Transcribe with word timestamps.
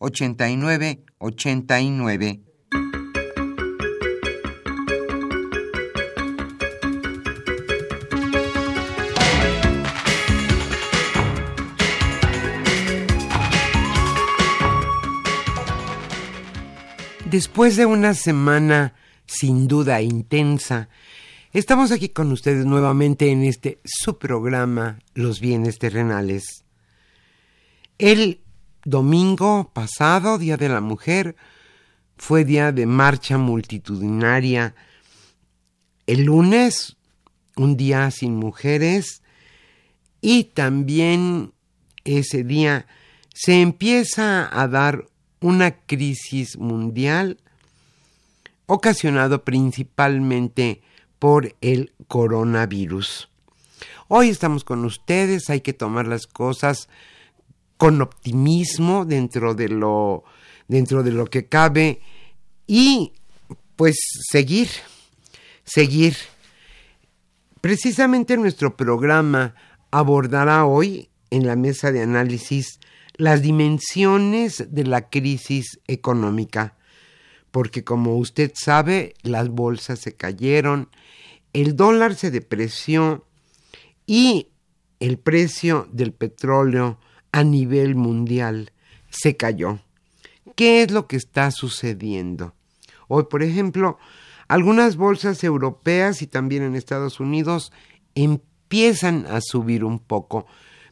5536 0.00 0.98
8989. 1.18 2.40
Después 17.30 17.76
de 17.76 17.86
una 17.86 18.14
semana 18.14 18.94
sin 19.24 19.68
duda 19.68 20.02
intensa, 20.02 20.88
estamos 21.52 21.92
aquí 21.92 22.08
con 22.08 22.32
ustedes 22.32 22.66
nuevamente 22.66 23.30
en 23.30 23.44
este 23.44 23.78
su 23.84 24.18
programa 24.18 24.98
Los 25.14 25.38
bienes 25.38 25.78
terrenales. 25.78 26.64
El 27.98 28.40
domingo 28.84 29.70
pasado, 29.72 30.38
Día 30.38 30.56
de 30.56 30.68
la 30.68 30.80
Mujer, 30.80 31.36
fue 32.16 32.44
día 32.44 32.72
de 32.72 32.86
marcha 32.86 33.38
multitudinaria. 33.38 34.74
El 36.06 36.24
lunes, 36.24 36.96
un 37.56 37.76
día 37.76 38.10
sin 38.10 38.36
mujeres, 38.36 39.22
y 40.20 40.44
también 40.44 41.52
ese 42.04 42.44
día 42.44 42.86
se 43.32 43.62
empieza 43.62 44.48
a 44.52 44.68
dar 44.68 45.06
una 45.40 45.70
crisis 45.70 46.58
mundial 46.58 47.38
ocasionado 48.66 49.44
principalmente 49.44 50.82
por 51.18 51.54
el 51.60 51.92
coronavirus. 52.06 53.28
Hoy 54.08 54.28
estamos 54.28 54.64
con 54.64 54.84
ustedes, 54.84 55.48
hay 55.50 55.60
que 55.60 55.72
tomar 55.72 56.06
las 56.06 56.26
cosas 56.26 56.88
con 57.80 58.02
optimismo 58.02 59.06
dentro 59.06 59.54
de 59.54 59.70
lo 59.70 60.22
dentro 60.68 61.02
de 61.02 61.12
lo 61.12 61.24
que 61.24 61.46
cabe 61.46 62.02
y 62.66 63.14
pues 63.74 63.96
seguir 64.30 64.68
seguir. 65.64 66.14
Precisamente 67.62 68.36
nuestro 68.36 68.76
programa 68.76 69.54
abordará 69.90 70.66
hoy 70.66 71.08
en 71.30 71.46
la 71.46 71.56
mesa 71.56 71.90
de 71.90 72.02
análisis 72.02 72.80
las 73.14 73.40
dimensiones 73.40 74.66
de 74.68 74.84
la 74.84 75.08
crisis 75.08 75.80
económica, 75.86 76.76
porque 77.50 77.82
como 77.82 78.16
usted 78.16 78.52
sabe, 78.54 79.14
las 79.22 79.48
bolsas 79.48 80.00
se 80.00 80.14
cayeron, 80.14 80.90
el 81.54 81.76
dólar 81.76 82.14
se 82.14 82.30
depreció 82.30 83.24
y 84.06 84.48
el 84.98 85.18
precio 85.18 85.88
del 85.92 86.12
petróleo 86.12 86.98
a 87.32 87.44
nivel 87.44 87.94
mundial 87.94 88.72
se 89.10 89.36
cayó. 89.36 89.80
¿Qué 90.56 90.82
es 90.82 90.90
lo 90.90 91.06
que 91.06 91.16
está 91.16 91.50
sucediendo? 91.50 92.54
Hoy, 93.08 93.24
por 93.30 93.42
ejemplo, 93.42 93.98
algunas 94.48 94.96
bolsas 94.96 95.42
europeas 95.44 96.22
y 96.22 96.26
también 96.26 96.62
en 96.62 96.74
Estados 96.74 97.20
Unidos 97.20 97.72
empiezan 98.14 99.26
a 99.26 99.40
subir 99.40 99.84
un 99.84 99.98
poco, 99.98 100.46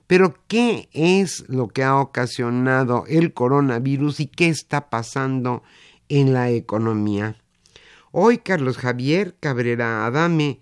pero 0.07 0.35
¿qué 0.49 0.89
es 0.93 1.45
lo 1.49 1.69
que 1.69 1.85
ha 1.85 1.97
ocasionado 1.97 3.05
el 3.09 3.35
coronavirus 3.35 4.21
y 4.21 4.27
qué 4.27 4.49
está 4.49 4.91
pasando 4.91 5.63
en 6.09 6.33
la 6.33 6.51
economía? 6.51 7.37
Hoy 8.11 8.39
Carlos 8.39 8.79
Javier 8.79 9.37
Cabrera 9.39 10.07
Adame 10.07 10.61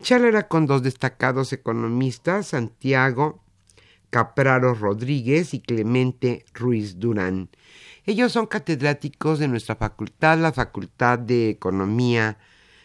charlará 0.00 0.48
con 0.48 0.66
dos 0.66 0.82
destacados 0.82 1.52
economistas, 1.52 2.48
Santiago 2.48 3.43
Capraro 4.14 4.74
Rodríguez 4.74 5.54
y 5.54 5.60
Clemente 5.60 6.44
Ruiz 6.54 7.00
Durán. 7.00 7.48
Ellos 8.06 8.30
son 8.30 8.46
catedráticos 8.46 9.40
de 9.40 9.48
nuestra 9.48 9.74
facultad, 9.74 10.38
la 10.38 10.52
Facultad 10.52 11.18
de 11.18 11.50
Economía 11.50 12.38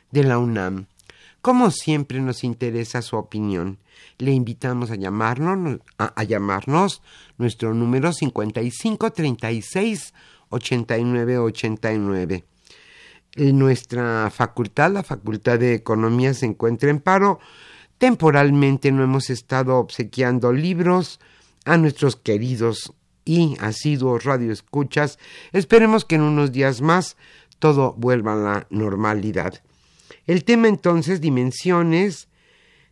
de 0.10 0.24
la 0.24 0.40
UNAM. 0.40 0.88
Como 1.44 1.70
siempre 1.70 2.20
nos 2.20 2.44
interesa 2.44 3.04
su 3.04 3.16
opinión. 3.16 3.78
Le 4.18 4.32
invitamos 4.32 4.90
a 4.90 4.96
llamarnos, 4.96 5.82
a, 6.00 6.24
llamarnos 6.24 7.04
nuestro 7.38 7.76
número 7.76 8.12
5536 8.12 10.16
8989. 10.50 12.44
En 13.36 13.60
nuestra 13.60 14.32
facultad, 14.32 14.92
la 14.92 15.04
Facultad 15.04 15.60
de 15.60 15.76
Economía, 15.76 16.34
se 16.34 16.48
encuentra 16.48 16.90
en 16.90 17.00
paro. 17.00 17.40
Temporalmente 18.00 18.94
no 18.94 19.04
hemos 19.04 19.30
estado 19.30 19.78
obsequiando 19.78 20.54
libros 20.54 21.20
a 21.66 21.78
nuestros 21.78 22.16
queridos 22.16 22.94
y 23.26 23.58
asiduos 23.60 24.24
radioescuchas. 24.24 25.20
Esperemos 25.52 26.06
que 26.06 26.16
en 26.16 26.22
unos 26.22 26.54
días 26.54 26.82
más 26.82 27.18
todo 27.60 27.94
vuelva 27.98 28.34
a 28.34 28.38
la 28.38 28.68
normalidad. 28.70 29.62
El 30.26 30.46
tema 30.46 30.70
entonces, 30.70 31.20
dimensiones 31.20 32.30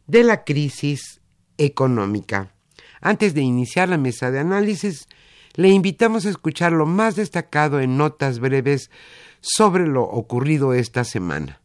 de 0.08 0.24
la 0.24 0.44
crisis 0.44 1.22
económica. 1.58 2.54
Antes 3.00 3.34
de 3.34 3.42
iniciar 3.42 3.88
la 3.88 3.98
mesa 3.98 4.30
de 4.30 4.40
análisis, 4.40 5.08
le 5.54 5.70
invitamos 5.70 6.26
a 6.26 6.30
escuchar 6.30 6.74
lo 6.74 6.86
más 6.86 7.16
destacado 7.16 7.80
en 7.80 7.96
notas 7.96 8.40
breves 8.40 8.92
sobre 9.40 9.88
lo 9.88 10.04
ocurrido 10.04 10.74
esta 10.74 11.06
semana. 11.06 11.62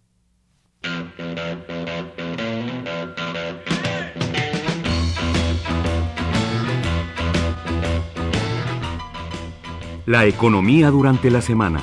La 10.05 10.27
economía 10.27 10.91
durante 10.91 11.31
la 11.31 11.41
semana. 11.41 11.81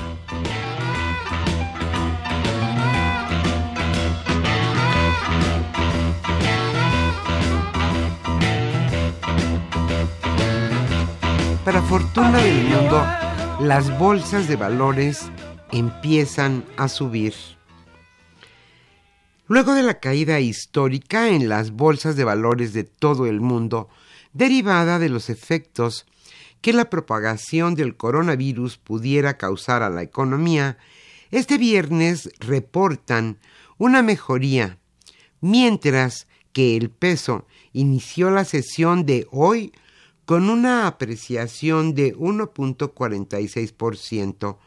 Para 11.64 11.80
fortuna 11.80 12.36
del 12.42 12.64
mundo, 12.64 13.02
las 13.60 13.98
bolsas 13.98 14.48
de 14.48 14.56
valores 14.56 15.30
empiezan 15.72 16.66
a 16.76 16.88
subir. 16.88 17.32
Luego 19.46 19.72
de 19.72 19.82
la 19.82 19.98
caída 19.98 20.40
histórica 20.40 21.30
en 21.30 21.48
las 21.48 21.70
bolsas 21.70 22.16
de 22.16 22.24
valores 22.24 22.74
de 22.74 22.84
todo 22.84 23.26
el 23.26 23.40
mundo, 23.40 23.88
derivada 24.34 24.98
de 24.98 25.08
los 25.08 25.30
efectos 25.30 26.06
que 26.60 26.72
la 26.72 26.90
propagación 26.90 27.74
del 27.74 27.96
coronavirus 27.96 28.78
pudiera 28.78 29.38
causar 29.38 29.82
a 29.82 29.90
la 29.90 30.02
economía, 30.02 30.78
este 31.30 31.58
viernes 31.58 32.30
reportan 32.38 33.38
una 33.78 34.02
mejoría, 34.02 34.78
mientras 35.40 36.28
que 36.52 36.76
el 36.76 36.90
peso 36.90 37.46
inició 37.72 38.30
la 38.30 38.44
sesión 38.44 39.06
de 39.06 39.26
hoy 39.30 39.72
con 40.24 40.50
una 40.50 40.86
apreciación 40.86 41.94
de 41.94 42.14
1.46%, 42.14 44.58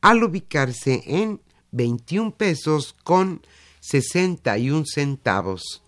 al 0.00 0.24
ubicarse 0.24 1.02
en 1.06 1.40
21 1.70 2.34
pesos 2.36 2.96
con 3.04 3.46
61 3.80 4.84
centavos. 4.86 5.83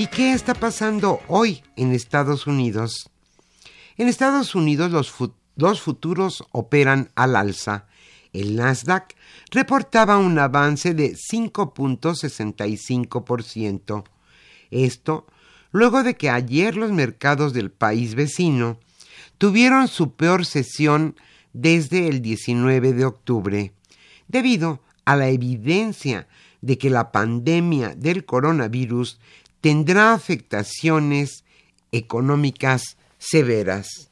¿Y 0.00 0.06
qué 0.06 0.32
está 0.32 0.54
pasando 0.54 1.20
hoy 1.28 1.62
en 1.76 1.92
Estados 1.92 2.46
Unidos? 2.46 3.10
En 3.98 4.08
Estados 4.08 4.54
Unidos 4.54 4.90
los, 4.90 5.10
futuros 5.82 6.42
operan 6.52 7.10
al 7.16 7.36
alza. 7.36 7.84
El 8.32 8.56
Nasdaq 8.56 9.14
reportaba 9.50 10.16
un 10.16 10.38
avance 10.38 10.94
de 10.94 11.12
5.65%. 11.12 14.04
Esto 14.70 15.26
luego 15.70 16.02
de 16.02 16.14
que 16.14 16.30
ayer 16.30 16.78
los 16.78 16.92
mercados 16.92 17.52
del 17.52 17.70
país 17.70 18.14
vecino 18.14 18.80
tuvieron 19.36 19.86
su 19.86 20.14
peor 20.14 20.46
sesión 20.46 21.14
desde 21.52 22.08
el 22.08 22.22
19 22.22 22.94
de 22.94 23.04
octubre, 23.04 23.74
debido 24.28 24.82
a 25.04 25.16
la 25.16 25.28
evidencia 25.28 26.26
de 26.62 26.78
que 26.78 26.90
la 26.90 27.12
pandemia 27.12 27.94
del 27.94 28.24
coronavirus 28.24 29.20
tendrá 29.60 30.12
afectaciones 30.12 31.44
económicas 31.92 32.96
severas. 33.18 34.10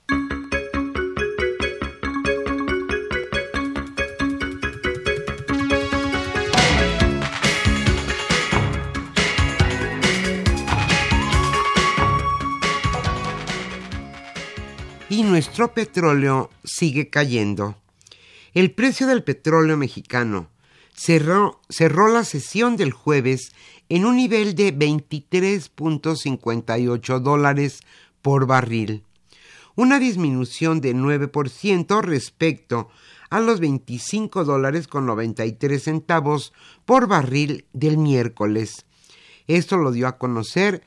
y 15.11 15.23
nuestro 15.23 15.75
petróleo 15.75 16.51
sigue 16.65 17.09
cayendo. 17.09 17.77
El 18.55 18.71
precio 18.71 19.07
del 19.07 19.25
petróleo 19.25 19.77
mexicano 19.77 20.49
cerró, 20.95 21.61
cerró 21.69 22.09
la 22.09 22.25
sesión 22.25 22.77
del 22.77 22.93
jueves 22.93 23.53
en 23.89 24.05
un 24.05 24.17
nivel 24.17 24.55
de 24.55 24.77
23.58 24.77 27.21
dólares 27.21 27.81
por 28.23 28.47
barril, 28.47 29.03
una 29.75 29.99
disminución 29.99 30.81
de 30.81 30.95
9% 30.95 32.01
respecto 32.03 32.89
a 33.31 33.41
los 33.41 33.61
25 33.61 34.45
dólares 34.45 34.89
con 34.89 35.07
93 35.07 35.83
centavos 35.83 36.53
por 36.85 37.07
barril 37.07 37.65
del 37.73 37.99
miércoles. 37.99 38.85
Esto 39.47 39.77
lo 39.77 39.93
dio 39.93 40.09
a 40.09 40.19
conocer 40.19 40.83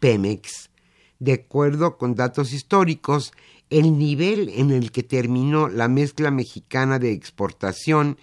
Pemex. 0.00 0.70
De 1.18 1.32
acuerdo 1.32 1.96
con 1.96 2.14
datos 2.14 2.52
históricos, 2.52 3.32
el 3.70 3.98
nivel 3.98 4.50
en 4.50 4.70
el 4.70 4.92
que 4.92 5.02
terminó 5.02 5.68
la 5.68 5.88
mezcla 5.88 6.30
mexicana 6.30 6.98
de 6.98 7.12
exportación 7.12 8.18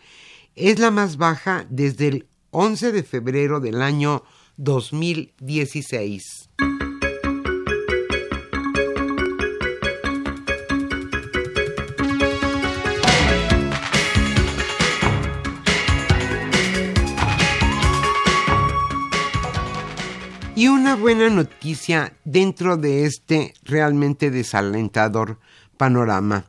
es 0.56 0.80
la 0.80 0.92
más 0.92 1.18
baja 1.18 1.66
desde 1.70 2.08
el 2.08 2.28
11 2.52 2.92
de 2.92 3.04
febrero 3.04 3.62
del 3.62 3.82
año 3.82 4.24
2016. 4.58 6.50
Y 20.56 20.68
una 20.68 20.96
buena 20.96 21.30
noticia 21.30 22.14
dentro 22.26 22.76
de 22.76 23.06
este 23.06 23.54
realmente 23.64 24.30
desalentador 24.30 25.40
panorama. 25.78 26.46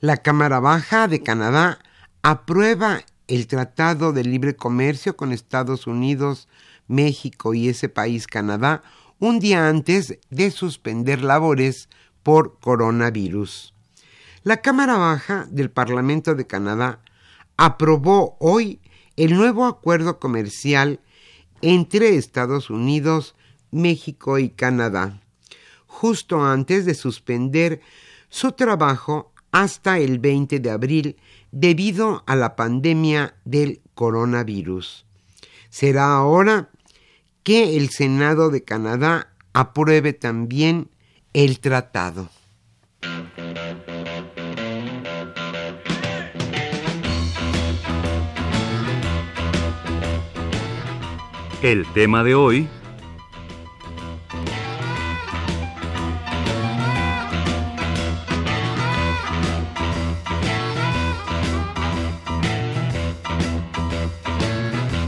La 0.00 0.18
Cámara 0.18 0.60
Baja 0.60 1.08
de 1.08 1.22
Canadá 1.22 1.80
aprueba 2.22 3.00
el 3.28 3.46
Tratado 3.46 4.12
de 4.12 4.24
Libre 4.24 4.56
Comercio 4.56 5.16
con 5.16 5.32
Estados 5.32 5.86
Unidos, 5.86 6.48
México 6.88 7.54
y 7.54 7.68
ese 7.68 7.88
país 7.88 8.26
Canadá 8.26 8.82
un 9.18 9.38
día 9.38 9.68
antes 9.68 10.18
de 10.30 10.50
suspender 10.50 11.22
labores 11.22 11.88
por 12.22 12.58
coronavirus. 12.60 13.72
La 14.42 14.58
Cámara 14.58 14.96
Baja 14.96 15.46
del 15.50 15.70
Parlamento 15.70 16.34
de 16.34 16.46
Canadá 16.46 17.00
aprobó 17.56 18.36
hoy 18.40 18.80
el 19.16 19.34
nuevo 19.34 19.64
acuerdo 19.64 20.18
comercial 20.18 21.00
entre 21.62 22.16
Estados 22.16 22.68
Unidos, 22.68 23.34
México 23.70 24.38
y 24.38 24.50
Canadá, 24.50 25.20
justo 25.86 26.44
antes 26.44 26.84
de 26.84 26.94
suspender 26.94 27.80
su 28.28 28.52
trabajo 28.52 29.32
hasta 29.52 29.98
el 29.98 30.18
20 30.18 30.58
de 30.58 30.70
abril 30.70 31.16
debido 31.54 32.24
a 32.26 32.34
la 32.34 32.56
pandemia 32.56 33.36
del 33.44 33.80
coronavirus. 33.94 35.06
Será 35.70 36.16
ahora 36.16 36.70
que 37.44 37.76
el 37.76 37.90
Senado 37.90 38.50
de 38.50 38.64
Canadá 38.64 39.28
apruebe 39.52 40.12
también 40.12 40.90
el 41.32 41.60
tratado. 41.60 42.28
El 51.62 51.86
tema 51.94 52.24
de 52.24 52.34
hoy... 52.34 52.68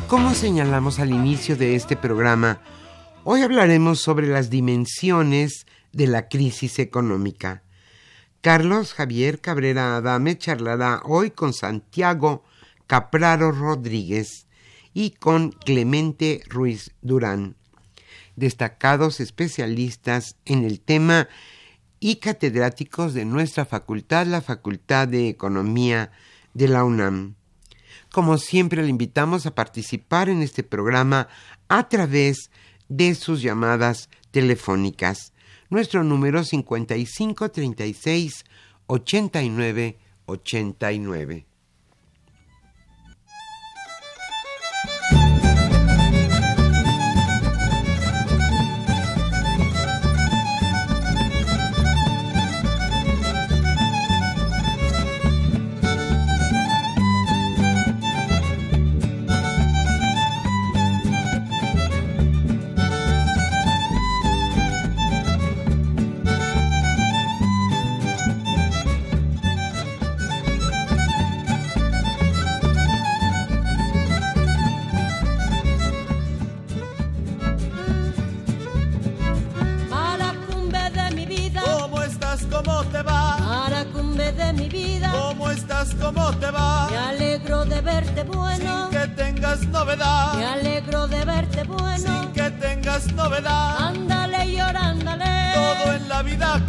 Como 0.09 0.35
señalamos 0.35 0.99
al 0.99 1.11
inicio 1.11 1.57
de 1.57 1.75
este 1.75 1.97
programa, 1.97 2.61
hoy 3.25 3.43
hablaremos 3.43 4.01
sobre 4.01 4.29
las 4.29 4.51
dimensiones 4.51 5.67
de 5.93 6.07
la 6.07 6.29
crisis 6.29 6.79
económica. 6.79 7.63
Carlos 8.41 8.95
Javier 8.95 9.41
Cabrera 9.41 9.97
Adame 9.97 10.39
charlará 10.39 11.03
hoy 11.05 11.31
con 11.31 11.53
Santiago 11.53 12.45
Capraro 12.87 13.51
Rodríguez, 13.51 14.47
y 14.97 15.11
con 15.11 15.51
Clemente 15.51 16.41
Ruiz 16.49 16.93
Durán, 17.03 17.57
destacados 18.35 19.21
especialistas 19.21 20.37
en 20.47 20.65
el 20.65 20.81
tema 20.81 21.29
y 22.01 22.17
catedráticos 22.17 23.13
de 23.13 23.27
nuestra 23.27 23.67
facultad, 23.67 24.27
la 24.27 24.41
Facultad 24.41 25.07
de 25.07 25.29
Economía 25.29 26.13
de 26.55 26.69
la 26.69 26.83
UNAM. 26.85 27.35
Como 28.17 28.39
siempre, 28.39 28.83
le 28.83 28.89
invitamos 28.89 29.45
a 29.45 29.55
participar 29.55 30.31
en 30.31 30.41
este 30.41 30.63
programa 30.63 31.29
a 31.69 31.91
través 31.91 32.51
de 32.89 33.15
sus 33.15 33.43
llamadas 33.43 34.09
telefónicas. 34.31 35.35
Nuestro 35.69 36.03
número 36.03 36.43
5536 36.43 38.47
89 38.87 39.99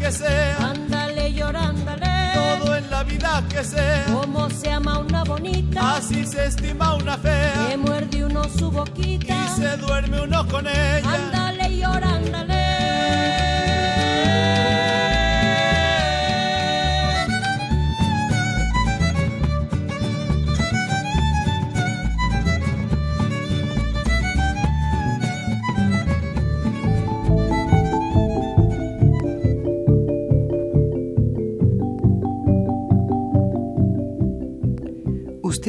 que 0.07 0.13
sea. 0.13 0.57
Ándale 0.69 1.33
llorándale. 1.33 2.31
Todo 2.33 2.75
en 2.75 2.89
la 2.89 3.03
vida 3.03 3.43
que 3.49 3.63
sea. 3.63 4.05
Como 4.05 4.49
se 4.49 4.71
ama 4.71 4.99
una 4.99 5.23
bonita. 5.23 5.97
Así 5.97 6.25
se 6.25 6.45
estima 6.45 6.95
una 6.95 7.17
fea. 7.17 7.67
Que 7.69 7.77
muerde 7.77 8.23
uno 8.23 8.43
su 8.57 8.71
boquita. 8.71 9.33
Y 9.33 9.61
se 9.61 9.77
duerme 9.77 10.21
uno 10.21 10.47
con 10.47 10.65
ella. 10.67 11.13
Ándale 11.13 11.47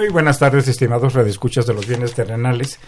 Muy 0.00 0.08
buenas 0.08 0.38
tardes, 0.38 0.66
estimados 0.66 1.12
redescuchas 1.12 1.66
de 1.66 1.74
los 1.74 1.86
bienes 1.86 2.14
terrenales. 2.14 2.80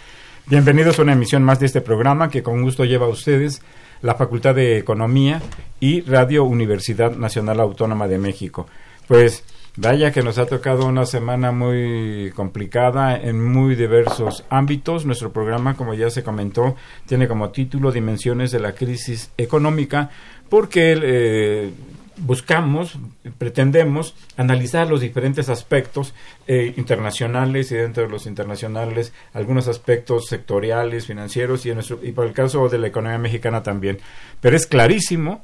Bienvenidos 0.47 0.99
a 0.99 1.02
una 1.02 1.12
emisión 1.12 1.42
más 1.42 1.61
de 1.61 1.66
este 1.66 1.83
programa 1.83 2.31
que 2.31 2.42
con 2.42 2.62
gusto 2.62 2.87
lleva 2.87 3.04
a 3.04 3.11
ustedes 3.11 3.61
la 4.00 4.14
Facultad 4.14 4.54
de 4.54 4.78
Economía 4.78 5.42
y 5.78 6.00
Radio 6.00 6.45
Universidad 6.45 7.14
Nacional 7.14 7.61
Autónoma 7.61 8.09
de 8.09 8.16
México. 8.16 8.66
Pues 9.09 9.45
vaya 9.76 10.11
que 10.11 10.23
nos 10.23 10.38
ha 10.38 10.47
tocado 10.47 10.87
una 10.87 11.04
semana 11.04 11.52
muy 11.52 12.33
complicada 12.35 13.14
en 13.14 13.45
muy 13.45 13.75
diversos 13.75 14.47
ámbitos. 14.49 15.04
Nuestro 15.04 15.35
programa, 15.35 15.76
como 15.76 15.92
ya 15.92 16.09
se 16.09 16.23
comentó, 16.23 16.76
tiene 17.04 17.28
como 17.28 17.50
título 17.50 17.92
Dimensiones 17.92 18.52
de 18.52 18.61
la 18.61 18.73
crisis 18.73 19.33
económica 19.37 20.09
porque 20.49 20.99
eh, 21.02 21.73
buscamos, 22.16 22.99
pretendemos 23.38 24.14
analizar 24.37 24.88
los 24.88 25.00
diferentes 25.00 25.49
aspectos 25.49 26.14
eh, 26.47 26.75
internacionales 26.76 27.71
y 27.73 27.76
dentro 27.76 28.04
de 28.04 28.09
los 28.09 28.26
internacionales 28.26 29.12
algunos 29.33 29.69
aspectos 29.69 30.26
sectoriales, 30.26 31.07
financieros 31.07 31.66
y, 31.66 31.71
en 31.71 31.76
nuestro, 31.76 31.99
y 32.02 32.12
por 32.12 32.26
el 32.26 32.33
caso 32.33 32.69
de 32.69 32.78
la 32.78 32.88
economía 32.88 33.19
mexicana 33.19 33.62
también. 33.62 33.99
Pero 34.40 34.57
es 34.57 34.66
clarísimo 34.66 35.42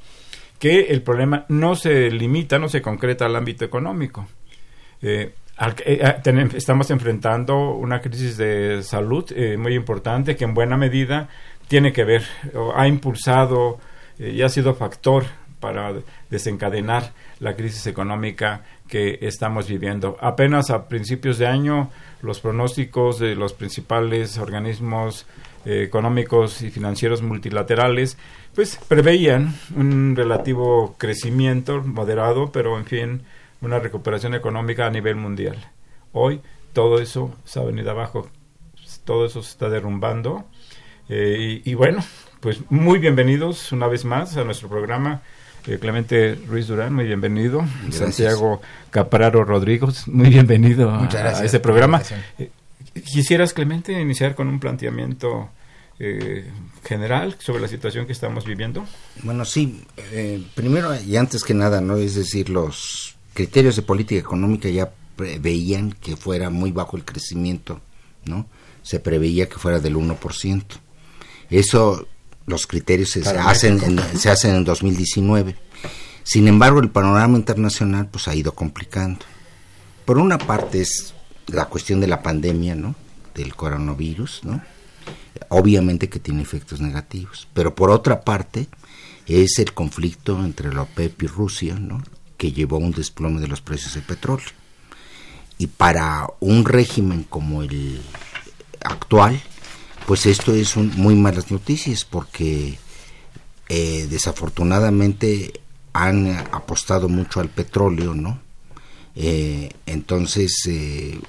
que 0.58 0.86
el 0.86 1.02
problema 1.02 1.44
no 1.48 1.76
se 1.76 2.10
limita, 2.10 2.58
no 2.58 2.68
se 2.68 2.82
concreta 2.82 3.26
al 3.26 3.36
ámbito 3.36 3.64
económico. 3.64 4.26
Eh, 5.02 5.34
eh, 5.84 6.48
estamos 6.54 6.90
enfrentando 6.90 7.74
una 7.74 8.00
crisis 8.00 8.36
de 8.36 8.82
salud 8.82 9.24
muy 9.56 9.74
importante 9.74 10.36
que 10.36 10.44
en 10.44 10.54
buena 10.54 10.76
medida 10.76 11.28
tiene 11.66 11.92
que 11.92 12.04
ver, 12.04 12.24
o 12.54 12.72
ha 12.76 12.86
impulsado 12.88 13.78
y 14.18 14.42
ha 14.42 14.48
sido 14.48 14.74
factor 14.74 15.24
para 15.60 15.94
desencadenar 16.30 17.12
la 17.40 17.56
crisis 17.56 17.86
económica 17.86 18.62
que 18.88 19.18
estamos 19.22 19.68
viviendo. 19.68 20.16
Apenas 20.20 20.70
a 20.70 20.88
principios 20.88 21.38
de 21.38 21.46
año 21.46 21.90
los 22.22 22.40
pronósticos 22.40 23.18
de 23.18 23.34
los 23.34 23.52
principales 23.52 24.38
organismos 24.38 25.26
eh, 25.64 25.82
económicos 25.82 26.62
y 26.62 26.70
financieros 26.70 27.22
multilaterales 27.22 28.16
pues 28.54 28.76
preveían 28.88 29.54
un 29.76 30.16
relativo 30.16 30.96
crecimiento 30.98 31.80
moderado, 31.82 32.50
pero 32.50 32.76
en 32.76 32.86
fin, 32.86 33.22
una 33.60 33.78
recuperación 33.78 34.34
económica 34.34 34.86
a 34.86 34.90
nivel 34.90 35.14
mundial. 35.14 35.56
Hoy 36.12 36.40
todo 36.72 36.98
eso 36.98 37.34
se 37.44 37.60
ha 37.60 37.62
venido 37.62 37.90
abajo, 37.90 38.28
todo 39.04 39.26
eso 39.26 39.42
se 39.42 39.50
está 39.50 39.68
derrumbando. 39.68 40.44
Eh, 41.08 41.60
y, 41.64 41.70
y 41.70 41.74
bueno, 41.74 42.02
pues 42.40 42.60
muy 42.70 42.98
bienvenidos 42.98 43.70
una 43.72 43.86
vez 43.86 44.04
más 44.04 44.36
a 44.36 44.44
nuestro 44.44 44.68
programa 44.68 45.22
eh, 45.66 45.78
Clemente 45.78 46.34
Ruiz 46.46 46.66
Durán, 46.66 46.94
muy 46.94 47.04
bienvenido. 47.04 47.64
Santiago 47.90 48.60
Capraro 48.90 49.44
Rodríguez, 49.44 50.06
muy 50.08 50.28
bienvenido 50.28 50.90
a, 50.90 51.44
este 51.44 51.60
programa. 51.60 52.02
Eh, 52.38 52.50
¿Quisieras, 52.94 53.52
Clemente, 53.52 53.92
iniciar 53.92 54.34
con 54.34 54.48
un 54.48 54.60
planteamiento 54.60 55.50
eh, 55.98 56.50
general 56.84 57.36
sobre 57.38 57.60
la 57.60 57.68
situación 57.68 58.06
que 58.06 58.12
estamos 58.12 58.44
viviendo? 58.44 58.84
Bueno, 59.22 59.44
sí. 59.44 59.84
primero 60.54 60.90
y 61.00 61.16
antes 61.16 61.44
que 61.44 61.54
nada, 61.54 61.80
no 61.80 61.96
es 61.96 62.14
decir, 62.14 62.48
los 62.48 63.16
criterios 63.34 63.76
de 63.76 63.82
política 63.82 64.20
económica 64.20 64.68
ya 64.68 64.90
preveían 65.16 65.92
que 65.92 66.16
fuera 66.16 66.50
muy 66.50 66.72
bajo 66.72 66.96
el 66.96 67.04
crecimiento, 67.04 67.80
¿no? 68.24 68.46
Se 68.82 69.00
preveía 69.00 69.48
que 69.48 69.56
fuera 69.56 69.80
del 69.80 69.96
1%. 69.96 70.62
Eso 71.50 72.06
los 72.48 72.66
criterios 72.66 73.10
se, 73.10 73.20
hacen 73.28 73.82
en, 73.82 74.18
se 74.18 74.30
hacen 74.30 74.54
en 74.56 74.64
2019. 74.64 75.56
Sin 76.24 76.48
embargo, 76.48 76.80
el 76.80 76.90
panorama 76.90 77.38
internacional 77.38 78.08
pues 78.08 78.28
ha 78.28 78.34
ido 78.34 78.52
complicando. 78.52 79.24
Por 80.04 80.18
una 80.18 80.38
parte 80.38 80.80
es 80.80 81.14
la 81.46 81.66
cuestión 81.66 82.00
de 82.00 82.06
la 82.06 82.22
pandemia, 82.22 82.74
¿no? 82.74 82.94
Del 83.34 83.54
coronavirus, 83.54 84.44
¿no? 84.44 84.62
Obviamente 85.48 86.08
que 86.08 86.18
tiene 86.18 86.42
efectos 86.42 86.80
negativos, 86.80 87.48
pero 87.54 87.74
por 87.74 87.90
otra 87.90 88.22
parte 88.22 88.68
es 89.26 89.58
el 89.58 89.72
conflicto 89.72 90.42
entre 90.44 90.72
la 90.72 90.82
OPEP 90.82 91.22
y 91.22 91.26
Rusia, 91.26 91.74
¿no? 91.78 92.02
Que 92.36 92.52
llevó 92.52 92.76
a 92.76 92.80
un 92.80 92.92
desplome 92.92 93.40
de 93.40 93.48
los 93.48 93.60
precios 93.60 93.94
del 93.94 94.04
petróleo. 94.04 94.48
Y 95.58 95.66
para 95.66 96.26
un 96.40 96.64
régimen 96.64 97.24
como 97.24 97.62
el 97.62 98.00
actual, 98.82 99.40
pues 100.08 100.24
esto 100.24 100.54
es 100.54 100.74
un, 100.74 100.90
muy 100.96 101.14
malas 101.14 101.50
noticias 101.50 102.06
porque 102.06 102.78
eh, 103.68 104.06
desafortunadamente 104.08 105.60
han 105.92 106.30
apostado 106.50 107.10
mucho 107.10 107.40
al 107.40 107.50
petróleo, 107.50 108.14
¿no? 108.14 108.40
Eh, 109.14 109.68
entonces, 109.84 110.62
eh, 110.66 111.20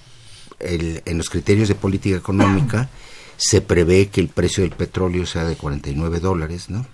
en 0.61 1.17
los 1.17 1.29
criterios 1.29 1.67
de 1.67 1.75
política 1.75 2.15
económica 2.15 2.89
se 3.37 3.59
prevé 3.59 4.07
que 4.07 4.21
el 4.21 4.29
precio 4.29 4.63
del 4.63 4.71
petróleo 4.71 5.25
sea 5.25 5.43
de 5.43 5.57
49 5.57 6.21
dólares, 6.21 6.69
¿no? 6.69 6.85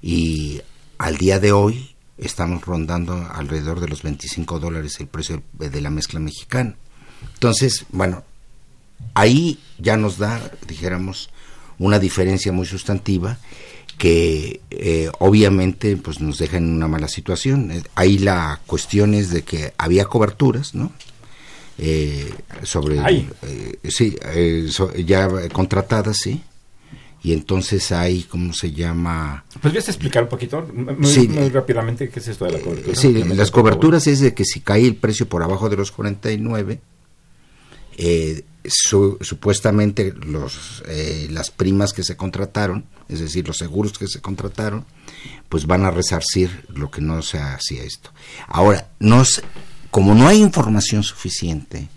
Y 0.00 0.62
al 0.98 1.16
día 1.16 1.40
de 1.40 1.50
hoy 1.50 1.96
estamos 2.16 2.64
rondando 2.64 3.28
alrededor 3.32 3.80
de 3.80 3.88
los 3.88 4.04
25 4.04 4.60
dólares 4.60 5.00
el 5.00 5.08
precio 5.08 5.42
de 5.54 5.80
la 5.80 5.90
mezcla 5.90 6.20
mexicana. 6.20 6.76
Entonces, 7.34 7.86
bueno, 7.90 8.22
ahí 9.14 9.58
ya 9.78 9.96
nos 9.96 10.18
da, 10.18 10.40
dijéramos, 10.66 11.30
una 11.78 11.98
diferencia 11.98 12.52
muy 12.52 12.66
sustantiva 12.66 13.38
que 13.98 14.60
eh, 14.70 15.10
obviamente 15.18 15.96
pues 15.96 16.20
nos 16.20 16.38
deja 16.38 16.56
en 16.56 16.72
una 16.72 16.88
mala 16.88 17.08
situación. 17.08 17.70
Eh, 17.70 17.82
ahí 17.94 18.18
la 18.18 18.60
cuestión 18.66 19.14
es 19.14 19.30
de 19.30 19.42
que 19.42 19.74
había 19.78 20.06
coberturas, 20.06 20.74
¿no? 20.74 20.92
Eh, 21.78 22.32
sobre 22.64 23.00
sí 23.88 24.16
ya 25.04 25.28
contratadas 25.50 26.18
sí. 26.18 26.42
Y 27.24 27.32
entonces 27.32 27.92
hay 27.92 28.24
cómo 28.24 28.52
se 28.52 28.72
llama 28.72 29.44
podrías 29.60 29.88
explicar 29.88 30.24
un 30.24 30.28
poquito 30.28 30.68
muy, 30.72 31.48
rápidamente 31.50 32.08
qué 32.08 32.18
es 32.18 32.26
esto 32.26 32.46
de 32.46 32.52
la 32.52 32.58
cobertura 32.58 32.96
sí 32.96 33.12
las 33.12 33.52
coberturas 33.52 34.08
es 34.08 34.18
de 34.18 34.34
que 34.34 34.44
si 34.44 34.58
cae 34.58 34.84
el 34.84 34.96
precio 34.96 35.28
por 35.28 35.44
abajo 35.44 35.68
de 35.68 35.76
los 35.76 35.92
49 35.92 36.80
eh, 37.96 38.44
supuestamente 38.64 40.12
los, 40.12 40.82
eh, 40.86 41.28
las 41.30 41.50
primas 41.50 41.92
que 41.92 42.04
se 42.04 42.16
contrataron, 42.16 42.84
es 43.08 43.20
decir, 43.20 43.46
los 43.46 43.58
seguros 43.58 43.98
que 43.98 44.06
se 44.06 44.20
contrataron, 44.20 44.84
pues 45.48 45.66
van 45.66 45.84
a 45.84 45.90
resarcir 45.90 46.64
lo 46.68 46.90
que 46.90 47.00
no 47.00 47.22
se 47.22 47.38
hacía 47.38 47.82
esto. 47.82 48.10
Ahora, 48.46 48.88
no 49.00 49.22
como 49.90 50.14
no 50.14 50.26
hay 50.26 50.40
información 50.40 51.02
suficiente 51.02 51.88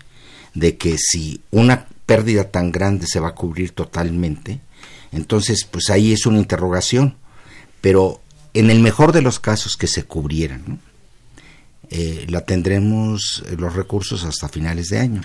de 0.54 0.76
que 0.76 0.96
si 0.98 1.40
una 1.50 1.86
pérdida 2.04 2.50
tan 2.50 2.70
grande 2.70 3.06
se 3.06 3.20
va 3.20 3.28
a 3.28 3.34
cubrir 3.34 3.70
totalmente, 3.70 4.60
entonces 5.12 5.64
pues 5.64 5.88
ahí 5.90 6.12
es 6.12 6.26
una 6.26 6.38
interrogación, 6.38 7.16
pero 7.80 8.20
en 8.54 8.70
el 8.70 8.80
mejor 8.80 9.12
de 9.12 9.22
los 9.22 9.38
casos 9.38 9.76
que 9.76 9.86
se 9.86 10.04
cubrieran, 10.04 10.80
eh, 11.88 12.26
la 12.28 12.44
tendremos 12.44 13.44
eh, 13.46 13.56
los 13.58 13.74
recursos 13.74 14.24
hasta 14.24 14.48
finales 14.48 14.88
de 14.88 14.98
año. 14.98 15.22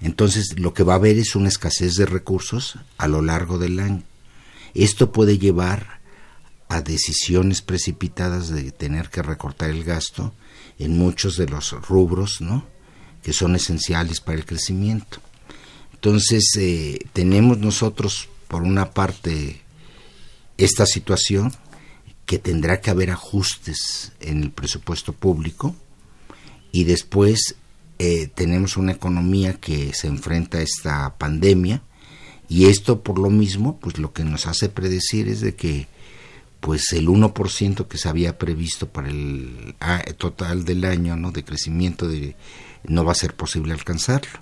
Entonces, 0.00 0.58
lo 0.58 0.74
que 0.74 0.82
va 0.82 0.94
a 0.94 0.96
haber 0.96 1.18
es 1.18 1.36
una 1.36 1.48
escasez 1.48 1.94
de 1.94 2.06
recursos 2.06 2.78
a 2.98 3.08
lo 3.08 3.22
largo 3.22 3.58
del 3.58 3.78
año. 3.78 4.02
Esto 4.74 5.12
puede 5.12 5.38
llevar 5.38 6.00
a 6.68 6.80
decisiones 6.80 7.62
precipitadas 7.62 8.48
de 8.48 8.72
tener 8.72 9.10
que 9.10 9.22
recortar 9.22 9.70
el 9.70 9.84
gasto 9.84 10.32
en 10.78 10.98
muchos 10.98 11.36
de 11.36 11.46
los 11.46 11.72
rubros, 11.86 12.40
¿no? 12.40 12.66
que 13.22 13.32
son 13.32 13.54
esenciales 13.54 14.20
para 14.20 14.38
el 14.38 14.44
crecimiento. 14.44 15.20
Entonces, 15.92 16.44
eh, 16.58 16.98
tenemos 17.12 17.58
nosotros, 17.58 18.28
por 18.48 18.62
una 18.62 18.90
parte, 18.90 19.60
esta 20.58 20.86
situación, 20.86 21.52
que 22.26 22.38
tendrá 22.38 22.80
que 22.80 22.90
haber 22.90 23.10
ajustes 23.10 24.12
en 24.20 24.42
el 24.42 24.50
presupuesto 24.50 25.12
público, 25.12 25.76
y 26.72 26.84
después 26.84 27.56
eh, 28.04 28.28
tenemos 28.34 28.76
una 28.76 28.90
economía 28.90 29.60
que 29.60 29.94
se 29.94 30.08
enfrenta 30.08 30.58
a 30.58 30.62
esta 30.62 31.16
pandemia, 31.18 31.84
y 32.48 32.66
esto 32.66 33.04
por 33.04 33.16
lo 33.16 33.30
mismo, 33.30 33.78
pues 33.78 33.98
lo 33.98 34.12
que 34.12 34.24
nos 34.24 34.48
hace 34.48 34.68
predecir 34.68 35.28
es 35.28 35.40
de 35.40 35.54
que 35.54 35.86
pues 36.58 36.92
el 36.94 37.06
1% 37.06 37.86
que 37.86 37.98
se 37.98 38.08
había 38.08 38.38
previsto 38.38 38.88
para 38.88 39.08
el 39.08 39.76
total 40.18 40.64
del 40.64 40.84
año 40.84 41.14
¿no? 41.16 41.30
de 41.30 41.44
crecimiento 41.44 42.08
no 42.88 43.04
va 43.04 43.12
a 43.12 43.14
ser 43.14 43.36
posible 43.36 43.72
alcanzarlo. 43.72 44.40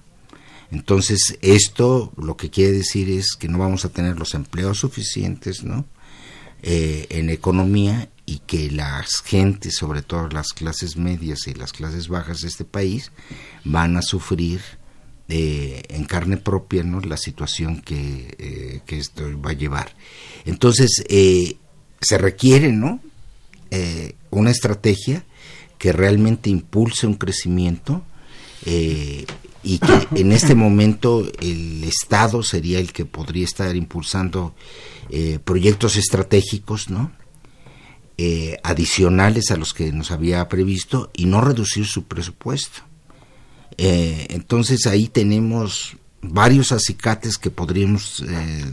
Entonces, 0.70 1.36
esto 1.42 2.14
lo 2.16 2.38
que 2.38 2.48
quiere 2.48 2.72
decir 2.72 3.10
es 3.10 3.36
que 3.38 3.48
no 3.48 3.58
vamos 3.58 3.84
a 3.84 3.90
tener 3.90 4.18
los 4.18 4.32
empleos 4.32 4.78
suficientes 4.78 5.64
¿no? 5.64 5.84
Eh, 6.62 7.08
en 7.10 7.28
economía 7.28 8.08
y 8.30 8.38
que 8.46 8.70
las 8.70 9.22
gentes, 9.24 9.74
sobre 9.74 10.02
todo 10.02 10.28
las 10.28 10.52
clases 10.52 10.96
medias 10.96 11.48
y 11.48 11.54
las 11.54 11.72
clases 11.72 12.06
bajas 12.06 12.42
de 12.42 12.48
este 12.48 12.64
país, 12.64 13.10
van 13.64 13.96
a 13.96 14.02
sufrir 14.02 14.60
eh, 15.28 15.82
en 15.88 16.04
carne 16.04 16.36
propia 16.36 16.84
¿no? 16.84 17.00
la 17.00 17.16
situación 17.16 17.80
que, 17.80 18.36
eh, 18.38 18.82
esto 18.86 19.24
va 19.40 19.50
a 19.50 19.54
llevar. 19.54 19.96
Entonces, 20.44 21.02
eh, 21.08 21.56
se 22.00 22.18
requiere 22.18 22.70
¿no? 22.72 23.00
Una 24.30 24.50
estrategia 24.50 25.24
que 25.78 25.92
realmente 25.92 26.50
impulse 26.50 27.08
un 27.08 27.14
crecimiento 27.14 28.02
y 28.64 29.78
que 29.78 30.08
en 30.14 30.32
este 30.32 30.54
momento 30.54 31.24
el 31.40 31.84
Estado 31.84 32.42
sería 32.42 32.78
el 32.78 32.92
que 32.92 33.04
podría 33.04 33.44
estar 33.44 33.74
impulsando 33.76 34.54
proyectos 35.44 35.96
estratégicos, 35.96 36.90
¿no? 36.90 37.12
Adicionales 38.62 39.50
a 39.50 39.56
los 39.56 39.72
que 39.72 39.92
nos 39.92 40.10
había 40.10 40.48
previsto 40.48 41.10
y 41.14 41.26
no 41.26 41.40
reducir 41.40 41.86
su 41.86 42.04
presupuesto. 42.04 42.82
entonces 43.76 44.86
ahí 44.86 45.08
tenemos 45.08 45.96
varios 46.20 46.72
acicates 46.72 47.38
que 47.38 47.50
podríamos 47.50 48.22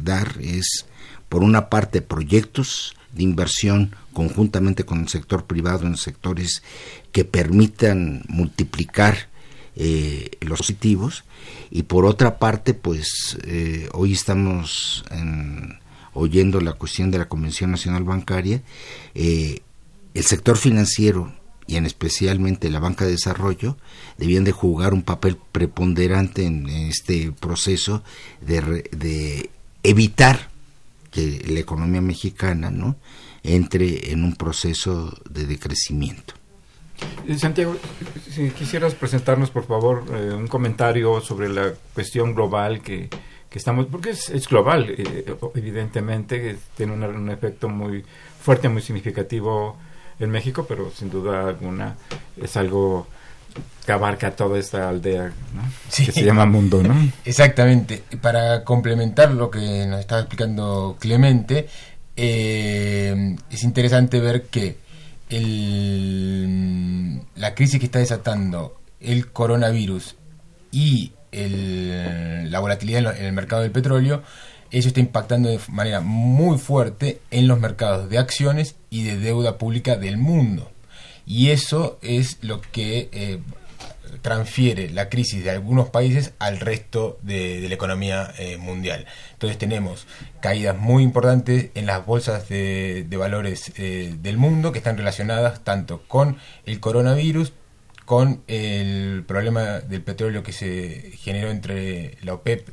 dar. 0.04 0.36
Es, 0.42 0.86
por 1.30 1.44
una 1.44 1.70
parte, 1.70 2.01
proyectos 2.01 2.96
de 3.13 3.24
inversión 3.24 3.96
conjuntamente 4.13 4.86
con 4.86 5.01
el 5.01 5.10
sector 5.10 5.46
privado 5.46 5.86
en 5.86 5.98
sectores 5.98 6.63
que 7.12 7.26
permitan 7.26 8.24
multiplicar 8.28 9.30
eh, 9.76 10.32
los 10.41 10.60
positivos 10.60 11.24
y 11.69 11.84
por 11.84 12.06
otra 12.06 12.39
parte 12.39 12.74
pues 12.74 13.38
eh, 13.43 13.89
hoy 13.93 14.13
estamos 14.13 15.06
en, 15.12 15.78
oyendo 16.17 16.60
la 16.62 16.73
cuestión 16.73 17.12
de 17.12 17.19
la 17.19 17.27
Convención 17.27 17.71
Nacional 17.71 18.03
Bancaria 18.03 18.62
eh, 19.13 19.62
el 20.13 20.23
sector 20.23 20.58
financiero 20.58 21.34
y 21.67 21.75
en 21.75 21.86
especialmente 21.86 22.69
la 22.69 22.80
banca 22.80 23.06
de 23.06 23.12
desarrollo 23.12 23.77
debían 24.17 24.43
de 24.43 24.51
jugar 24.51 24.93
un 24.93 25.03
papel 25.03 25.38
preponderante 25.51 26.45
en, 26.45 26.67
este 26.69 27.32
proceso 27.32 28.03
de, 28.41 28.62
de 28.91 29.49
evitar 29.84 30.49
que 31.12 31.43
la 31.47 31.60
economía 31.60 32.01
mexicana 32.01 32.71
no 32.71 32.95
entre 33.43 34.12
en 34.12 34.23
un 34.23 34.36
proceso 34.36 35.15
de 35.30 35.45
decrecimiento. 35.45 36.34
Santiago, 37.38 37.75
si 38.30 38.49
quisieras 38.51 38.95
presentarnos, 38.95 39.51
por 39.51 39.65
favor, 39.65 40.06
eh, 40.12 40.34
un 40.34 40.47
comentario 40.47 41.21
sobre 41.21 41.49
la 41.49 41.73
cuestión 41.93 42.34
global 42.34 42.82
que, 42.82 43.10
que 43.58 43.60
estamos, 43.60 43.88
porque 43.88 44.12
es, 44.12 44.30
es 44.30 44.48
global, 44.48 44.93
eh, 44.96 45.26
evidentemente, 45.56 46.58
tiene 46.76 46.93
un, 46.93 47.04
un, 47.04 47.30
efecto 47.32 47.67
muy 47.67 48.06
fuerte, 48.39 48.70
muy 48.70 48.84
significativo 48.84 49.78
en 50.20 50.30
México, 50.30 50.65
pero 50.70 50.91
sin 50.91 51.10
duda 51.10 51.48
alguna 51.50 51.96
es 52.39 52.56
algo 52.56 53.08
que 53.84 53.91
abarca 53.91 54.36
toda 54.36 54.60
esta 54.60 54.89
aldea 54.89 55.34
¿no? 55.56 55.63
sí. 55.89 56.06
que 56.06 56.12
se 56.12 56.24
llama 56.24 56.46
mundo, 56.46 56.84
¿no? 56.84 57.12
Exactamente. 57.26 58.04
Para 58.22 58.63
complementar 58.63 59.32
lo 59.32 59.50
que 59.50 59.88
nos 59.88 60.02
estaba 60.02 60.22
explicando 60.22 60.96
Clemente, 61.00 61.67
eh, 62.15 63.36
es 63.50 63.63
interesante 63.63 64.20
ver 64.20 64.43
que 64.43 64.78
el, 65.30 67.22
la 67.36 67.56
crisis 67.56 67.80
que 67.80 67.88
está 67.88 67.98
desatando 67.98 68.80
el 69.00 69.32
coronavirus 69.32 70.15
y 70.72 71.13
la 71.32 72.60
volatilidad 72.60 73.18
en, 73.18 73.26
el 73.26 73.34
mercado 73.34 73.62
del 73.62 73.72
petróleo, 73.72 74.24
eso 74.72 74.90
está 74.90 75.00
impactando 75.00 75.50
de 75.50 75.60
manera 75.70 76.02
muy 76.02 76.58
fuerte 76.58 77.22
en 77.32 77.48
los 77.48 77.60
mercados 77.60 78.10
de 78.10 78.18
acciones 78.18 78.76
y 78.90 79.04
de 79.04 79.18
deuda 79.18 79.58
pública 79.58 79.96
del 79.96 80.18
mundo. 80.18 80.72
Y 81.26 81.50
eso 81.52 82.00
es 82.02 82.38
lo 82.42 82.62
que 82.62 83.10
eh, 83.12 83.40
transfiere 84.22 84.90
la 84.90 85.10
crisis 85.10 85.44
de 85.44 85.52
algunos 85.52 85.90
países 85.90 86.34
al 86.40 86.60
resto 86.60 87.18
de, 87.22 87.66
la 87.68 87.74
economía 87.74 88.34
eh, 88.38 88.58
mundial. 88.58 89.06
Entonces 89.34 89.58
tenemos 89.58 90.08
caídas 90.42 90.78
muy 90.78 91.04
importantes 91.04 91.70
en 91.76 91.86
las 91.86 92.06
bolsas 92.06 92.50
de, 92.50 93.06
de 93.08 93.18
valores 93.18 93.72
eh, 93.78 94.16
del 94.22 94.38
mundo 94.38 94.72
que 94.72 94.80
están 94.80 94.98
relacionadas 94.98 95.63
tanto 95.63 96.02
con 96.08 96.38
el 96.66 96.80
coronavirus, 96.80 97.54
con 98.08 98.41
el 98.48 99.26
problema 99.28 99.82
del 99.82 100.02
petróleo 100.02 100.41
que 100.41 100.54
se 100.54 101.12
generó 101.17 101.52
entre 101.52 102.17
la 102.22 102.36
OPEP 102.36 102.70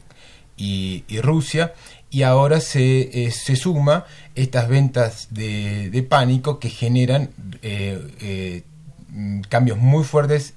y, 0.57 1.03
Rusia, 1.23 1.75
y 2.09 2.23
ahora 2.23 2.61
se, 2.61 3.27
eh, 3.27 3.33
se 3.33 3.57
suma 3.57 4.05
estas 4.37 4.69
ventas 4.69 5.27
de, 5.33 6.07
pánico 6.09 6.61
que 6.61 6.71
generan 6.71 7.31
eh, 7.63 8.01
eh, 8.21 8.63
cambios 9.49 9.77
muy 9.77 10.05
fuertes 10.05 10.55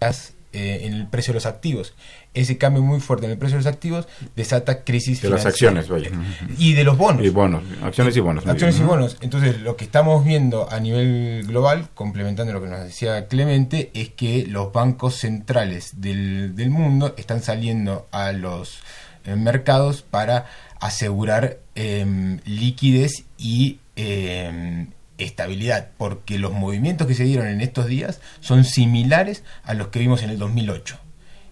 eh, 0.53 0.81
en 0.83 0.93
el 0.93 1.07
precio 1.07 1.33
de 1.33 1.37
los 1.37 1.47
activos. 1.47 1.95
Ese 2.33 2.57
cambio 2.57 2.83
muy 2.83 2.99
fuerte 2.99 3.25
en 3.25 3.31
el 3.31 3.37
precio 3.37 3.57
de 3.57 3.63
los 3.63 3.73
activos 3.73 4.07
desata 4.35 4.83
crisis 4.83 5.21
de 5.21 5.29
las 5.29 5.45
acciones, 5.45 5.89
vaya. 5.89 6.11
Y 6.57 6.73
de 6.73 6.83
los 6.83 6.97
bonos. 6.97 7.25
Y 7.25 7.29
bonos, 7.29 7.63
acciones 7.81 8.15
y 8.15 8.19
bonos. 8.19 8.45
Acciones 8.45 8.79
y 8.79 8.83
bonos. 8.83 9.17
Entonces, 9.21 9.59
lo 9.61 9.75
que 9.75 9.85
estamos 9.85 10.23
viendo 10.23 10.71
a 10.71 10.79
nivel 10.79 11.45
global, 11.47 11.89
complementando 11.95 12.53
lo 12.53 12.61
que 12.61 12.67
nos 12.67 12.83
decía 12.83 13.27
Clemente, 13.27 13.89
es 13.93 14.09
que 14.09 14.45
los 14.45 14.71
bancos 14.71 15.15
centrales 15.15 15.99
del, 16.01 16.55
del 16.55 16.69
mundo 16.69 17.15
están 17.17 17.41
saliendo 17.41 18.07
a 18.11 18.31
los 18.31 18.79
eh, 19.27 19.35
mercados 19.35 20.03
para 20.03 20.45
asegurar 20.79 21.59
eh, 21.75 22.39
liquidez 22.45 23.25
y 23.37 23.79
eh, 23.95 24.87
estabilidad, 25.17 25.89
porque 25.97 26.39
los 26.39 26.53
movimientos 26.53 27.07
que 27.07 27.13
se 27.13 27.23
dieron 27.23 27.47
en 27.47 27.61
estos 27.61 27.87
días 27.87 28.21
son 28.39 28.63
similares 28.63 29.43
a 29.63 29.73
los 29.73 29.89
que 29.89 29.99
vimos 29.99 30.23
en 30.23 30.29
el 30.29 30.39
2008. 30.39 30.97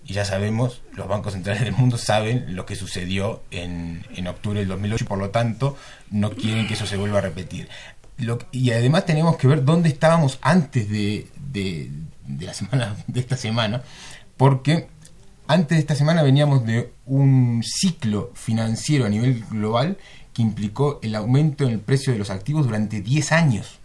Y 0.08 0.14
ya 0.14 0.24
sabemos, 0.24 0.82
los 0.94 1.08
bancos 1.08 1.34
centrales 1.34 1.64
del 1.64 1.74
mundo 1.74 1.98
saben 1.98 2.56
lo 2.56 2.66
que 2.66 2.76
sucedió 2.76 3.42
en, 3.50 4.06
en 4.16 4.28
octubre 4.28 4.60
del 4.60 4.68
2008 4.70 5.04
y 5.04 5.08
por 5.08 5.18
lo 5.18 5.32
tanto 5.32 5.76
no 6.12 6.32
quieren 6.32 6.68
que 6.68 6.76
eso 6.76 6.86
se 6.86 6.96
vuelva 6.96 7.18
a 7.18 7.22
repetir. 7.22 7.68
Lo, 8.18 8.38
y 8.52 8.72
además 8.72 9.06
tenemos 9.06 9.36
que 9.38 9.48
ver 9.48 9.66
dónde 9.66 9.90
estábamos 9.90 10.38
antes 10.42 10.90
de, 10.90 11.28
de, 11.52 11.90
la 12.40 12.54
semana 12.54 12.96
de 13.08 13.20
esta 13.20 13.36
semana, 13.36 13.82
porque 14.38 14.88
antes 15.48 15.78
de 15.78 15.82
esta 15.82 15.96
semana 15.96 16.22
veníamos 16.22 16.66
de 16.66 16.94
un 17.06 17.64
ciclo 17.64 18.32
financiero 18.36 19.06
a 19.06 19.10
nivel 19.10 19.44
global 19.50 19.98
que 20.34 20.42
implicó 20.42 21.00
el 21.02 21.16
aumento 21.16 21.66
en 21.66 21.72
el 21.72 21.80
precio 21.80 22.14
de 22.14 22.20
los 22.20 22.30
activos 22.30 22.66
durante 22.66 23.02
10 23.02 23.32
años. 23.32 23.80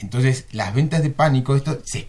Entonces, 0.00 0.46
las 0.52 0.74
ventas 0.74 1.02
de 1.02 1.10
pánico, 1.10 1.56
esto 1.56 1.80
se, 1.84 2.08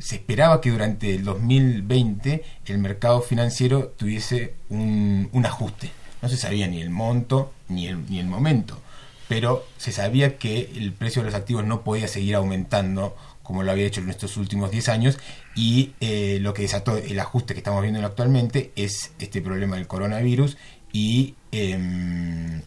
se, 0.00 0.16
esperaba 0.16 0.60
que 0.60 0.70
durante 0.70 1.14
el 1.14 1.24
2020 1.24 2.42
el 2.66 2.78
mercado 2.78 3.20
financiero 3.20 3.94
tuviese 3.96 4.54
un, 4.68 5.30
ajuste. 5.44 5.90
No 6.22 6.28
se 6.28 6.36
sabía 6.36 6.66
ni 6.66 6.82
el 6.82 6.90
monto 6.90 7.52
ni 7.68 7.86
el, 7.86 8.10
ni 8.10 8.18
el 8.18 8.26
momento, 8.26 8.80
pero 9.28 9.64
se 9.78 9.92
sabía 9.92 10.38
que 10.38 10.72
el 10.74 10.92
precio 10.92 11.22
de 11.22 11.26
los 11.26 11.34
activos 11.34 11.64
no 11.64 11.82
podía 11.82 12.08
seguir 12.08 12.34
aumentando 12.34 13.16
como 13.50 13.64
lo 13.64 13.72
había 13.72 13.86
hecho 13.86 14.00
en 14.00 14.08
estos 14.10 14.36
últimos 14.36 14.70
10 14.70 14.88
años, 14.90 15.18
y 15.56 15.94
eh, 16.00 16.38
lo 16.40 16.54
que 16.54 16.62
desató 16.62 16.96
el 16.96 17.18
ajuste 17.18 17.52
que 17.52 17.58
estamos 17.58 17.82
viendo 17.82 18.04
actualmente 18.06 18.70
es 18.76 19.10
este 19.18 19.42
problema 19.42 19.74
del 19.74 19.88
coronavirus 19.88 20.56
y 20.92 21.34
eh, 21.50 22.60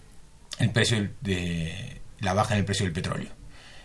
el 0.59 0.69
precio 0.71 1.09
de 1.21 2.01
la 2.19 2.33
baja 2.33 2.55
en 2.55 2.59
el 2.59 2.65
precio 2.65 2.83
del 2.85 2.91
petróleo. 2.91 3.29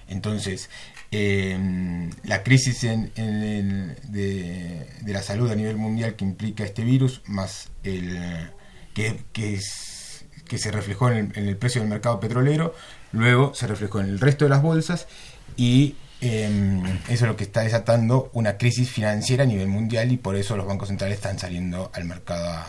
Entonces, 0.09 0.71
eh, 1.11 2.11
la 2.25 2.43
crisis 2.43 2.85
en, 2.85 3.13
en 3.17 3.43
el- 3.43 3.97
de, 4.11 4.87
de 5.01 5.13
la 5.13 5.23
salud 5.23 5.51
a 5.51 5.55
nivel 5.55 5.77
mundial 5.77 6.17
que 6.17 6.25
implica 6.25 6.65
este 6.65 6.85
virus, 6.85 7.23
más 7.27 7.71
el 7.83 8.19
que, 8.95 9.21
que, 9.33 9.61
se 10.59 10.71
reflejó 10.73 11.11
en 11.11 11.17
el, 11.17 11.39
en 11.39 11.49
el 11.49 11.57
precio 11.57 11.81
del 11.81 11.91
mercado 11.91 12.21
petrolero, 12.21 12.75
luego 13.13 13.55
se 13.55 13.67
reflejó 13.67 14.01
en 14.01 14.07
el 14.07 14.19
resto 14.19 14.45
de 14.45 14.49
las 14.51 14.63
bolsas 14.63 15.07
y 15.57 15.97
eh, 16.21 16.83
eso 17.09 17.25
es 17.25 17.31
lo 17.31 17.37
que 17.37 17.45
está 17.45 17.61
desatando 17.61 18.31
una 18.33 18.59
crisis 18.59 18.91
financiera 18.91 19.45
a 19.45 19.47
nivel 19.47 19.69
mundial 19.69 20.11
y 20.11 20.17
por 20.17 20.35
eso 20.37 20.57
los 20.57 20.67
bancos 20.67 20.89
centrales 20.89 21.19
están 21.19 21.39
saliendo 21.39 21.91
al 21.95 22.05
mercado 22.07 22.65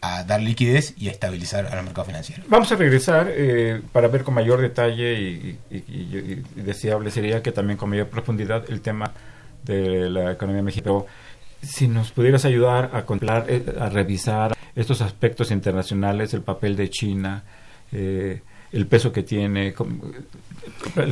a 0.00 0.24
dar 0.24 0.40
liquidez 0.40 0.94
y 0.96 1.08
a 1.08 1.10
estabilizar 1.10 1.66
al 1.66 1.84
mercado 1.84 2.06
financiero. 2.06 2.42
Vamos 2.48 2.70
a 2.70 2.76
regresar 2.76 3.28
eh, 3.30 3.80
para 3.92 4.08
ver 4.08 4.22
con 4.22 4.34
mayor 4.34 4.60
detalle 4.60 5.14
y, 5.14 5.58
deseable 6.54 7.10
sería 7.10 7.42
que 7.42 7.52
también 7.52 7.76
con 7.76 7.90
mayor 7.90 8.08
profundidad 8.08 8.64
el 8.68 8.80
tema 8.80 9.12
de 9.64 10.08
la 10.10 10.32
economía 10.32 10.62
mexicana. 10.62 11.00
Si 11.62 11.88
nos 11.88 12.12
pudieras 12.12 12.44
ayudar 12.44 12.90
a 12.92 13.04
contemplar, 13.04 13.46
eh, 13.48 13.64
a 13.80 13.88
revisar 13.88 14.56
estos 14.76 15.02
aspectos 15.02 15.50
internacionales, 15.50 16.32
el 16.34 16.42
papel 16.42 16.76
de 16.76 16.88
China, 16.88 17.42
eh, 17.90 18.42
el 18.72 18.86
peso 18.86 19.12
que 19.12 19.22
tiene, 19.22 19.74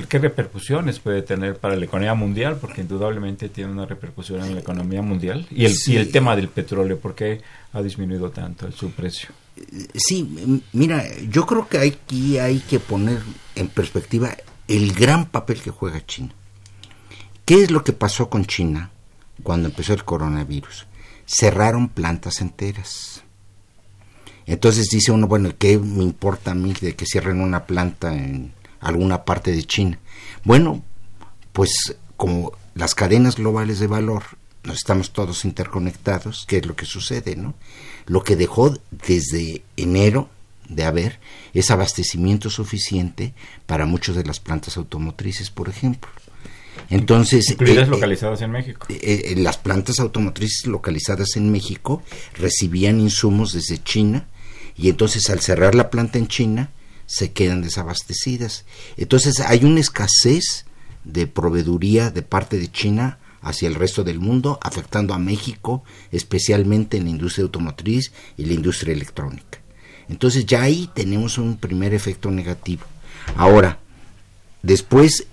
qué 0.08 0.18
repercusiones 0.18 0.98
puede 1.00 1.22
tener 1.22 1.56
para 1.56 1.76
la 1.76 1.84
economía 1.84 2.14
mundial, 2.14 2.58
porque 2.60 2.82
indudablemente 2.82 3.48
tiene 3.48 3.72
una 3.72 3.86
repercusión 3.86 4.42
en 4.44 4.54
la 4.54 4.60
economía 4.60 5.02
mundial, 5.02 5.46
y 5.50 5.64
el, 5.64 5.74
Sí. 5.74 5.94
y 5.94 5.96
el 5.96 6.10
tema 6.10 6.36
del 6.36 6.48
petróleo, 6.48 6.98
¿por 6.98 7.14
qué 7.14 7.40
ha 7.72 7.82
disminuido 7.82 8.30
tanto 8.30 8.66
el, 8.66 8.72
su 8.74 8.90
precio? 8.90 9.30
Sí, 9.94 10.62
mira, 10.72 11.02
yo 11.30 11.46
creo 11.46 11.66
que 11.68 11.78
aquí 11.78 12.38
hay 12.38 12.58
que 12.60 12.78
poner 12.78 13.20
en 13.54 13.68
perspectiva 13.68 14.36
el 14.68 14.92
gran 14.92 15.26
papel 15.26 15.62
que 15.62 15.70
juega 15.70 16.04
China. 16.04 16.32
¿Qué 17.46 17.62
es 17.62 17.70
lo 17.70 17.82
que 17.84 17.92
pasó 17.92 18.28
con 18.28 18.44
China 18.44 18.90
cuando 19.42 19.68
empezó 19.68 19.94
el 19.94 20.04
coronavirus? 20.04 20.86
Cerraron 21.24 21.88
plantas 21.88 22.40
enteras. 22.40 23.22
Entonces 24.46 24.86
dice 24.88 25.12
uno, 25.12 25.26
bueno, 25.26 25.50
¿qué 25.58 25.78
me 25.78 26.04
importa 26.04 26.52
a 26.52 26.54
mí 26.54 26.72
de 26.80 26.94
que 26.94 27.04
cierren 27.06 27.40
una 27.40 27.66
planta 27.66 28.14
en 28.14 28.52
alguna 28.80 29.24
parte 29.24 29.52
de 29.52 29.64
China? 29.64 29.98
Bueno, 30.44 30.82
pues 31.52 31.96
como 32.16 32.52
las 32.74 32.94
cadenas 32.94 33.36
globales 33.36 33.78
de 33.80 33.88
valor, 33.88 34.22
nos 34.62 34.76
estamos 34.76 35.12
todos 35.12 35.44
interconectados, 35.44 36.44
¿qué 36.46 36.58
es 36.58 36.66
lo 36.66 36.76
que 36.76 36.86
sucede, 36.86 37.36
no? 37.36 37.54
Lo 38.06 38.22
que 38.22 38.36
dejó 38.36 38.76
desde 38.90 39.62
enero 39.76 40.28
de 40.68 40.84
haber 40.84 41.20
es 41.54 41.70
abastecimiento 41.70 42.50
suficiente 42.50 43.34
para 43.66 43.86
muchas 43.86 44.16
de 44.16 44.24
las 44.24 44.40
plantas 44.40 44.76
automotrices, 44.76 45.50
por 45.50 45.68
ejemplo. 45.68 46.10
Entonces, 46.90 47.50
Incluidas 47.50 47.84
eh, 47.84 47.88
eh, 47.88 47.90
localizadas 47.90 48.42
en 48.42 48.50
México. 48.50 48.86
eh, 48.90 48.98
eh, 49.00 49.34
las 49.36 49.56
plantas 49.58 49.98
automotrices 49.98 50.66
localizadas 50.66 51.36
en 51.36 51.50
México 51.50 52.02
recibían 52.36 53.00
insumos 53.00 53.52
desde 53.52 53.82
China 53.82 54.26
y 54.76 54.88
entonces 54.88 55.30
al 55.30 55.40
cerrar 55.40 55.74
la 55.74 55.90
planta 55.90 56.18
en 56.18 56.28
China 56.28 56.70
se 57.06 57.32
quedan 57.32 57.62
desabastecidas. 57.62 58.64
Entonces 58.96 59.40
hay 59.40 59.64
una 59.64 59.80
escasez 59.80 60.66
de 61.04 61.26
proveeduría 61.26 62.10
de 62.10 62.22
parte 62.22 62.58
de 62.58 62.70
China 62.70 63.18
hacia 63.40 63.68
el 63.68 63.76
resto 63.76 64.02
del 64.02 64.18
mundo, 64.18 64.58
afectando 64.60 65.14
a 65.14 65.18
México, 65.18 65.84
especialmente 66.10 66.96
en 66.96 67.04
la 67.04 67.10
industria 67.10 67.44
automotriz 67.44 68.12
y 68.36 68.44
la 68.46 68.54
industria 68.54 68.92
electrónica. 68.92 69.60
Entonces 70.08 70.46
ya 70.46 70.62
ahí 70.62 70.90
tenemos 70.94 71.38
un 71.38 71.56
primer 71.56 71.94
efecto 71.94 72.30
negativo. 72.30 72.84
Ahora, 73.36 73.78
después 74.62 75.26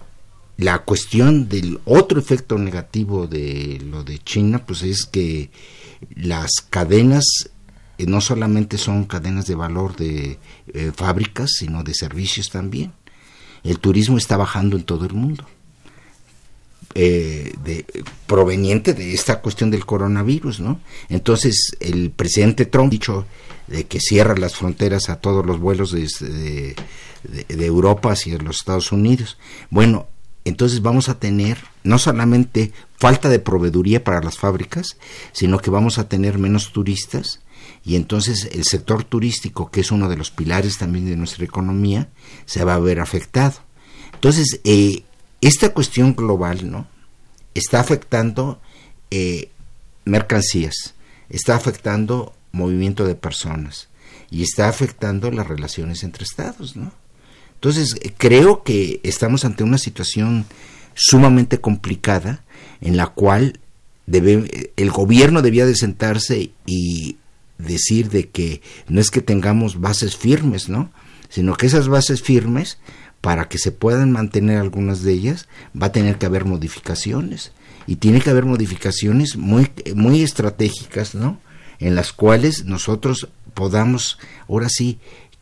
la 0.58 0.80
cuestión 0.80 1.50
del 1.50 1.80
otro 1.86 2.20
efecto 2.20 2.58
negativo 2.58 3.28
de 3.28 3.82
lo 3.84 4.04
de 4.04 4.20
China, 4.20 4.64
pues 4.66 4.84
es 4.84 5.06
que 5.06 5.50
las 6.16 6.52
cadenas 6.70 7.24
eh, 7.98 8.06
no 8.08 8.22
solamente 8.22 8.78
son 8.78 9.06
cadenas 9.06 9.46
de 9.46 9.56
valor 9.56 9.96
de 9.96 10.40
eh, 10.74 10.92
fábricas, 10.96 11.52
sino 11.58 11.84
de 11.84 11.94
servicios 11.94 12.50
también. 12.50 12.92
El 13.64 13.80
turismo 13.80 14.18
está 14.18 14.36
bajando 14.38 14.76
en 14.78 14.84
todo 14.84 15.06
el 15.06 15.14
mundo. 15.14 15.46
eh, 16.96 17.54
proveniente 18.28 18.94
de 18.94 19.14
esta 19.14 19.42
cuestión 19.42 19.72
del 19.72 19.86
coronavirus, 19.86 20.60
¿no? 20.60 20.80
Entonces, 21.10 21.76
el 21.80 22.12
presidente 22.12 22.66
Trump 22.66 22.88
ha 22.88 22.92
dicho 22.92 23.26
de 23.68 23.86
que 23.86 24.00
cierra 24.00 24.36
las 24.36 24.56
fronteras 24.56 25.10
a 25.10 25.16
todos 25.16 25.46
los 25.46 25.60
vuelos 25.60 25.92
de, 25.92 26.02
de, 26.20 26.76
de- 27.24 27.56
de 27.56 27.66
Europa 27.66 28.12
hacia 28.12 28.38
los 28.38 28.58
Estados 28.58 28.92
Unidos. 28.92 29.38
Bueno, 29.70 30.08
entonces 30.46 30.82
vamos 30.82 31.10
a 31.10 31.18
tener 31.20 31.58
no 31.84 31.98
solamente 31.98 32.74
falta 32.98 33.30
de 33.30 33.40
proveeduría 33.40 34.04
para 34.04 34.22
las 34.22 34.38
fábricas, 34.38 34.98
sino 35.32 35.58
que 35.60 35.72
vamos 35.72 35.98
a 35.98 36.08
tener 36.10 36.38
menos 36.38 36.74
turistas 36.74 37.40
y 37.86 37.96
entonces 37.96 38.50
el 38.54 38.64
sector 38.64 39.04
turístico, 39.04 39.70
que 39.70 39.82
es 39.82 39.92
uno 39.92 40.08
de 40.08 40.16
los 40.16 40.32
pilares 40.32 40.78
también 40.78 41.06
de 41.06 41.18
nuestra 41.18 41.44
economía, 41.44 42.10
se 42.46 42.64
va 42.64 42.76
a 42.76 42.80
ver 42.80 43.00
afectado. 43.00 43.56
Entonces, 44.14 44.62
eh, 44.64 45.04
esta 45.42 45.74
cuestión 45.74 46.16
global, 46.16 46.72
¿no? 46.72 46.88
Está 47.54 47.82
afectando 47.82 48.62
eh, 49.12 49.50
mercancías, 50.06 50.94
está 51.30 51.56
afectando 51.56 52.34
movimiento 52.54 53.06
de 53.06 53.16
personas 53.16 53.90
y 54.32 54.44
está 54.44 54.70
afectando 54.70 55.30
las 55.30 55.48
relaciones 55.48 56.04
entre 56.04 56.24
estados, 56.24 56.78
¿no? 56.78 56.94
Entonces, 57.56 57.96
eh, 58.02 58.14
creo 58.18 58.64
que 58.64 59.02
estamos 59.04 59.44
ante 59.44 59.64
una 59.64 59.78
situación 59.78 60.46
sumamente 60.96 61.60
complicada 61.60 62.44
en 62.80 62.96
la 62.96 63.08
cual 63.08 63.60
debe, 64.06 64.72
el 64.78 64.92
gobierno 64.92 65.42
debía 65.42 65.66
de 65.66 65.76
sentarse 65.76 66.52
y 66.66 67.18
decir 67.64 68.10
de 68.10 68.30
que 68.30 68.62
no 68.88 69.02
es 69.02 69.12
que 69.12 69.22
tengamos 69.22 69.80
bases 69.80 70.16
firmes, 70.16 70.70
¿no? 70.70 70.92
Sino 71.30 71.56
que 71.56 71.66
esas 71.66 71.88
bases 71.88 72.22
firmes, 72.22 72.78
para 73.22 73.48
que 73.48 73.58
se 73.58 73.72
puedan 73.72 74.12
mantener 74.12 74.60
algunas 74.60 75.02
de 75.02 75.14
ellas, 75.14 75.48
va 75.80 75.88
a 75.88 75.92
tener 75.92 76.18
que 76.18 76.26
haber 76.26 76.46
modificaciones. 76.46 77.52
Y 77.88 77.98
tiene 77.98 78.22
que 78.22 78.30
haber 78.30 78.46
modificaciones 78.46 79.36
muy, 79.36 79.70
muy 79.96 80.22
estratégicas, 80.22 81.16
¿no? 81.16 81.40
En 81.80 81.96
las 81.96 82.14
cuales 82.14 82.66
nosotros 82.66 83.30
podamos, 83.54 84.20
ahora 84.48 84.70
sí, 84.70 85.00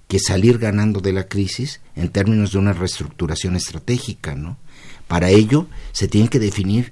que 0.07 0.19
salir 0.19 0.57
ganando 0.57 0.99
de 0.99 1.13
la 1.13 1.27
crisis 1.27 1.79
en 1.95 2.10
términos 2.10 2.51
de 2.51 2.57
una 2.57 2.73
reestructuración 2.73 3.55
estratégica, 3.55 4.36
¿no? 4.36 4.57
Para 5.07 5.29
ello 5.29 5.67
se 5.91 6.07
tienen 6.07 6.29
que 6.29 6.39
definir 6.39 6.91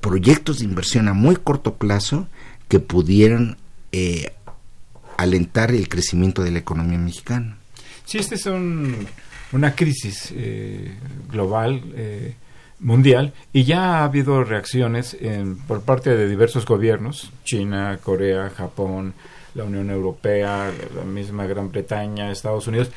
proyectos 0.00 0.58
de 0.58 0.64
inversión 0.64 1.08
a 1.08 1.12
muy 1.12 1.36
corto 1.36 1.74
plazo 1.74 2.28
que 2.68 2.80
pudieran 2.80 3.56
eh, 3.98 4.32
alentar 5.16 5.70
el 5.70 5.88
crecimiento 5.88 6.42
de 6.42 6.50
la 6.50 6.58
economía 6.58 6.98
mexicana. 6.98 7.56
Sí, 8.04 8.18
esta 8.18 8.34
es 8.34 8.44
un- 8.46 9.06
una 9.52 9.74
crisis 9.74 10.32
eh, 10.36 10.92
global, 11.30 11.82
eh, 11.96 12.34
mundial, 12.80 13.32
y 13.54 13.64
ya 13.64 14.00
ha 14.00 14.04
habido 14.04 14.44
reacciones 14.44 15.16
en- 15.20 15.56
por 15.56 15.80
parte 15.82 16.14
de 16.14 16.28
diversos 16.28 16.66
gobiernos, 16.66 17.30
China, 17.44 17.98
Corea, 18.02 18.50
Japón, 18.50 19.14
la 19.54 19.64
Unión 19.64 19.88
Europea, 19.90 20.70
la 20.94 21.04
misma 21.04 21.46
Gran 21.46 21.70
Bretaña, 21.72 22.30
Estados 22.30 22.66
Unidos. 22.66 22.90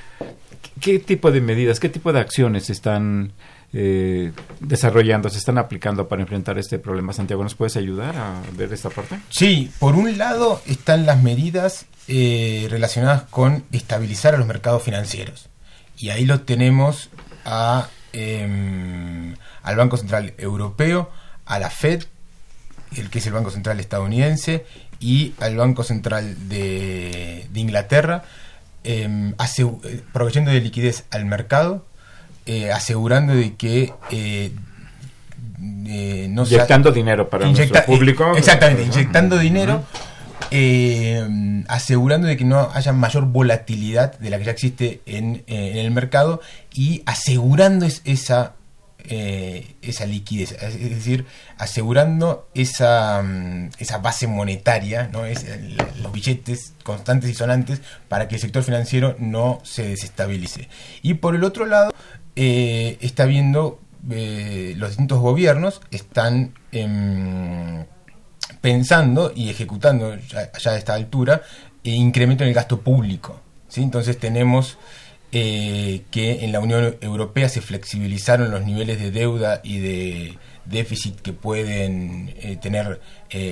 ¿Qué 0.81 0.99
tipo 0.99 1.31
de 1.31 1.39
medidas, 1.39 1.79
qué 1.79 1.87
tipo 1.87 2.11
de 2.11 2.19
acciones 2.19 2.69
están 2.69 3.31
eh, 3.73 4.31
desarrollando, 4.59 5.29
se 5.29 5.37
están 5.37 5.57
aplicando 5.57 6.07
para 6.07 6.21
enfrentar 6.21 6.57
este 6.57 6.79
problema? 6.79 7.13
Santiago, 7.13 7.43
¿nos 7.43 7.55
puedes 7.55 7.77
ayudar 7.77 8.15
a 8.17 8.41
ver 8.57 8.73
esta 8.73 8.89
parte? 8.89 9.19
Sí, 9.29 9.71
por 9.79 9.95
un 9.95 10.17
lado 10.17 10.61
están 10.65 11.05
las 11.05 11.21
medidas 11.21 11.85
eh, 12.07 12.67
relacionadas 12.69 13.23
con 13.29 13.63
estabilizar 13.71 14.33
a 14.35 14.37
los 14.37 14.47
mercados 14.47 14.81
financieros. 14.83 15.49
Y 15.97 16.09
ahí 16.09 16.25
lo 16.25 16.41
tenemos 16.41 17.09
em, 18.13 19.35
al 19.63 19.75
Banco 19.75 19.97
Central 19.97 20.33
Europeo, 20.37 21.09
a 21.45 21.59
la 21.59 21.69
Fed, 21.69 22.03
el 22.95 23.09
que 23.09 23.19
es 23.19 23.27
el 23.27 23.33
Banco 23.33 23.51
Central 23.51 23.79
estadounidense, 23.79 24.65
y 24.99 25.33
al 25.39 25.55
Banco 25.55 25.83
Central 25.83 26.49
de, 26.49 27.47
Inglaterra, 27.53 28.23
em, 28.83 29.35
asegu- 29.37 29.79
eh, 29.85 30.01
proveyendo 30.13 30.51
de 30.51 30.61
liquidez 30.61 31.05
al 31.11 31.25
mercado, 31.25 31.85
eh, 32.51 32.71
asegurando 32.71 33.35
de 33.35 33.55
que 33.55 33.93
eh, 34.09 34.51
eh, 35.87 36.27
no 36.31 36.43
Inyectando 36.45 36.91
dinero 36.91 37.29
para 37.29 37.45
Inyecta- 37.45 37.69
nuestro 37.73 37.85
público. 37.85 38.35
Exactamente, 38.35 38.83
inyectando 38.83 39.37
dinero, 39.37 39.83
eh, 40.51 41.63
asegurando 41.67 42.27
de 42.27 42.37
que 42.37 42.45
no 42.45 42.69
haya 42.73 42.91
mayor 42.93 43.25
volatilidad 43.25 44.17
de 44.17 44.29
la 44.31 44.37
que 44.39 44.45
ya 44.45 44.51
existe 44.51 45.01
en, 45.05 45.43
eh, 45.47 45.71
en 45.73 45.77
el 45.77 45.91
mercado 45.91 46.41
y 46.73 47.03
asegurando 47.05 47.85
es- 47.85 48.01
esa, 48.05 48.53
esa 49.81 50.05
liquidez, 50.05 50.51
es 50.61 50.79
decir, 50.79 51.25
asegurando 51.57 52.47
esa, 52.53 53.23
mm, 53.23 53.69
esa 53.79 53.97
base 53.99 54.27
monetaria, 54.27 55.09
¿no? 55.11 55.25
es, 55.25 55.45
los 56.03 56.11
billetes 56.11 56.73
constantes 56.83 57.29
y 57.29 57.33
sonantes 57.33 57.81
para 58.07 58.27
que 58.27 58.35
el 58.35 58.41
sector 58.41 58.61
financiero 58.61 59.15
no 59.17 59.61
se 59.63 59.87
desestabilice. 59.87 60.67
Y 61.01 61.15
por 61.15 61.33
el 61.35 61.43
otro 61.43 61.65
lado, 61.65 61.91
eh, 62.41 62.97
está 63.01 63.25
viendo, 63.25 63.81
eh, 64.09 64.73
los 64.77 64.91
distintos 64.91 65.19
gobiernos 65.19 65.81
están 65.91 66.53
em, 66.71 67.83
pensando 68.61 69.33
y 69.35 69.49
ejecutando 69.49 70.15
ya, 70.15 70.49
ya 70.57 70.71
a 70.71 70.77
esta 70.77 70.93
altura 70.93 71.41
eh, 71.83 71.89
incremento 71.89 72.45
en 72.45 72.47
el 72.47 72.55
gasto 72.55 72.79
público. 72.79 73.41
¿sí? 73.67 73.83
Entonces 73.83 74.17
tenemos 74.17 74.77
eh, 75.33 76.03
que 76.11 76.45
en 76.45 76.53
la 76.53 76.61
Unión 76.61 76.95
Europea 77.01 77.49
se 77.49 77.59
flexibilizaron 77.59 78.51
los 78.51 78.63
niveles 78.63 79.01
de 79.01 79.11
deuda 79.11 79.59
y 79.61 79.79
de 79.79 80.37
déficit 80.63 81.19
que 81.19 81.33
pueden 81.33 82.33
tener 82.61 83.01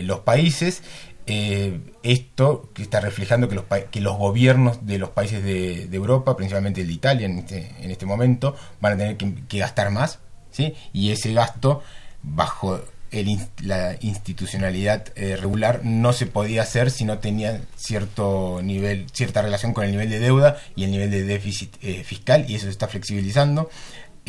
los 0.03 0.19
países. 0.21 0.81
Eh, 1.29 1.81
esto 2.03 2.69
que 2.73 2.81
está 2.81 3.01
reflejando 3.01 3.49
que 3.49 3.55
los, 3.55 3.65
que 3.91 3.99
los 3.99 4.17
gobiernos 4.17 4.85
de 4.85 4.97
los 4.97 5.09
países 5.09 5.43
de, 5.43 5.89
Europa, 5.91 6.37
principalmente 6.37 6.81
el 6.81 6.87
de 6.87 6.93
Italia 6.93 7.25
en 7.25 7.39
este, 7.39 7.75
en 7.81 7.91
este 7.91 8.05
momento, 8.05 8.55
van 8.79 8.93
a 8.93 8.97
tener 8.97 9.17
que, 9.17 9.57
gastar 9.59 9.91
más, 9.91 10.19
¿sí? 10.51 10.73
y 10.93 11.11
ese 11.11 11.33
gasto 11.33 11.83
bajo 12.23 12.79
el 13.11 13.39
la 13.61 13.97
institucionalidad 14.01 15.07
eh, 15.15 15.35
regular 15.37 15.81
no 15.83 16.13
se 16.13 16.27
podía 16.27 16.61
hacer 16.61 16.91
si 16.91 17.03
no 17.03 17.19
tenía 17.19 17.61
cierto 17.75 18.61
nivel, 18.63 19.07
cierta 19.11 19.41
relación 19.41 19.73
con 19.73 19.83
el 19.83 19.91
nivel 19.91 20.09
de 20.09 20.19
deuda 20.19 20.57
y 20.75 20.85
el 20.85 20.91
nivel 20.91 21.11
de 21.11 21.23
déficit 21.23 21.75
eh, 21.81 22.03
fiscal, 22.05 22.45
y 22.47 22.55
eso 22.55 22.65
se 22.65 22.71
está 22.71 22.87
flexibilizando. 22.87 23.69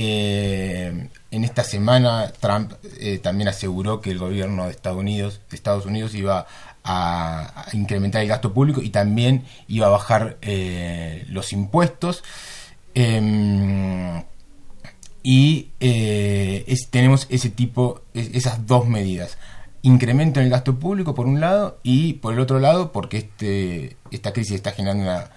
En 0.01 1.11
esta 1.45 1.63
semana 1.63 2.33
Trump 2.41 2.73
eh, 3.01 3.19
también 3.19 3.49
aseguró 3.49 4.01
que 4.01 4.11
el 4.11 4.19
gobierno 4.19 4.65
de 4.65 4.71
Estados 4.71 4.99
Unidos, 4.99 5.41
de 5.51 5.57
Estados 5.57 5.85
Unidos 5.85 6.15
iba 6.15 6.47
a, 6.91 7.67
incrementar 7.75 8.23
el 8.23 8.29
gasto 8.29 8.53
público 8.55 8.81
y 8.83 8.89
también 8.91 9.45
iba 9.69 9.87
a 9.87 9.91
bajar 9.91 10.39
eh, 10.43 11.25
los 11.29 11.53
impuestos. 11.53 12.25
Em, 12.95 14.25
y 15.23 15.71
eh, 15.81 16.75
tenemos 16.91 17.27
ese 17.29 17.51
tipo, 17.51 18.01
es- 18.15 18.31
esas 18.35 18.67
dos 18.67 18.87
medidas. 18.89 19.37
Incremento 19.83 20.41
en 20.41 20.47
el 20.47 20.51
gasto 20.51 20.79
público 20.79 21.15
por 21.15 21.27
un 21.27 21.41
lado 21.41 21.79
y 21.83 22.15
por 22.15 22.33
el 22.35 22.41
otro 22.41 22.59
lado 22.59 22.91
porque 22.93 23.19
este, 23.19 23.97
esta 24.11 24.33
crisis 24.33 24.57
está 24.57 24.73
generando 24.73 25.29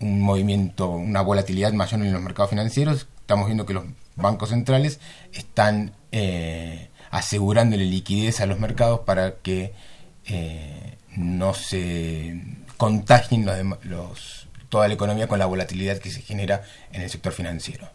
un 0.00 0.20
movimiento, 0.20 0.90
una 0.90 1.22
volatilidad 1.22 1.72
mayor 1.72 2.00
en 2.02 2.12
los 2.12 2.20
mercados 2.22 2.50
financieros. 2.50 3.06
Estamos 3.20 3.46
viendo 3.46 3.64
que 3.64 3.74
los 3.74 3.84
bancos 4.16 4.50
centrales 4.50 5.00
están 5.32 5.92
eh, 6.12 6.88
asegurándole 7.10 7.84
liquidez 7.84 8.40
a 8.40 8.46
los 8.46 8.58
mercados 8.58 9.00
para 9.00 9.36
que 9.36 9.72
eh, 10.26 10.95
no 11.16 11.54
se 11.54 12.40
contagien 12.76 13.44
los, 13.46 13.84
los- 13.84 14.46
toda 14.68 14.88
la 14.88 14.94
economía 14.94 15.28
con 15.28 15.38
la 15.38 15.46
volatilidad 15.46 15.98
que 15.98 16.10
se 16.10 16.20
genera 16.22 16.62
en 16.92 17.02
el 17.02 17.10
sector 17.10 17.32
financiero. 17.32 17.88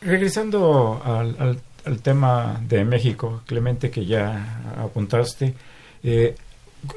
Regresando 0.00 1.00
al, 1.04 1.36
al- 1.38 1.60
al 1.84 2.00
tema 2.00 2.60
de 2.68 2.84
México, 2.84 3.42
Clemente, 3.46 3.90
que 3.90 4.04
ya 4.06 4.60
apuntaste, 4.78 5.54
eh, 6.02 6.34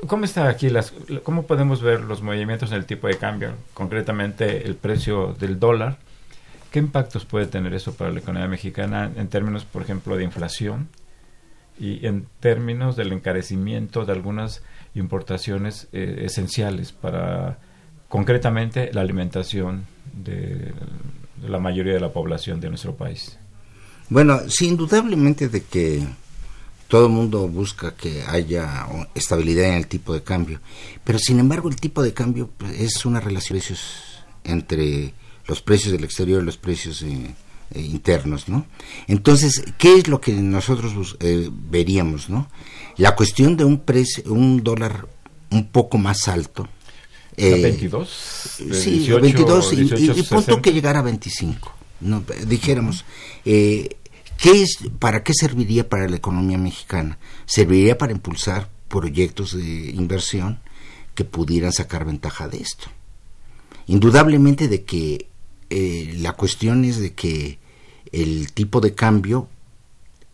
¿cómo 0.08 0.26
está 0.26 0.50
aquí 0.50 0.70
las, 0.70 0.94
cómo 1.24 1.44
podemos 1.44 1.82
ver 1.82 2.02
los 2.02 2.22
movimientos 2.22 2.72
en 2.72 2.78
el 2.78 2.86
tipo 2.86 3.08
de 3.08 3.18
cambio, 3.18 3.54
concretamente 3.74 4.66
el 4.66 4.76
precio 4.76 5.34
del 5.40 5.60
dólar? 5.60 5.98
¿Qué 6.72 6.80
impactos 6.80 7.26
puede 7.26 7.46
tener 7.48 7.74
eso 7.74 7.94
para 7.94 8.12
la 8.12 8.20
economía 8.20 8.48
mexicana 8.48 9.10
en 9.16 9.28
términos, 9.30 9.64
por 9.66 9.82
ejemplo, 9.82 10.18
de 10.18 10.24
inflación 10.24 10.90
y 11.80 12.06
en 12.06 12.28
términos 12.40 12.96
del 12.96 13.14
encarecimiento 13.14 14.06
de 14.06 14.12
algunas 14.12 14.64
importaciones 14.96 15.88
eh, 15.94 16.24
esenciales 16.26 16.92
para, 16.92 17.60
concretamente, 18.08 18.92
la 18.94 19.02
alimentación 19.02 19.86
de, 20.14 20.74
de 21.42 21.50
la 21.50 21.60
mayoría 21.60 21.94
de 21.94 22.00
la 22.00 22.12
población 22.12 22.60
de 22.60 22.70
nuestro 22.70 22.96
país? 22.96 23.38
Bueno, 24.10 24.40
sí, 24.48 24.68
indudablemente 24.68 25.50
de 25.50 25.64
que 25.64 26.04
todo 26.88 27.06
el 27.06 27.12
mundo 27.12 27.48
busca 27.48 27.96
que 27.96 28.24
haya 28.28 28.88
estabilidad 29.14 29.66
en 29.66 29.76
el 29.76 29.88
tipo 29.88 30.14
de 30.14 30.24
cambio, 30.24 30.60
pero 31.04 31.20
sin 31.20 31.40
embargo 31.40 31.70
el 31.70 31.76
tipo 31.76 32.02
de 32.02 32.14
cambio 32.14 32.50
pues, 32.58 32.80
es 32.80 33.06
una 33.06 33.20
relación 33.20 33.60
de 33.60 34.52
entre 34.52 35.14
los 35.46 35.62
precios 35.62 35.92
del 35.92 36.04
exterior 36.04 36.42
y 36.42 36.46
los 36.46 36.58
precios 36.58 37.04
eh, 37.04 37.36
eh, 37.72 37.82
internos, 37.82 38.48
¿no? 38.50 38.66
Entonces, 39.08 39.64
¿qué 39.78 39.96
es 39.98 40.08
lo 40.08 40.20
que 40.22 40.34
nosotros 40.34 41.18
eh, 41.20 41.50
veríamos, 41.52 42.30
no? 42.30 42.50
La 42.98 43.16
cuestión 43.16 43.56
de 43.58 43.66
un 43.66 43.80
precio, 43.80 44.24
un 44.32 44.64
dólar 44.64 45.08
un 45.52 45.68
poco 45.68 45.98
más 45.98 46.28
alto. 46.28 46.68
eh, 47.38 47.62
22, 47.62 48.56
de 48.60 48.74
sí, 48.76 48.92
18, 49.00 49.22
22 49.22 49.74
y, 49.74 49.76
y- 49.76 49.80
y 49.80 49.84
18, 49.86 50.14
punto 50.16 50.40
60. 50.42 50.62
que 50.62 50.74
llegara 50.74 51.00
a 51.00 51.04
25. 51.04 51.74
No, 52.02 52.24
dijéramos, 52.48 53.06
eh, 53.46 53.98
¿qué 54.38 54.62
es, 54.62 54.78
¿para 55.00 55.24
qué 55.24 55.34
serviría 55.34 55.88
para 55.88 56.08
la 56.10 56.16
economía 56.18 56.58
mexicana? 56.58 57.18
Serviría 57.46 57.98
para 57.98 58.12
impulsar 58.14 58.70
proyectos 58.90 59.56
de 59.56 59.92
inversión 59.92 60.60
que 61.16 61.24
pudieran 61.26 61.72
sacar 61.74 62.06
ventaja 62.06 62.48
de 62.48 62.58
esto. 62.58 62.88
Indudablemente 63.88 64.68
de 64.68 64.84
que 64.84 65.28
eh, 65.70 66.16
la 66.18 66.34
cuestión 66.34 66.86
es 66.86 67.00
de 67.00 67.14
que 67.14 67.60
el 68.12 68.52
tipo 68.54 68.82
de 68.82 68.94
cambio 68.94 69.48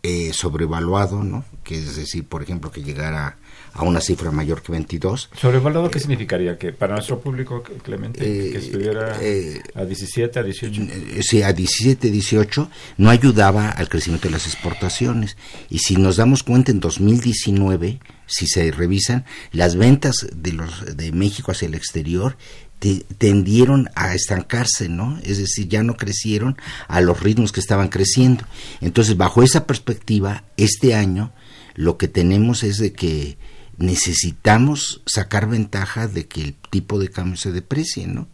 eh, 0.02 0.32
sobrevaluado, 0.32 1.24
¿no? 1.24 1.44
Que 1.64 1.78
es 1.78 1.96
decir, 1.96 2.24
por 2.24 2.42
ejemplo, 2.42 2.70
que 2.70 2.82
llegara 2.82 3.38
a 3.72 3.82
una 3.82 4.00
cifra 4.00 4.30
mayor 4.30 4.62
que 4.62 4.72
22, 4.72 5.30
¿Sobrevalorado 5.38 5.90
qué 5.90 6.00
significaría? 6.00 6.56
Que 6.56 6.72
para 6.72 6.94
nuestro 6.94 7.20
público, 7.20 7.62
Clemente, 7.82 8.20
Eh, 8.24 8.52
que 8.52 8.58
estuviera 8.58 9.18
eh, 9.20 9.60
a 9.74 9.84
17, 9.84 10.38
a 10.38 10.42
18. 10.42 10.82
eh, 10.82 11.20
sí, 11.22 11.42
a 11.42 11.52
17, 11.52 12.10
18, 12.10 12.70
no 12.96 13.10
ayudaba 13.10 13.68
al 13.68 13.88
crecimiento 13.90 14.28
de 14.28 14.32
las 14.32 14.46
exportaciones. 14.46 15.36
Y 15.68 15.80
si 15.80 15.96
nos 15.96 16.16
damos 16.16 16.42
cuenta, 16.42 16.70
en 16.72 16.80
2019, 16.80 18.00
si 18.26 18.46
se 18.46 18.70
revisan, 18.70 19.26
las 19.52 19.76
ventas 19.76 20.26
de, 20.34 20.52
los, 20.52 20.96
de 20.96 21.12
México 21.12 21.52
hacia 21.52 21.66
el 21.66 21.74
exterior 21.74 22.38
te- 22.78 23.04
tendieron 23.18 23.88
a 23.94 24.14
estancarse, 24.14 24.88
¿no? 24.88 25.18
Es 25.22 25.38
decir, 25.38 25.68
ya 25.68 25.82
no 25.82 25.96
crecieron 25.96 26.56
a 26.88 27.00
los 27.00 27.20
ritmos 27.20 27.52
que 27.52 27.60
estaban 27.60 27.88
creciendo. 27.88 28.44
Entonces, 28.80 29.16
bajo 29.16 29.42
esa 29.42 29.66
perspectiva, 29.66 30.44
este 30.56 30.94
año 30.94 31.32
lo 31.74 31.96
que 31.98 32.08
tenemos 32.08 32.62
es 32.62 32.78
de 32.78 32.92
que 32.92 33.36
necesitamos 33.78 35.02
sacar 35.06 35.48
ventaja 35.48 36.06
de 36.08 36.26
que 36.26 36.42
el 36.42 36.54
tipo 36.70 36.98
de 36.98 37.08
cambio 37.10 37.36
se 37.36 37.52
deprecie, 37.52 38.06
¿no? 38.06 38.28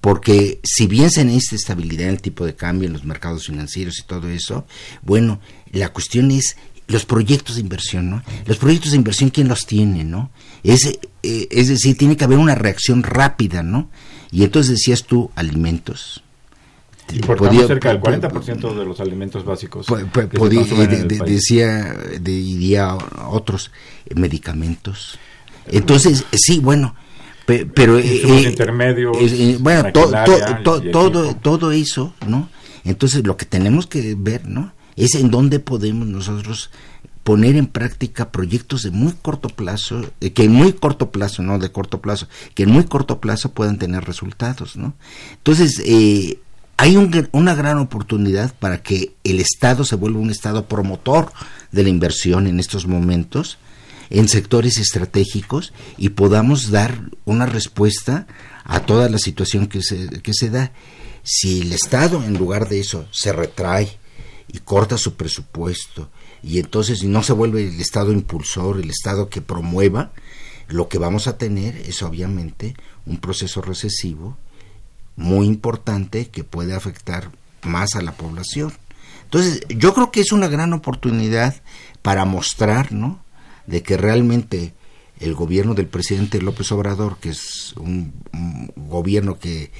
Porque 0.00 0.60
si 0.64 0.86
bien 0.86 1.10
se 1.10 1.24
necesita 1.24 1.56
estabilidad 1.56 2.08
en 2.08 2.14
el 2.16 2.20
tipo 2.20 2.44
de 2.44 2.54
cambio, 2.54 2.86
en 2.86 2.92
los 2.92 3.04
mercados 3.04 3.46
financieros 3.46 3.98
y 3.98 4.06
todo 4.06 4.28
eso, 4.28 4.66
bueno, 5.02 5.40
la 5.72 5.90
cuestión 5.94 6.30
es 6.30 6.56
los 6.86 7.04
proyectos 7.06 7.56
de 7.56 7.62
inversión, 7.62 8.10
¿no? 8.10 8.22
Los 8.46 8.58
proyectos 8.58 8.90
de 8.92 8.98
inversión, 8.98 9.30
¿quién 9.30 9.48
los 9.48 9.66
tiene, 9.66 10.04
no? 10.04 10.30
Es, 10.62 10.84
eh, 11.22 11.48
es 11.50 11.68
decir, 11.68 11.96
tiene 11.96 12.16
que 12.16 12.24
haber 12.24 12.38
una 12.38 12.54
reacción 12.54 13.02
rápida, 13.02 13.62
¿no? 13.62 13.88
Y 14.30 14.44
entonces 14.44 14.72
decías 14.72 15.04
tú, 15.04 15.30
alimentos. 15.34 16.22
Importamos 17.12 17.52
Podía- 17.54 17.66
cerca 17.66 17.88
del 17.90 17.98
po- 18.00 18.06
40% 18.06 18.74
de 18.78 18.84
los 18.84 18.98
alimentos 19.00 19.44
básicos. 19.44 19.86
podía- 19.86 20.64
de- 20.64 21.04
de- 21.04 21.18
decía, 21.24 21.92
de- 21.94 22.18
diría 22.18 22.96
otros, 23.28 23.70
eh, 24.06 24.14
medicamentos. 24.14 25.18
Entonces, 25.66 26.24
sí, 26.32 26.60
bueno, 26.60 26.94
pe- 27.46 27.66
pero... 27.66 27.98
eh, 27.98 28.04
eh, 28.24 28.42
intermedios, 28.48 29.16
eh, 29.20 29.56
bueno, 29.60 29.92
to- 29.92 30.10
todo, 30.90 31.34
todo 31.36 31.72
eso, 31.72 32.14
¿no? 32.26 32.48
Entonces, 32.84 33.26
lo 33.26 33.36
que 33.36 33.44
tenemos 33.46 33.86
que 33.86 34.14
ver, 34.18 34.46
¿no? 34.46 34.72
Es 34.96 35.14
en 35.14 35.30
dónde 35.30 35.60
podemos 35.60 36.06
nosotros 36.06 36.70
poner 37.24 37.56
en 37.56 37.66
práctica 37.66 38.30
proyectos 38.30 38.82
de 38.82 38.90
muy 38.90 39.12
corto 39.12 39.48
plazo, 39.48 40.12
eh, 40.20 40.32
que 40.32 40.44
en 40.44 40.52
muy 40.52 40.74
corto 40.74 41.10
plazo, 41.10 41.42
no 41.42 41.58
de 41.58 41.72
corto 41.72 42.00
plazo, 42.00 42.28
que 42.54 42.64
en 42.64 42.70
muy 42.70 42.84
corto 42.84 43.20
plazo 43.20 43.52
puedan 43.52 43.78
tener 43.78 44.04
resultados, 44.04 44.76
¿no? 44.76 44.94
Entonces, 45.32 45.82
eh, 45.86 46.38
hay 46.76 46.96
un 46.96 47.28
una 47.32 47.54
gran 47.54 47.78
oportunidad 47.78 48.54
para 48.54 48.82
que 48.82 49.14
el 49.24 49.40
Estado 49.40 49.84
se 49.84 49.96
vuelva 49.96 50.20
un 50.20 50.30
Estado 50.30 50.66
promotor 50.66 51.32
de 51.72 51.82
la 51.82 51.88
inversión 51.88 52.46
en 52.46 52.60
estos 52.60 52.86
momentos 52.86 53.58
en 54.10 54.28
sectores 54.28 54.78
estratégicos 54.78 55.72
y 55.96 56.10
podamos 56.10 56.70
dar 56.70 57.10
una 57.24 57.46
respuesta 57.46 58.26
a 58.64 58.80
toda 58.80 59.08
la 59.08 59.18
situación 59.18 59.66
que 59.66 59.82
se, 59.82 60.08
que 60.20 60.32
se 60.34 60.50
da. 60.50 60.72
Si 61.22 61.62
el 61.62 61.72
Estado, 61.72 62.22
en 62.22 62.34
lugar 62.34 62.68
de 62.68 62.80
eso, 62.80 63.06
se 63.10 63.32
retrae 63.32 63.98
y 64.48 64.58
corta 64.58 64.98
su 64.98 65.14
presupuesto 65.14 66.10
y 66.42 66.58
entonces 66.58 67.02
no 67.04 67.22
se 67.22 67.32
vuelve 67.32 67.66
el 67.66 67.80
Estado 67.80 68.12
impulsor, 68.12 68.78
el 68.78 68.90
Estado 68.90 69.28
que 69.28 69.40
promueva, 69.40 70.12
lo 70.68 70.88
que 70.88 70.98
vamos 70.98 71.26
a 71.26 71.38
tener 71.38 71.76
es 71.76 72.02
obviamente 72.02 72.74
un 73.06 73.18
proceso 73.18 73.62
recesivo 73.62 74.36
muy 75.16 75.46
importante 75.46 76.26
que 76.26 76.44
puede 76.44 76.74
afectar 76.74 77.30
más 77.62 77.94
a 77.94 78.02
la 78.02 78.12
población. 78.12 78.72
Entonces, 79.24 79.62
yo 79.68 79.94
creo 79.94 80.10
que 80.10 80.20
es 80.20 80.32
una 80.32 80.48
gran 80.48 80.72
oportunidad 80.72 81.62
para 82.02 82.24
mostrar, 82.24 82.92
¿no? 82.92 83.22
De 83.66 83.82
que 83.82 83.96
realmente 83.96 84.74
el 85.20 85.34
gobierno 85.34 85.74
del 85.74 85.86
presidente 85.86 86.42
López 86.42 86.70
Obrador, 86.72 87.18
que 87.18 87.30
es 87.30 87.72
un, 87.76 88.12
un 88.32 88.72
gobierno 88.76 89.38
que, 89.38 89.70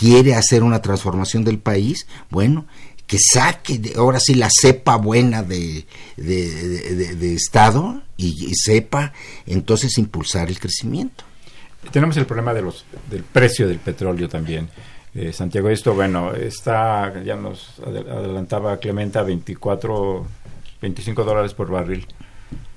quiere 0.00 0.34
hacer 0.34 0.62
una 0.62 0.80
transformación 0.80 1.44
del 1.44 1.58
país, 1.58 2.06
bueno, 2.30 2.66
que 3.10 3.18
saque 3.18 3.80
ahora 3.96 4.20
sí 4.20 4.36
la 4.36 4.48
cepa 4.48 4.94
buena 4.94 5.42
de, 5.42 5.84
de, 6.16 7.34
Estado 7.34 8.02
y, 8.16 8.54
sepa 8.54 9.12
entonces 9.46 9.98
impulsar 9.98 10.48
el 10.48 10.60
crecimiento. 10.60 11.24
Tenemos 11.90 12.16
el 12.18 12.26
problema 12.26 12.54
de 12.54 12.62
los, 12.62 12.84
del 13.10 13.24
precio 13.24 13.66
del 13.66 13.80
petróleo 13.80 14.28
también. 14.28 14.68
Eh, 15.12 15.32
Santiago, 15.32 15.70
esto, 15.70 15.92
bueno, 15.92 16.34
está, 16.36 17.20
ya 17.24 17.34
nos 17.34 17.80
adel- 17.80 18.08
adelantaba 18.08 18.76
Clementa, 18.76 19.24
24, 19.24 20.24
25 20.80 21.24
dólares 21.24 21.52
por 21.52 21.68
barril, 21.68 22.06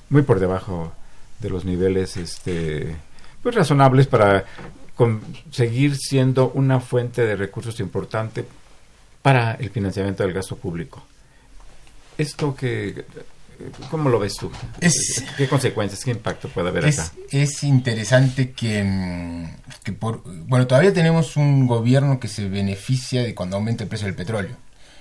muy 0.10 0.24
por 0.24 0.40
debajo 0.40 0.94
de 1.42 1.50
los 1.52 1.64
niveles 1.64 2.18
este, 2.18 2.96
pues 3.44 3.54
razonables 3.54 4.08
para 4.08 4.46
seguir 5.52 5.96
siendo 5.96 6.50
una 6.56 6.80
fuente 6.80 7.22
de 7.24 7.36
recursos 7.36 7.80
importante 7.80 8.44
para 9.24 9.54
el 9.56 9.72
financiamiento 9.72 10.22
del 10.24 10.34
gasto 10.34 10.56
público. 10.58 11.02
Esto 12.18 12.56
que, 12.56 13.06
¿cómo 13.90 14.10
lo 14.10 14.20
ves 14.20 14.36
tú? 14.36 14.52
Es- 14.80 15.24
¿Qué 15.38 15.48
consecuencias, 15.48 16.04
qué 16.04 16.12
impacto 16.12 16.48
puede 16.50 16.70
haber 16.70 16.86
Es, 16.86 17.00
acá? 17.00 17.12
es 17.32 17.64
interesante 17.64 18.52
que, 18.52 19.50
que 19.84 19.94
por, 19.94 20.22
bueno, 20.46 20.68
todavía 20.68 20.94
tenemos 20.94 21.38
un 21.38 21.66
gobierno 21.66 22.20
que 22.20 22.28
se 22.28 22.48
beneficia 22.48 23.24
de 23.24 23.34
cuando 23.34 23.56
aumenta 23.56 23.84
el 23.84 23.90
precio 23.90 24.06
del 24.06 24.16
petróleo 24.16 24.56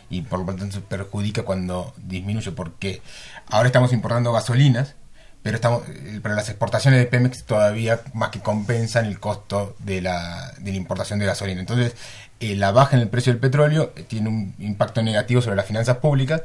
y 0.09 0.23
por 0.23 0.39
lo 0.41 0.47
tanto 0.55 0.71
se 0.77 0.81
perjudica 0.81 1.43
cuando 1.43 1.95
disminuye 1.99 2.51
porque 2.53 3.03
ahora 3.49 3.67
estamos 3.69 3.93
importando 3.93 4.33
gasolinas, 4.33 4.95
pero 5.43 5.57
estamos 5.57 5.83
eh, 5.89 6.21
pero 6.23 6.35
las 6.35 6.49
exportaciones 6.49 7.01
de 7.01 7.07
Pemex 7.07 7.45
todavía 7.45 8.01
más 8.15 8.31
que 8.31 8.41
compensan 8.41 9.07
el 9.07 9.19
costo 9.19 9.75
de 9.81 10.01
la, 10.01 10.53
de 10.59 10.71
la 10.71 10.77
importación 10.77 11.19
de 11.19 11.27
gasolina. 11.27 11.61
Entonces, 11.61 11.95
eh, 12.43 12.57
la 12.57 12.71
baja 12.73 12.97
en 12.97 13.03
el 13.03 13.09
precio 13.09 13.33
del 13.33 13.41
petróleo 13.41 13.93
eh, 13.97 14.03
tiene 14.07 14.29
un 14.29 14.55
impacto 14.59 15.03
negativo 15.03 15.41
sobre 15.41 15.57
las 15.57 15.67
finanzas 15.67 15.97
públicas 15.99 16.43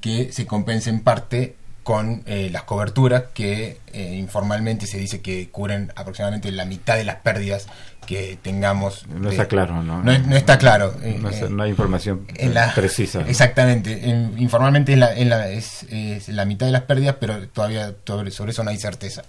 que 0.00 0.32
se 0.32 0.46
compensa 0.46 0.90
en 0.90 1.00
parte 1.00 1.56
con 1.82 2.22
eh, 2.26 2.50
las 2.52 2.64
coberturas 2.64 3.24
que 3.32 3.78
eh, 3.94 4.14
informalmente 4.16 4.86
se 4.86 4.98
dice 4.98 5.22
que 5.22 5.48
cubren 5.50 5.90
aproximadamente 5.96 6.52
la 6.52 6.66
mitad 6.66 6.96
de 6.96 7.04
las 7.04 7.16
pérdidas 7.16 7.66
que 8.06 8.38
tengamos. 8.42 9.06
No 9.08 9.24
de- 9.30 9.30
está 9.30 9.48
claro, 9.48 9.82
¿no? 9.82 10.02
No, 10.02 10.12
es- 10.12 10.26
no 10.26 10.36
está 10.36 10.58
claro. 10.58 10.94
No, 11.18 11.30
eh, 11.30 11.48
no 11.48 11.62
hay 11.62 11.70
información 11.70 12.26
en 12.36 12.52
la- 12.52 12.74
precisa. 12.74 13.22
Exactamente. 13.26 14.10
En- 14.10 14.34
informalmente 14.38 14.92
es 14.92 14.98
la, 14.98 15.14
es 15.14 15.26
la- 15.26 15.48
es- 15.48 15.82
es 15.90 16.28
la 16.28 16.44
mitad 16.44 16.66
de 16.66 16.72
las 16.72 16.82
pérdidas, 16.82 17.16
pero 17.18 17.48
todavía 17.48 17.94
sobre, 18.06 18.30
sobre 18.32 18.50
eso 18.52 18.62
no 18.64 18.70
hay 18.70 18.78
certeza. 18.78 19.22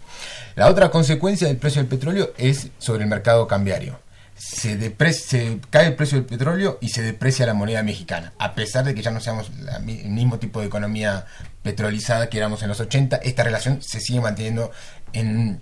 La 0.58 0.68
otra 0.68 0.90
consecuencia 0.92 1.48
del 1.48 1.58
precio 1.58 1.82
del 1.82 1.88
petróleo 1.90 2.32
es 2.38 2.68
sobre 2.78 3.04
el 3.04 3.10
mercado 3.10 3.48
cambiario. 3.48 4.00
Se, 4.40 5.60
cae 5.70 5.88
el 5.88 5.96
precio 5.96 6.18
del 6.18 6.26
petróleo 6.26 6.78
y 6.82 6.90
se 6.90 7.02
deprecia 7.02 7.46
la 7.46 7.54
moneda 7.54 7.84
mexicana. 7.84 8.32
A 8.40 8.56
pesar 8.56 8.86
de 8.86 8.96
que 8.96 9.02
ya 9.02 9.12
no 9.12 9.20
seamos 9.20 9.52
el 9.86 10.10
mismo 10.10 10.40
tipo 10.40 10.62
de 10.62 10.68
economía 10.68 11.26
petrolizada 11.62 12.30
que 12.30 12.38
éramos 12.38 12.64
en 12.64 12.70
los 12.70 12.80
80, 12.80 13.18
esta 13.18 13.44
relación 13.44 13.82
se 13.82 14.00
sigue 14.00 14.22
manteniendo 14.22 14.72
en, 15.14 15.62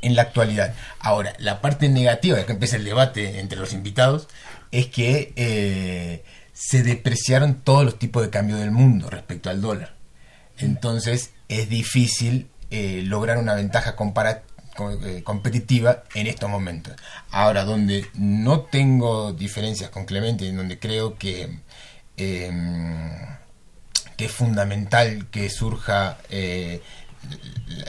en 0.00 0.16
la 0.16 0.22
actualidad. 0.22 0.74
Ahora, 1.00 1.34
la 1.38 1.60
parte 1.60 1.88
negativa, 1.90 2.42
que 2.46 2.52
empieza 2.52 2.76
el 2.76 2.84
debate 2.84 3.40
entre 3.40 3.58
los 3.58 3.72
invitados, 3.74 4.26
es 4.72 4.86
que 4.86 5.32
eh, 5.36 6.24
se 6.54 6.82
depreciaron 6.82 7.56
todos 7.62 7.84
los 7.84 7.98
tipos 7.98 8.22
de 8.22 8.30
cambio 8.30 8.56
del 8.56 8.70
mundo 8.70 9.10
respecto 9.10 9.50
al 9.50 9.60
dólar. 9.60 9.94
Entonces 10.58 11.30
es 11.48 11.68
difícil 11.68 12.48
eh, 12.70 13.02
lograr 13.04 13.38
una 13.38 13.54
ventaja 13.54 13.96
compara- 13.96 14.42
co- 14.42 14.46
eh, 14.56 14.57
competitiva 15.24 16.04
en 16.14 16.26
estos 16.26 16.48
momentos. 16.48 16.94
Ahora, 17.30 17.64
donde 17.64 18.06
no 18.14 18.60
tengo 18.60 19.32
diferencias 19.32 19.90
con 19.90 20.04
Clemente, 20.04 20.48
en 20.48 20.56
donde 20.56 20.78
creo 20.78 21.18
que, 21.18 21.58
eh, 22.16 22.50
que 24.16 24.24
es 24.24 24.32
fundamental 24.32 25.26
que 25.30 25.48
surja 25.50 26.18
eh, 26.30 26.80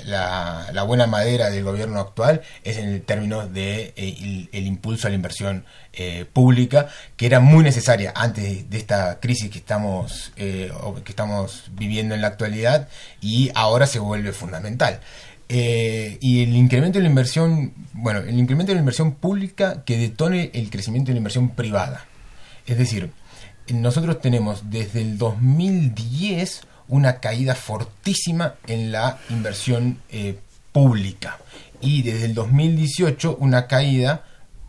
la, 0.05 0.83
buena 0.83 1.07
madera 1.07 1.49
del 1.49 1.63
gobierno 1.63 1.99
actual 1.99 2.41
es 2.63 2.77
en 2.77 2.89
el 2.89 3.01
término 3.01 3.47
de 3.47 3.93
eh, 3.95 4.15
el, 4.21 4.49
el 4.51 4.67
impulso 4.67 5.07
a 5.07 5.09
la 5.09 5.15
inversión 5.15 5.65
eh, 5.93 6.25
pública 6.31 6.87
que 7.15 7.25
era 7.25 7.39
muy 7.39 7.63
necesaria 7.63 8.11
antes 8.15 8.69
de 8.69 8.77
esta 8.77 9.19
crisis 9.19 9.49
que 9.49 9.59
estamos 9.59 10.31
eh, 10.35 10.71
que 11.03 11.11
estamos 11.11 11.65
viviendo 11.71 12.15
en 12.15 12.21
la 12.21 12.27
actualidad 12.27 12.89
y 13.21 13.51
ahora 13.55 13.85
se 13.85 13.99
vuelve 13.99 14.31
fundamental 14.33 14.99
Eh, 15.51 16.19
y 16.21 16.43
el 16.43 16.55
incremento 16.55 16.99
de 16.99 17.03
la 17.03 17.09
inversión 17.09 17.73
bueno 17.93 18.19
el 18.19 18.37
incremento 18.37 18.71
de 18.71 18.75
la 18.75 18.81
inversión 18.81 19.15
pública 19.15 19.83
que 19.83 19.97
detone 19.97 20.51
el 20.53 20.69
crecimiento 20.69 21.07
de 21.07 21.13
la 21.13 21.17
inversión 21.17 21.49
privada 21.49 22.05
es 22.67 22.77
decir 22.77 23.09
nosotros 23.73 24.21
tenemos 24.21 24.69
desde 24.69 25.01
el 25.01 25.17
2010 25.17 26.61
una 26.87 27.19
caída 27.19 27.55
fortísima 27.55 28.55
en 28.67 28.91
la 28.91 29.19
inversión 29.29 29.99
eh, 30.11 30.37
pública 30.71 31.39
y 31.81 32.01
desde 32.01 32.25
el 32.25 32.33
2018 32.33 33.37
una 33.39 33.67
caída 33.67 34.25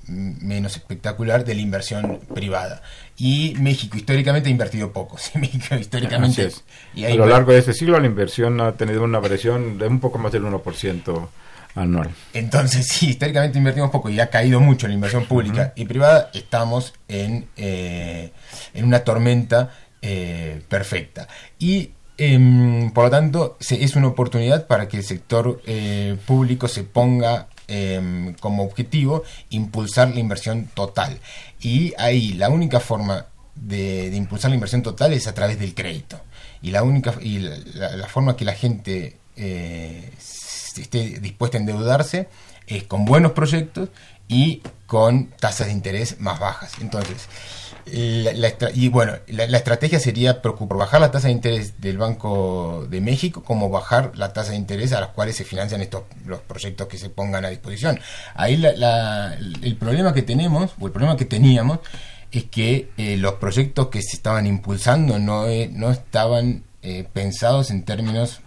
mm, 0.06 0.46
menos 0.46 0.76
espectacular 0.76 1.44
de 1.44 1.54
la 1.54 1.60
inversión 1.62 2.20
privada. 2.34 2.82
Y 3.20 3.54
México 3.60 3.98
históricamente 3.98 4.48
ha 4.48 4.52
invertido 4.52 4.92
poco. 4.92 5.18
¿sí? 5.18 5.38
México 5.38 5.74
históricamente... 5.76 6.46
Así 6.46 6.56
es. 6.56 6.64
y 6.94 7.04
A 7.04 7.14
lo 7.14 7.26
largo 7.26 7.52
de 7.52 7.58
este 7.58 7.74
siglo 7.74 8.00
la 8.00 8.06
inversión 8.06 8.60
ha 8.60 8.72
tenido 8.72 9.04
una 9.04 9.18
variación 9.18 9.78
de 9.78 9.86
un 9.86 10.00
poco 10.00 10.18
más 10.18 10.32
del 10.32 10.42
1% 10.44 11.28
anual. 11.74 12.10
Entonces, 12.32 12.88
sí, 12.92 13.10
históricamente 13.10 13.58
invertimos 13.58 13.90
poco 13.90 14.08
y 14.08 14.18
ha 14.20 14.28
caído 14.30 14.58
mucho 14.60 14.88
la 14.88 14.94
inversión 14.94 15.26
pública 15.26 15.72
y 15.76 15.84
privada. 15.84 16.30
Estamos 16.32 16.94
en, 17.08 17.46
eh, 17.56 18.32
en 18.72 18.84
una 18.86 19.00
tormenta 19.04 19.70
eh, 20.02 20.62
perfecta. 20.68 21.28
Y 21.58 21.90
em, 22.16 22.90
por 22.90 23.04
lo 23.04 23.10
tanto, 23.10 23.56
se- 23.60 23.84
es 23.84 23.96
una 23.96 24.08
oportunidad 24.08 24.66
para 24.66 24.88
que 24.88 24.96
el 24.96 25.04
sector 25.04 25.60
eh, 25.66 26.16
público 26.26 26.68
se 26.68 26.84
ponga 26.84 27.48
em, 27.68 28.32
como 28.40 28.64
objetivo 28.64 29.22
impulsar 29.50 30.08
la 30.12 30.20
inversión 30.20 30.68
total. 30.74 31.18
Y 31.60 31.92
ahí 31.98 32.32
la 32.34 32.48
única 32.48 32.80
forma 32.80 33.26
de, 33.54 34.14
impulsar 34.14 34.50
la 34.50 34.54
inversión 34.54 34.82
total 34.82 35.12
es 35.12 35.26
a 35.26 35.34
través 35.34 35.58
del 35.58 35.74
crédito. 35.74 36.20
Y 36.62 36.70
la 36.70 36.82
única 36.82 37.14
y 37.20 37.38
la, 37.38 37.96
la- 37.96 38.06
forma 38.08 38.36
que 38.36 38.44
la 38.44 38.54
gente 38.54 39.16
eh, 39.36 40.10
esté 40.76 41.18
dispuesta 41.20 41.58
a 41.58 41.60
endeudarse 41.60 42.28
es 42.66 42.84
con 42.84 43.04
buenos 43.04 43.32
proyectos 43.32 43.88
y 44.30 44.62
con 44.86 45.26
tasas 45.26 45.66
de 45.66 45.72
interés 45.72 46.20
más 46.20 46.38
bajas. 46.38 46.72
Entonces, 46.80 47.28
la, 47.86 48.32
la 48.32 48.52
y 48.72 48.88
bueno, 48.88 49.14
la, 49.26 49.56
estrategia 49.56 49.98
sería 49.98 50.40
preocupar 50.40 50.78
bajar 50.78 51.00
la 51.00 51.10
tasa 51.10 51.26
de 51.26 51.32
interés 51.32 51.80
del 51.80 51.98
Banco 51.98 52.86
de 52.88 53.00
México 53.00 53.42
como 53.42 53.68
bajar 53.68 54.12
la 54.14 54.32
tasa 54.32 54.52
de 54.52 54.56
interés 54.56 54.92
a 54.92 55.00
las 55.00 55.10
cuales 55.10 55.36
se 55.36 55.44
financian 55.44 55.80
estos 55.80 56.04
los 56.24 56.40
proyectos 56.40 56.86
que 56.86 56.98
se 56.98 57.10
pongan 57.10 57.44
a 57.44 57.48
disposición. 57.50 57.98
Ahí 58.34 58.62
el 59.62 59.76
problema 59.76 60.14
que 60.14 60.22
tenemos, 60.22 60.72
o 60.78 60.86
el 60.86 60.92
problema 60.92 61.16
que 61.16 61.24
teníamos, 61.24 61.80
es 62.30 62.44
que 62.44 62.90
eh, 62.96 63.16
los 63.16 63.34
proyectos 63.34 63.88
que 63.88 64.02
se 64.02 64.16
estaban 64.16 64.46
impulsando 64.46 65.18
no, 65.18 65.48
eh, 65.48 65.68
no 65.72 65.90
estaban 65.90 66.62
eh, 66.82 67.06
pensados 67.12 67.70
en 67.70 67.84
términos 67.84 68.40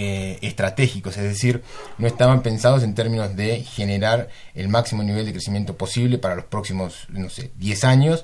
eh, 0.00 0.38
estratégicos, 0.42 1.16
es 1.16 1.24
decir, 1.24 1.62
no 1.98 2.06
estaban 2.06 2.42
pensados 2.42 2.84
en 2.84 2.94
términos 2.94 3.34
de 3.34 3.64
generar 3.64 4.28
el 4.54 4.68
máximo 4.68 5.02
nivel 5.02 5.26
de 5.26 5.32
crecimiento 5.32 5.76
posible 5.76 6.18
para 6.18 6.36
los 6.36 6.44
próximos, 6.44 7.06
no 7.08 7.28
sé, 7.28 7.50
10 7.56 7.82
años. 7.82 8.22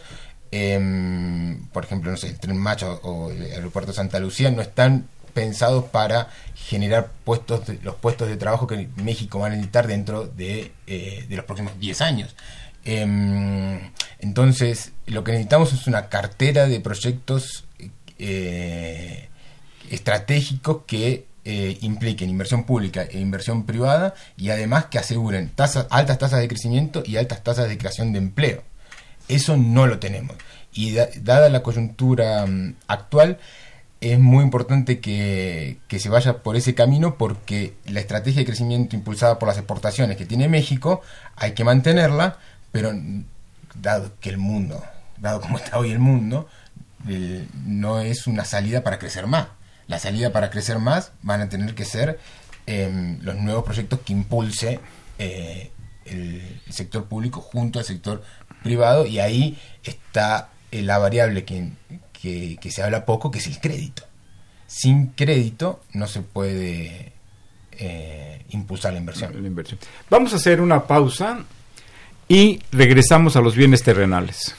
Em, 0.52 1.66
por 1.72 1.84
ejemplo, 1.84 2.12
no 2.12 2.16
sé, 2.16 2.28
el 2.28 2.38
Tren 2.38 2.56
Macho 2.56 3.00
o 3.02 3.30
el 3.32 3.42
Aeropuerto 3.52 3.92
Santa 3.92 4.20
Lucía 4.20 4.52
no 4.52 4.62
están 4.62 5.08
pensados 5.32 5.86
para 5.86 6.28
generar 6.54 7.10
puestos 7.24 7.66
de- 7.66 7.80
los 7.82 7.96
puestos 7.96 8.28
de 8.28 8.36
trabajo 8.36 8.68
que 8.68 8.88
México 9.02 9.40
va 9.40 9.48
a 9.48 9.50
necesitar 9.50 9.88
dentro 9.88 10.26
de, 10.28 10.70
eh, 10.86 11.26
los 11.28 11.44
próximos 11.44 11.72
10 11.80 12.00
años. 12.02 12.36
Em, 12.84 13.80
entonces, 14.20 14.92
lo 15.06 15.24
que 15.24 15.32
necesitamos 15.32 15.72
es 15.72 15.88
una 15.88 16.08
cartera 16.08 16.66
de 16.68 16.78
proyectos 16.78 17.64
eh, 18.20 19.28
estratégicos 19.90 20.82
que 20.86 21.26
eh, 21.44 21.78
impliquen 21.82 22.30
inversión 22.30 22.64
pública 22.64 23.02
e 23.02 23.18
inversión 23.18 23.64
privada 23.64 24.14
y 24.36 24.50
además 24.50 24.86
que 24.86 24.98
aseguren 24.98 25.50
tasas, 25.50 25.86
altas 25.90 26.18
tasas 26.18 26.40
de 26.40 26.48
crecimiento 26.48 27.02
y 27.04 27.16
altas 27.16 27.42
tasas 27.42 27.68
de 27.68 27.76
creación 27.78 28.12
de 28.12 28.18
empleo. 28.18 28.62
Eso 29.28 29.56
no 29.56 29.86
lo 29.86 29.98
tenemos. 29.98 30.36
Y 30.72 30.92
da- 30.94 31.08
dada 31.22 31.48
la 31.48 31.62
coyuntura 31.62 32.46
mm, 32.46 32.74
actual, 32.88 33.38
es 34.00 34.18
muy 34.18 34.44
importante 34.44 35.00
que, 35.00 35.78
que 35.88 35.98
se 35.98 36.10
vaya 36.10 36.42
por 36.42 36.56
ese 36.56 36.74
camino 36.74 37.16
porque 37.16 37.74
la 37.86 38.00
estrategia 38.00 38.40
de 38.40 38.44
crecimiento 38.46 38.96
impulsada 38.96 39.38
por 39.38 39.48
las 39.48 39.56
exportaciones 39.56 40.16
que 40.18 40.26
tiene 40.26 40.46
México 40.48 41.00
hay 41.36 41.52
que 41.52 41.64
mantenerla, 41.64 42.38
pero 42.70 42.92
dado 43.74 44.12
que 44.20 44.28
el 44.28 44.36
mundo, 44.36 44.82
dado 45.18 45.40
como 45.40 45.56
está 45.58 45.78
hoy 45.78 45.90
el 45.90 46.00
mundo, 46.00 46.48
no 47.66 48.00
es 48.00 48.26
una 48.26 48.44
salida 48.44 48.82
para 48.82 48.98
crecer 48.98 49.26
más. 49.26 49.46
La 49.86 49.98
salida 49.98 50.32
para 50.32 50.50
crecer 50.50 50.78
más 50.78 51.12
van 51.22 51.40
a 51.42 51.48
tener 51.48 51.74
que 51.74 51.84
ser 51.84 52.18
em, 52.66 53.18
los 53.22 53.36
nuevos 53.36 53.64
proyectos 53.64 54.00
que 54.00 54.12
impulse 54.12 54.80
eh, 55.18 55.70
el 56.06 56.60
sector 56.70 57.04
público 57.04 57.40
junto 57.40 57.78
al 57.78 57.84
sector 57.84 58.22
privado 58.62 59.06
y 59.06 59.20
ahí 59.20 59.58
está 59.82 60.50
eh, 60.70 60.82
la 60.82 60.98
variable 60.98 61.44
que, 61.44 61.70
que, 62.20 62.70
se 62.70 62.82
habla 62.82 63.04
poco, 63.04 63.30
que 63.30 63.38
es 63.38 63.46
el 63.46 63.60
crédito. 63.60 64.02
Sin 64.66 65.08
crédito 65.08 65.82
no 65.92 66.06
se 66.06 66.22
puede 66.22 67.12
eh, 67.72 68.44
impulsar. 68.50 68.92
La 68.92 68.98
inversión. 68.98 69.78
Vamos 70.10 70.32
a 70.32 70.36
hacer 70.36 70.60
una 70.60 70.84
pausa 70.84 71.44
y 72.28 72.60
regresamos 72.72 73.36
a 73.36 73.40
los 73.40 73.54
bienes 73.54 73.82
terrenales. 73.82 74.54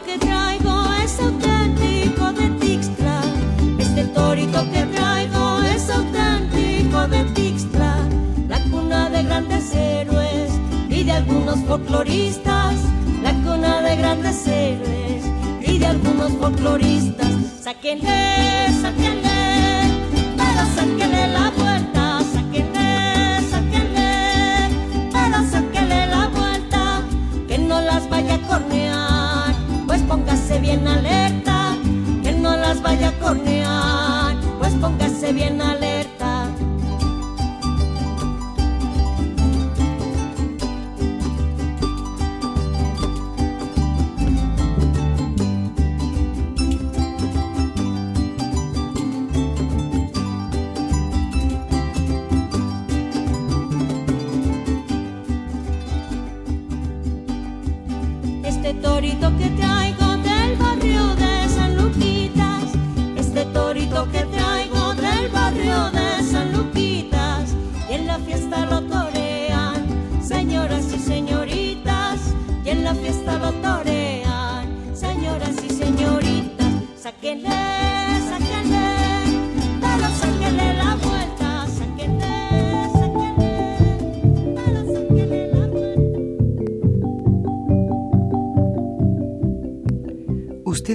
Que 0.00 0.16
traigo 0.18 0.84
es 1.04 1.20
auténtico 1.20 2.32
de 2.32 2.48
Tixtla. 2.60 3.20
Este 3.78 4.04
torito 4.04 4.64
que 4.70 4.84
traigo 4.86 5.60
es 5.62 5.90
auténtico 5.90 7.06
de 7.08 7.24
Tixtla. 7.34 7.96
La 8.48 8.58
cuna 8.70 9.10
de 9.10 9.22
grandes 9.22 9.74
héroes 9.74 10.50
y 10.88 11.04
de 11.04 11.12
algunos 11.12 11.58
folcloristas. 11.66 12.76
La 13.22 13.34
cuna 13.44 13.82
de 13.82 13.96
grandes 13.96 14.46
héroes 14.46 15.24
y 15.60 15.78
de 15.78 15.86
algunos 15.86 16.32
folcloristas. 16.32 17.32
Sáquenle, 17.62 18.51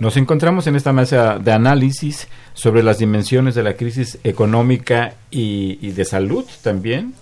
Nos 0.00 0.16
encontramos 0.16 0.66
en 0.66 0.76
esta 0.76 0.94
mesa 0.94 1.38
de 1.38 1.52
análisis 1.52 2.26
sobre 2.54 2.82
las 2.82 2.96
dimensiones 2.96 3.54
de 3.54 3.62
la 3.62 3.74
crisis 3.74 4.18
económica 4.24 5.12
y, 5.30 5.90
de 5.90 6.04
salud 6.06 6.46
también. 6.62 7.12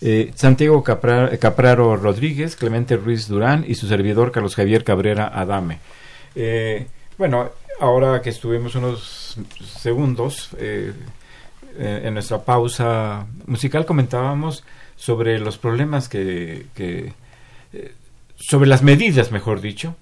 Eh, 0.00 0.30
Santiago 0.36 0.84
Capra- 0.84 1.36
Capraro 1.38 1.96
Rodríguez, 1.96 2.54
Clemente 2.54 2.96
Ruiz 2.96 3.26
Durán 3.26 3.64
y 3.66 3.74
su 3.74 3.88
servidor 3.88 4.30
Carlos 4.30 4.54
Javier 4.54 4.84
Cabrera 4.84 5.26
Adame. 5.26 5.80
Eh, 6.36 6.86
bueno, 7.18 7.50
ahora 7.80 8.22
que 8.22 8.30
estuvimos 8.30 8.76
unos 8.76 9.36
segundos 9.80 10.50
eh, 10.58 10.92
en 11.78 12.14
nuestra 12.14 12.44
pausa 12.44 13.26
musical 13.46 13.84
comentábamos 13.86 14.62
sobre 14.94 15.40
los 15.40 15.58
problemas 15.58 16.08
que, 16.08 16.66
sobre 18.36 18.68
las 18.68 18.84
medidas, 18.84 19.32
mejor 19.32 19.60
dicho, 19.60 19.96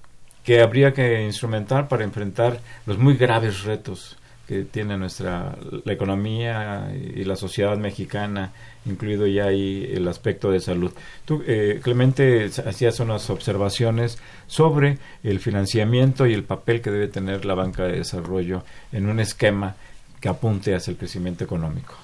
que 0.48 0.62
habría 0.62 0.94
que 0.94 1.26
instrumentar 1.26 1.88
para 1.88 2.04
enfrentar 2.04 2.58
los 2.86 2.96
muy 2.96 3.18
graves 3.18 3.64
retos 3.64 4.16
que 4.46 4.64
tiene 4.64 4.96
nuestra 4.96 5.54
la 5.84 5.92
economía 5.92 6.90
y 6.94 7.22
la 7.24 7.36
sociedad 7.36 7.76
mexicana, 7.76 8.52
incluido 8.86 9.26
ya 9.26 9.44
ahí 9.44 9.86
el 9.92 10.08
aspecto 10.08 10.50
de 10.50 10.60
salud. 10.60 10.90
Tú, 11.26 11.42
eh, 11.46 11.80
Clemente, 11.82 12.46
hacías 12.64 12.98
unas 13.00 13.28
observaciones 13.28 14.16
sobre 14.46 14.96
el 15.22 15.38
financiamiento 15.38 16.26
y 16.26 16.32
el 16.32 16.44
papel 16.44 16.80
que 16.80 16.92
debe 16.92 17.08
tener 17.08 17.44
la 17.44 17.52
banca 17.52 17.84
de 17.84 17.98
desarrollo 17.98 18.64
en 18.90 19.06
un 19.06 19.20
esquema 19.20 19.76
que 20.18 20.30
apunte 20.30 20.74
hacia 20.74 20.92
el 20.92 20.96
crecimiento 20.96 21.44
económico. 21.44 21.94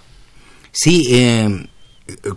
Sí, 0.70 1.06
eh, 1.14 1.66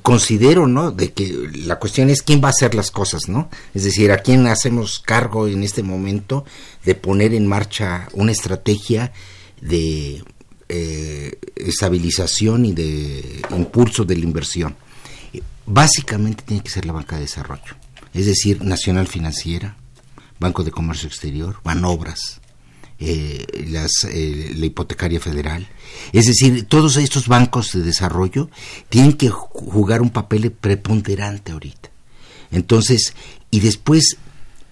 considero, 0.01 0.67
¿no? 0.67 0.91
De 0.91 1.11
que 1.11 1.49
la 1.53 1.77
cuestión 1.77 2.09
es 2.09 2.21
quién 2.21 2.41
va 2.41 2.47
a 2.47 2.51
hacer 2.51 2.73
las 2.73 2.91
cosas, 2.91 3.27
¿no? 3.27 3.49
Es 3.73 3.83
decir, 3.83 4.11
a 4.11 4.19
quién 4.19 4.47
hacemos 4.47 4.99
cargo 4.99 5.47
en 5.47 5.63
este 5.63 5.83
momento 5.83 6.45
de 6.85 6.95
poner 6.95 7.33
en 7.33 7.47
marcha 7.47 8.07
una 8.13 8.31
estrategia 8.31 9.11
de 9.61 10.23
eh, 10.69 11.37
estabilización 11.55 12.65
y 12.65 12.73
de 12.73 13.41
impulso 13.51 14.05
de 14.05 14.15
la 14.15 14.23
inversión. 14.23 14.75
Básicamente 15.65 16.43
tiene 16.45 16.63
que 16.63 16.69
ser 16.69 16.85
la 16.85 16.93
banca 16.93 17.17
de 17.17 17.23
desarrollo, 17.23 17.75
es 18.13 18.25
decir, 18.25 18.63
Nacional 18.63 19.07
Financiera, 19.07 19.75
Banco 20.39 20.63
de 20.63 20.71
Comercio 20.71 21.09
Exterior, 21.09 21.57
Banobras, 21.63 22.39
eh, 22.99 23.45
las, 23.69 23.91
eh, 24.09 24.53
la 24.55 24.65
hipotecaria 24.65 25.19
federal. 25.19 25.67
Es 26.13 26.25
decir, 26.25 26.65
todos 26.65 26.97
estos 26.97 27.27
bancos 27.27 27.71
de 27.73 27.81
desarrollo 27.83 28.49
tienen 28.89 29.13
que 29.13 29.29
ju- 29.29 29.47
jugar 29.51 30.01
un 30.01 30.09
papel 30.09 30.51
preponderante 30.51 31.51
ahorita. 31.51 31.89
Entonces, 32.51 33.13
y 33.51 33.59
después, 33.59 34.17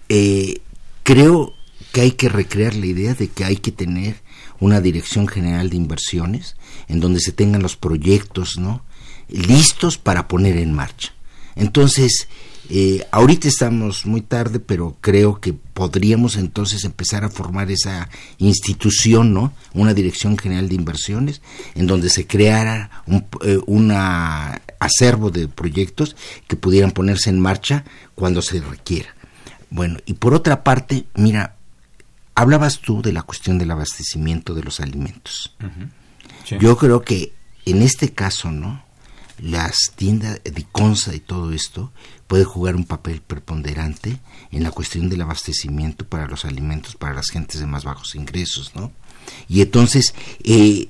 eh, 0.09 0.61
creo 1.03 1.53
que 1.91 2.01
hay 2.01 2.11
que 2.11 2.30
recrear 2.30 2.76
la 2.76 2.86
idea 2.86 3.13
de 3.13 3.28
que 3.28 3.45
hay 3.45 3.57
que 3.57 3.71
tener 3.71 4.21
una 4.59 4.80
dirección 4.82 5.28
general 5.28 5.69
de 5.69 5.78
inversiones 5.78 6.55
en 6.88 6.99
donde 6.99 7.19
se 7.19 7.32
tengan 7.32 7.61
los 7.61 7.76
proyectos, 7.76 8.57
¿no? 8.57 8.84
listos 9.28 9.97
para 9.97 10.28
poner 10.28 10.55
en 10.57 10.71
marcha. 10.73 11.13
Entonces, 11.55 12.28
Eh, 12.70 13.05
ahorita 13.11 13.47
estamos 13.47 14.05
muy 14.05 14.22
tarde, 14.22 14.59
pero 14.59 14.97
creo 15.01 15.39
que 15.39 15.53
podríamos 15.53 16.36
entonces 16.36 16.84
empezar 16.84 17.24
a 17.24 17.30
formar 17.30 17.70
esa 17.70 18.09
institución, 18.38 19.34
¿no? 19.34 19.53
Una 19.74 19.93
Dirección 19.93 20.38
General 20.38 20.68
de 20.68 20.76
Inversiones, 20.76 21.41
en 21.76 21.86
donde 21.86 22.09
se 22.09 22.26
creara 22.26 23.03
un 23.05 23.26
eh, 23.43 23.59
una 23.68 24.61
acervo 24.80 25.30
de 25.32 25.47
proyectos 25.47 26.16
que 26.47 26.55
pudieran 26.55 26.91
ponerse 26.91 27.30
en 27.30 27.39
marcha 27.39 27.86
cuando 28.16 28.41
se 28.41 28.61
requiera. 28.61 29.16
Bueno, 29.70 29.99
y 30.05 30.13
por 30.13 30.34
otra 30.34 30.63
parte, 30.63 31.05
mira, 31.16 31.55
hablabas 32.34 32.80
tú 32.80 33.01
de 33.01 33.13
la 33.13 33.24
cuestión 33.24 33.57
del 33.57 33.72
abastecimiento 33.72 34.53
de 34.53 34.63
los 34.63 34.80
alimentos. 34.80 35.55
Sí. 36.45 36.57
Yo 36.59 36.78
creo 36.78 37.01
que 37.01 37.34
en 37.66 37.82
este 37.82 38.13
caso, 38.13 38.51
¿no? 38.51 38.84
Las 39.39 39.91
tiendas 39.95 40.39
de 40.43 40.66
Consa 40.72 41.13
y 41.13 41.20
todo 41.20 41.51
esto 41.51 41.91
puede 42.28 42.43
jugar 42.43 42.76
un 42.76 42.86
papel 42.86 43.21
preponderante 43.21 44.19
en 44.51 44.63
la 44.63 44.71
cuestión 44.71 45.09
del 45.09 45.21
abastecimiento 45.21 46.05
para 46.05 46.28
los 46.28 46.45
alimentos 46.45 46.95
para 46.95 47.13
las 47.13 47.30
gentes 47.30 47.59
de 47.59 47.67
más 47.67 47.84
bajos 47.84 48.15
ingresos, 48.15 48.71
¿no? 48.76 48.91
Y 49.47 49.61
entonces, 49.61 50.13
eh, 50.43 50.89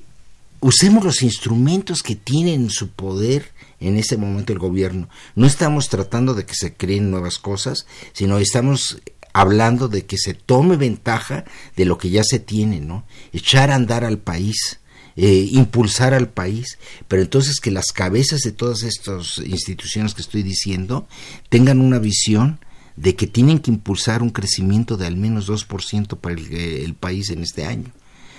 usemos 0.60 1.04
los 1.04 1.22
instrumentos 1.22 2.02
que 2.02 2.16
tiene 2.16 2.54
en 2.54 2.70
su 2.70 2.88
poder 2.90 3.52
en 3.80 3.96
este 3.96 4.16
momento 4.16 4.52
el 4.52 4.58
gobierno. 4.58 5.08
No 5.34 5.46
estamos 5.46 5.88
tratando 5.88 6.34
de 6.34 6.46
que 6.46 6.54
se 6.54 6.74
creen 6.74 7.10
nuevas 7.10 7.38
cosas, 7.38 7.86
sino 8.12 8.38
estamos 8.38 9.00
hablando 9.32 9.88
de 9.88 10.06
que 10.06 10.16
se 10.16 10.32
tome 10.32 10.76
ventaja 10.76 11.44
de 11.76 11.84
lo 11.84 11.98
que 11.98 12.08
ya 12.08 12.24
se 12.24 12.38
tiene, 12.38 12.80
¿no? 12.80 13.04
Echar 13.32 13.70
a 13.70 13.74
andar 13.74 14.02
al 14.02 14.18
país, 14.18 14.80
eh, 15.16 15.48
impulsar 15.52 16.12
al 16.14 16.28
país, 16.28 16.78
pero 17.08 17.22
entonces 17.22 17.60
que 17.60 17.70
las 17.70 17.86
cabezas 17.86 18.40
de 18.40 18.52
todas 18.52 18.82
estas 18.82 19.38
instituciones 19.38 20.14
que 20.14 20.22
estoy 20.22 20.42
diciendo 20.42 21.08
tengan 21.48 21.80
una 21.80 21.98
visión 21.98 22.60
de 22.96 23.14
que 23.14 23.26
tienen 23.26 23.58
que 23.58 23.70
impulsar 23.70 24.22
un 24.22 24.30
crecimiento 24.30 24.96
de 24.96 25.06
al 25.06 25.16
menos 25.16 25.46
2% 25.48 26.16
para 26.18 26.34
el, 26.34 26.46
eh, 26.52 26.84
el 26.84 26.94
país 26.94 27.30
en 27.30 27.42
este 27.42 27.64
año. 27.66 27.92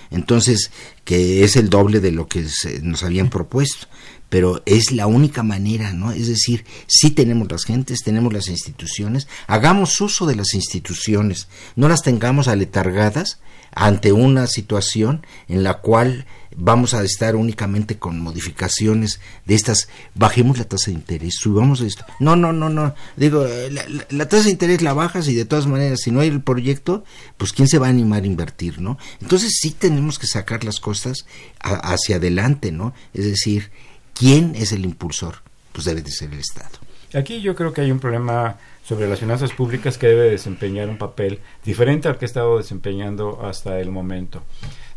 Entonces, 0.09 0.71
que 1.03 1.43
es 1.43 1.55
el 1.57 1.69
doble 1.69 1.99
de 1.99 2.11
lo 2.11 2.27
que 2.27 2.47
se- 2.47 2.81
nos 2.81 3.03
habían 3.03 3.29
propuesto 3.29 3.87
pero 4.29 4.61
es 4.65 4.91
la 4.91 5.07
única 5.07 5.41
manera, 5.41 5.93
¿no? 5.93 6.11
Es 6.11 6.27
decir, 6.27 6.65
sí 6.85 7.11
tenemos 7.11 7.49
las 7.49 7.63
gentes, 7.63 8.03
tenemos 8.03 8.33
las 8.33 8.49
instituciones, 8.49 9.25
hagamos 9.47 10.01
uso 10.01 10.25
de 10.25 10.35
las 10.35 10.53
instituciones, 10.53 11.47
no 11.77 11.87
las 11.87 12.01
tengamos 12.03 12.49
aletargadas 12.49 13.39
ante 13.71 14.11
una 14.11 14.45
situación 14.47 15.25
en 15.47 15.63
la 15.63 15.75
cual 15.75 16.25
vamos 16.59 16.93
a 16.95 17.03
estar 17.03 17.35
únicamente 17.35 17.97
con 17.97 18.19
modificaciones 18.19 19.21
de 19.45 19.55
estas, 19.55 19.87
bajemos 20.15 20.57
la 20.57 20.63
tasa 20.65 20.87
de 20.91 20.97
interés, 20.97 21.35
subamos 21.35 21.81
esto. 21.81 22.03
No, 22.19 22.35
no, 22.35 22.51
no, 22.51 22.67
no. 22.69 22.95
Digo, 23.15 23.45
la 24.09 24.27
tasa 24.27 24.45
de 24.45 24.49
interés 24.51 24.81
la 24.81 24.93
bajas 24.93 25.27
y 25.27 25.35
de 25.35 25.45
todas 25.45 25.67
maneras, 25.67 25.99
si 26.03 26.11
no 26.11 26.19
hay 26.19 26.29
el 26.29 26.41
proyecto, 26.41 27.03
pues 27.37 27.53
quién 27.53 27.67
se 27.67 27.77
va 27.79 27.87
a 27.87 27.91
animar 27.91 28.23
a 28.23 28.27
invertir, 28.27 28.81
¿no? 28.81 28.97
Entonces 29.21 29.57
sí 29.61 29.71
tenemos 29.71 30.17
que 30.19 30.27
sacar 30.27 30.63
las 30.63 30.79
cosas 30.79 31.25
a- 31.61 31.93
hacia 31.93 32.15
adelante, 32.17 32.71
¿no? 32.71 32.93
Es 33.13 33.25
decir, 33.25 33.69
¿quién 34.13 34.55
es 34.55 34.71
el 34.71 34.83
impulsor? 34.83 35.35
Pues 35.71 35.85
debe 35.85 36.01
de 36.01 36.11
ser 36.11 36.33
el 36.33 36.39
Estado. 36.39 36.79
Aquí 37.13 37.39
yo 37.41 37.55
creo 37.55 37.71
que 37.71 37.81
hay 37.81 37.91
un 37.91 37.99
problema 37.99 38.57
sobre 38.83 39.07
las 39.07 39.19
finanzas 39.19 39.51
públicas 39.51 39.97
que 39.97 40.07
debe 40.07 40.29
desempeñar 40.31 40.89
un 40.89 40.97
papel 40.97 41.39
diferente 41.63 42.07
al 42.07 42.17
que 42.17 42.25
ha 42.25 42.27
estado 42.27 42.57
desempeñando 42.57 43.45
hasta 43.45 43.79
el 43.79 43.91
momento. 43.91 44.43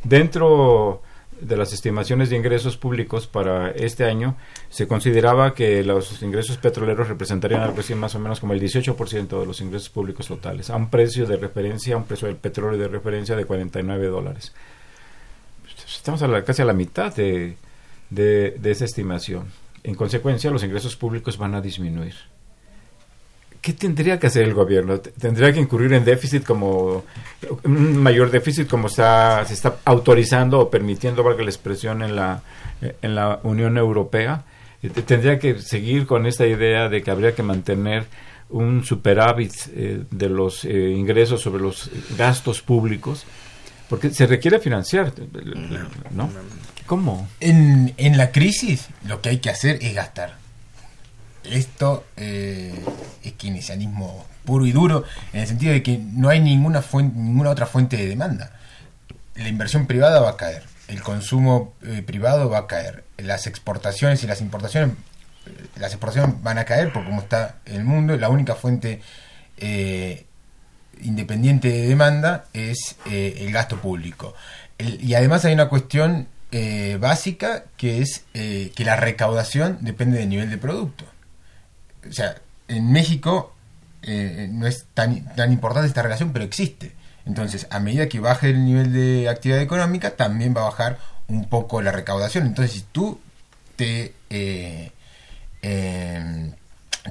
Dentro 0.04 1.02
de 1.41 1.57
las 1.57 1.72
estimaciones 1.72 2.30
de 2.30 2.36
ingresos 2.36 2.76
públicos 2.76 3.26
para 3.26 3.70
este 3.70 4.05
año, 4.05 4.36
se 4.68 4.86
consideraba 4.86 5.55
que 5.55 5.82
los 5.84 6.22
ingresos 6.22 6.57
petroleros 6.59 7.09
representarían 7.09 7.62
algo 7.62 7.80
así 7.80 7.95
más 7.95 8.14
o 8.14 8.18
menos 8.18 8.41
como 8.41 8.53
el 8.53 8.61
18% 8.61 9.41
de 9.41 9.47
los 9.47 9.61
ingresos 9.61 9.88
públicos 9.91 10.26
totales, 10.28 10.70
a 10.70 10.76
un 10.76 10.91
precio 10.91 11.26
de 11.26 11.36
referencia, 11.36 11.95
a 11.95 11.99
un 11.99 12.05
precio 12.05 12.28
del 12.28 12.36
petróleo 12.36 12.78
de 12.78 12.88
referencia 12.88 13.34
de 13.36 13.45
49 13.45 14.07
dólares. 14.09 14.53
Estamos 15.86 16.22
a 16.22 16.28
la- 16.28 16.45
casi 16.45 16.62
a 16.62 16.64
la 16.64 16.72
mitad 16.72 17.14
de, 17.14 17.57
de, 18.11 18.57
de 18.59 18.70
esa 18.70 18.84
estimación. 18.84 19.47
En 19.82 19.95
consecuencia, 19.95 20.51
los 20.51 20.62
ingresos 20.62 20.97
públicos 20.97 21.38
van 21.38 21.55
a 21.55 21.61
disminuir. 21.61 22.14
¿Qué 23.61 23.74
tendría 23.74 24.18
que 24.18 24.26
hacer 24.26 24.44
el 24.44 24.54
gobierno? 24.54 25.00
¿Tendría 25.00 25.52
que 25.52 25.61
incurrir 25.61 25.92
en 25.92 26.04
déficit 26.04 26.44
como 26.44 27.04
un 27.64 27.96
mayor 27.98 28.30
déficit 28.30 28.66
como 28.66 28.86
está, 28.86 29.44
se 29.44 29.52
está 29.52 29.76
autorizando 29.84 30.61
o 30.61 30.70
permitiendo, 30.70 31.22
valga 31.22 31.42
la 31.42 31.50
expresión, 31.50 32.02
en 32.02 32.16
la, 32.16 32.42
eh, 32.80 32.96
en 33.02 33.14
la 33.14 33.40
Unión 33.42 33.76
Europea? 33.76 34.44
Eh, 34.82 34.88
¿Tendría 34.88 35.38
que 35.38 35.61
seguir 35.61 36.06
con 36.06 36.26
esta 36.26 36.46
idea 36.46 36.88
de 36.88 37.02
que 37.02 37.11
habría 37.11 37.34
que 37.34 37.42
mantener 37.42 38.06
un 38.48 38.84
superávit 38.84 39.52
eh, 39.74 40.04
de 40.11 40.28
los 40.28 40.64
eh, 40.64 40.90
ingresos 40.90 41.42
sobre 41.42 41.62
los 41.62 41.90
gastos 42.16 42.62
públicos? 42.62 43.24
Porque 43.88 44.11
se 44.11 44.26
requiere 44.26 44.61
financiar, 44.61 45.12
¿no? 46.12 46.30
¿Cómo? 46.86 47.28
En, 47.40 47.92
en 47.96 48.16
la 48.16 48.30
crisis 48.30 48.88
lo 49.04 49.20
que 49.20 49.30
hay 49.30 49.38
que 49.38 49.50
hacer 49.50 49.78
es 49.82 49.94
gastar. 49.94 50.39
Esto 51.45 52.05
eh, 52.16 52.74
es 53.24 53.32
keynesianismo 53.32 54.26
puro 54.45 54.66
y 54.66 54.72
duro 54.72 55.05
en 55.32 55.41
el 55.41 55.47
sentido 55.47 55.72
de 55.72 55.82
que 55.82 55.99
no 55.99 56.28
hay 56.28 56.41
ninguna, 56.41 56.82
fuente, 56.82 57.18
ninguna 57.18 57.51
otra 57.51 57.66
fuente 57.66 57.97
de 57.97 58.09
demanda. 58.09 58.53
La 59.36 59.49
inversión 59.49 59.86
privada 59.86 60.20
va 60.20 60.30
a 60.30 60.36
caer, 60.36 60.64
el 60.88 61.03
consumo 61.03 61.72
eh, 61.82 62.03
privado 62.03 62.51
va 62.51 62.59
a 62.59 62.66
caer, 62.66 63.05
las 63.16 63.47
exportaciones 63.47 64.22
y 64.22 64.26
las 64.26 64.41
importaciones, 64.43 64.95
eh, 65.47 65.66
las 65.76 65.93
exportaciones 65.93 66.43
van 66.43 66.59
a 66.59 66.64
caer 66.64 66.93
por 66.93 67.05
cómo 67.05 67.20
está 67.22 67.57
el 67.64 67.84
mundo, 67.84 68.16
la 68.16 68.28
única 68.28 68.55
fuente 68.55 69.01
eh, 69.57 70.26
independiente 71.03 71.68
de 71.68 71.86
demanda 71.88 72.47
es 72.53 72.97
eh, 73.07 73.38
el 73.41 73.53
gasto 73.53 73.80
público. 73.80 74.34
El- 74.76 75.03
y 75.03 75.14
además 75.14 75.45
hay 75.45 75.55
una 75.55 75.68
cuestión 75.68 76.28
básica 76.99 77.62
que 77.76 78.03
es 78.03 78.24
que 78.32 78.72
la 78.84 78.97
recaudación 78.97 79.78
depende 79.82 80.18
del 80.18 80.28
nivel 80.28 80.51
de 80.51 80.59
producto. 80.59 81.05
O 82.09 82.12
sea, 82.12 82.36
en 82.68 82.92
México 82.92 83.55
eh, 84.03 84.48
no 84.51 84.66
es 84.66 84.86
tan, 84.94 85.34
tan 85.34 85.53
importante 85.53 85.88
esta 85.88 86.03
relación, 86.03 86.32
pero 86.32 86.44
existe. 86.44 86.92
Entonces, 87.26 87.66
a 87.70 87.80
medida 87.80 88.09
que 88.09 88.20
baje 88.20 88.51
el 88.51 88.64
nivel 88.64 88.92
de 88.92 89.28
actividad 89.28 89.61
económica, 89.61 90.16
también 90.16 90.55
va 90.57 90.62
a 90.62 90.64
bajar 90.64 90.98
un 91.28 91.48
poco 91.48 91.82
la 91.82 91.92
recaudación. 91.92 92.46
Entonces, 92.46 92.72
si 92.72 92.84
tú 92.92 93.20
te, 93.76 94.14
eh, 94.30 94.90
eh, 95.62 96.53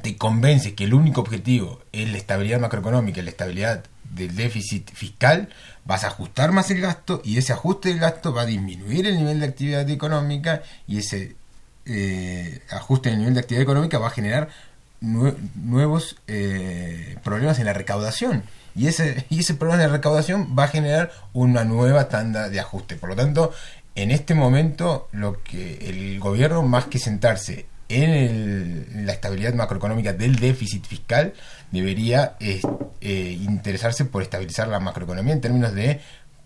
te 0.02 0.18
convences 0.18 0.74
que 0.74 0.86
el 0.86 0.94
único 0.94 1.22
objetivo 1.22 1.82
es 1.92 2.12
la 2.12 2.18
estabilidad 2.18 2.60
macroeconómica 2.60 3.22
la 3.22 3.30
estabilidad 3.30 3.84
del 4.04 4.36
déficit 4.36 4.92
fiscal, 4.92 5.50
vas 5.86 6.04
a 6.04 6.08
ajustar 6.08 6.52
más 6.52 6.72
el 6.72 6.82
gasto 6.82 7.22
y 7.24 7.38
ese 7.38 7.54
ajuste 7.54 7.90
del 7.90 8.00
gasto 8.00 8.34
va 8.34 8.42
a 8.42 8.46
disminuir 8.46 9.08
el 9.08 9.18
nivel 9.18 9.40
de 9.40 9.46
actividad 9.46 9.90
económica 9.90 10.64
y 10.88 11.00
ese 11.00 11.36
eh, 11.86 12.62
ajuste 12.72 13.10
en 13.10 13.16
el 13.16 13.20
nivel 13.20 13.34
de 13.36 13.40
actividad 13.42 13.64
económica 13.64 14.00
va 14.00 14.08
a 14.08 14.12
generar 14.12 14.50
nue- 15.02 15.36
nuevos 15.56 16.18
eh, 16.28 17.18
problemas 17.24 17.60
en 17.60 17.66
la 17.66 17.74
recaudación. 17.74 18.44
Y 18.76 18.88
ese, 18.88 19.26
y 19.30 19.40
ese 19.40 19.54
problema 19.56 19.82
de 19.84 19.90
recaudación 19.90 20.56
va 20.58 20.66
a 20.66 20.68
generar 20.70 21.12
una 21.34 21.64
nueva 21.64 22.10
tanda 22.10 22.50
de 22.50 22.60
ajuste. 22.60 22.96
Por 22.96 23.10
lo 23.10 23.16
tanto, 23.16 23.52
en 23.96 24.12
este 24.12 24.34
momento, 24.36 25.10
lo 25.12 25.44
que 25.44 25.90
el 25.90 26.20
gobierno, 26.20 26.62
más 26.64 26.86
que 26.86 27.00
sentarse 27.00 27.66
en, 27.90 28.10
el- 28.12 29.06
la 29.06 29.14
estabilidad 29.14 29.54
macroeconómica 29.54 30.14
del 30.14 30.36
déficit 30.38 30.86
fiscal, 30.86 31.34
debería 31.72 32.36
eh, 32.40 32.62
interesarse 33.42 34.06
por 34.06 34.22
estabilizar 34.22 34.68
la 34.68 34.80
macroeconomía 34.80 35.34
en 35.34 35.42
términos 35.42 35.74
de, 35.74 36.00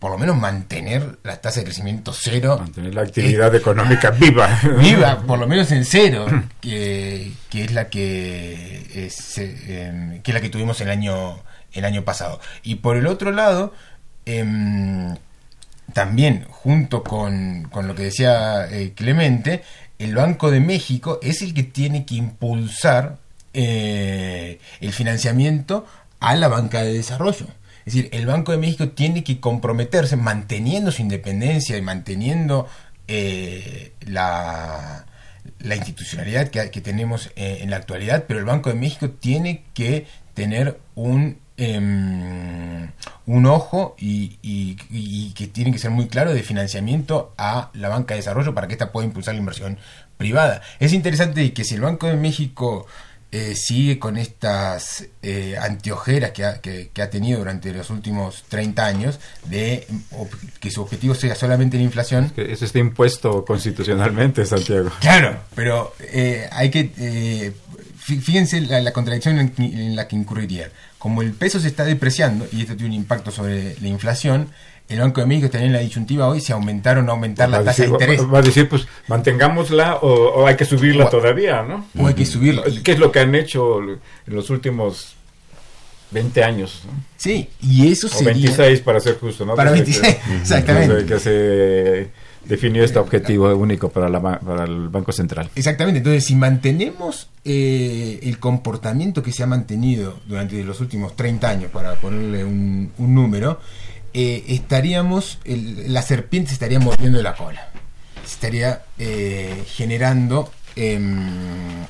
por 0.03 0.11
lo 0.11 0.17
menos, 0.17 0.35
mantener 0.35 1.17
la 1.23 1.39
tasa 1.39 1.61
de 1.61 1.63
crecimiento 1.63 2.11
cero. 2.11 2.57
Mantener 2.59 2.93
la 2.93 3.03
actividad 3.03 3.55
económica 3.55 4.09
viva. 4.11 4.59
viva, 4.77 5.21
por 5.21 5.39
lo 5.39 5.47
menos 5.47 5.71
en 5.71 5.85
cero, 5.85 6.25
que, 6.59 7.31
que 7.49 7.63
es 7.63 7.71
la 7.71 7.87
que 7.87 8.85
es, 8.93 9.37
eh, 9.37 10.19
que 10.21 10.31
es 10.31 10.35
la 10.35 10.41
que 10.41 10.49
tuvimos 10.49 10.81
el 10.81 10.89
año 10.89 11.39
el 11.71 11.85
año 11.85 12.03
pasado. 12.03 12.41
Y 12.63 12.75
por 12.75 12.97
el 12.97 13.07
otro 13.07 13.31
lado, 13.31 13.73
em, 14.25 15.15
también 15.93 16.47
junto 16.49 17.01
con, 17.01 17.69
con 17.71 17.87
lo 17.87 17.95
que 17.95 18.03
decía 18.03 18.67
eh, 18.69 18.91
Clemente, 18.93 19.63
el 19.99 20.15
Banco 20.15 20.51
de 20.51 20.59
México 20.59 21.19
es 21.23 21.41
el 21.41 21.53
que 21.53 21.63
tiene 21.63 22.05
que 22.05 22.15
impulsar 22.15 23.19
eh, 23.53 24.59
el 24.81 24.91
financiamiento 24.91 25.85
a 26.19 26.35
la 26.35 26.49
banca 26.49 26.83
de 26.83 26.91
desarrollo. 26.91 27.47
Es 27.85 27.93
decir, 27.93 28.09
el 28.13 28.25
Banco 28.25 28.51
de 28.51 28.57
México 28.57 28.89
tiene 28.89 29.23
que 29.23 29.39
comprometerse 29.39 30.15
manteniendo 30.15 30.91
su 30.91 31.01
independencia 31.01 31.77
y 31.77 31.81
manteniendo 31.81 32.67
eh, 33.07 33.93
la, 34.07 35.05
la 35.59 35.75
institucionalidad 35.75 36.47
que, 36.49 36.71
que 36.71 36.81
tenemos 36.81 37.31
eh, 37.35 37.59
en 37.61 37.69
la 37.69 37.77
actualidad, 37.77 38.25
pero 38.27 38.39
el 38.39 38.45
Banco 38.45 38.69
de 38.69 38.75
México 38.75 39.09
tiene 39.09 39.63
que 39.73 40.07
tener 40.33 40.79
un 40.95 41.37
em, 41.57 42.89
un 43.25 43.45
ojo 43.45 43.95
y, 43.99 44.37
y- 44.41 44.75
y 44.89 45.31
que 45.33 45.47
tiene 45.47 45.71
que 45.71 45.77
ser 45.79 45.91
muy 45.91 46.07
claro 46.07 46.33
de 46.33 46.41
financiamiento 46.43 47.33
a 47.37 47.69
la 47.73 47.89
banca 47.89 48.13
de 48.15 48.19
desarrollo 48.21 48.53
para 48.55 48.67
que 48.67 48.73
ésta 48.73 48.91
pueda 48.91 49.05
impulsar 49.05 49.35
la 49.35 49.39
inversión 49.39 49.77
privada. 50.17 50.61
Es 50.79 50.93
interesante 50.93 51.53
que 51.53 51.63
si 51.63 51.75
el 51.75 51.81
Banco 51.81 52.07
de 52.07 52.15
México 52.15 52.87
eh, 53.35 53.55
sigue 53.55 53.97
con 53.97 54.15
estas 54.15 55.05
eh, 55.23 55.55
antiojeras 55.59 56.31
que 56.33 56.45
ha, 56.45 56.61
que, 56.61 56.91
que 56.93 57.01
ha 57.01 57.09
tenido 57.09 57.39
durante 57.39 57.73
los 57.73 57.89
últimos 57.89 58.43
30 58.47 58.85
años 58.85 59.19
de 59.49 59.87
que 60.59 60.69
su 60.69 60.83
objetivo 60.83 61.15
sea 61.15 61.33
solamente 61.33 61.77
la 61.77 61.83
inflación. 61.83 62.29
Que 62.29 62.51
Eso 62.53 62.63
está 62.63 62.77
impuesto 62.77 63.43
constitucionalmente, 63.43 64.45
Santiago. 64.45 64.91
Claro, 65.01 65.39
pero 65.55 65.95
eh, 65.99 66.47
hay 66.51 66.69
que... 66.69 66.91
eh, 66.97 67.51
fí- 68.05 68.21
fíjense 68.21 68.61
la, 68.61 68.79
la 68.81 68.93
contradicción 68.93 69.39
en, 69.39 69.51
en 69.57 69.95
la 69.95 70.07
que 70.07 70.15
incurriría. 70.15 70.69
Como 70.99 71.21
el 71.23 71.33
peso 71.33 71.59
se 71.59 71.67
está 71.67 71.83
depreciando, 71.85 72.47
y 72.51 72.61
esto 72.61 72.75
tiene 72.77 72.89
un 72.95 73.01
impacto 73.01 73.31
sobre 73.31 73.75
la 73.81 73.87
inflación, 73.87 74.49
el 74.89 74.99
Banco 74.99 75.21
de 75.21 75.27
México 75.27 75.49
en 75.57 75.73
la 75.73 75.79
disyuntiva 75.79 76.27
hoy 76.27 76.39
si 76.41 76.51
aumentar 76.51 76.97
o 76.97 77.01
no 77.01 77.13
aumentar 77.13 77.47
Va 77.51 77.59
la 77.59 77.63
tasa 77.63 77.83
de 77.83 77.89
decir- 77.89 77.93
interés. 77.93 78.21
va- 78.33 78.39
a 78.39 78.41
decir, 78.41 78.69
pues 78.69 78.87
mantengámosla 79.07 79.95
o, 79.95 80.07
o 80.41 80.47
hay 80.47 80.55
que 80.55 80.65
subirla 80.65 81.05
O- 81.05 81.09
todavía, 81.09 81.63
¿no? 81.63 81.85
O 81.97 82.07
hay 82.07 82.13
que 82.13 82.25
subirla. 82.25 82.63
¿Qué 82.83 82.91
es 82.91 82.99
lo 82.99 83.11
que 83.11 83.19
han 83.19 83.33
hecho 83.35 83.79
en 83.81 83.99
los 84.27 84.49
últimos 84.49 85.15
20 86.11 86.43
años? 86.43 86.83
¿no? 86.85 86.91
Sí, 87.17 87.49
y 87.61 87.91
eso 87.91 88.07
O 88.07 88.09
sería... 88.09 88.33
26 88.33 88.81
para 88.81 88.99
ser 88.99 89.17
justo, 89.17 89.45
¿no? 89.45 89.55
Para 89.55 89.71
Desde 89.71 89.83
26, 89.85 90.15
que- 90.15 90.35
exactamente. 90.41 90.93
desde 90.95 91.07
que 91.07 91.19
se 91.19 92.23
definió 92.47 92.83
este 92.83 92.99
objetivo 92.99 93.55
único 93.55 93.87
para, 93.89 94.09
la 94.09 94.21
para 94.39 94.65
el 94.65 94.89
Banco 94.89 95.11
Central. 95.13 95.49
Exactamente, 95.55 95.99
entonces 95.99 96.25
si 96.25 96.35
mantenemos 96.35 97.29
eh, 97.45 98.19
el 98.23 98.37
comportamiento 98.37 99.23
que 99.23 99.31
se 99.31 99.43
ha 99.43 99.47
mantenido 99.47 100.19
durante 100.27 100.61
los 100.63 100.81
últimos 100.81 101.15
30 101.15 101.49
años, 101.49 101.71
para 101.71 101.95
ponerle 101.95 102.43
un, 102.43 102.91
un 102.97 103.15
número, 103.15 103.59
eh, 104.13 104.43
estaríamos, 104.47 105.39
el- 105.45 105.91
la 105.93 106.01
serpiente 106.01 106.49
se 106.49 106.53
estaría 106.55 106.79
mordiendo 106.79 107.21
la 107.21 107.35
cola, 107.35 107.69
se 108.25 108.33
estaría 108.33 108.83
eh, 108.99 109.63
generando, 109.67 110.51
em, 110.75 111.85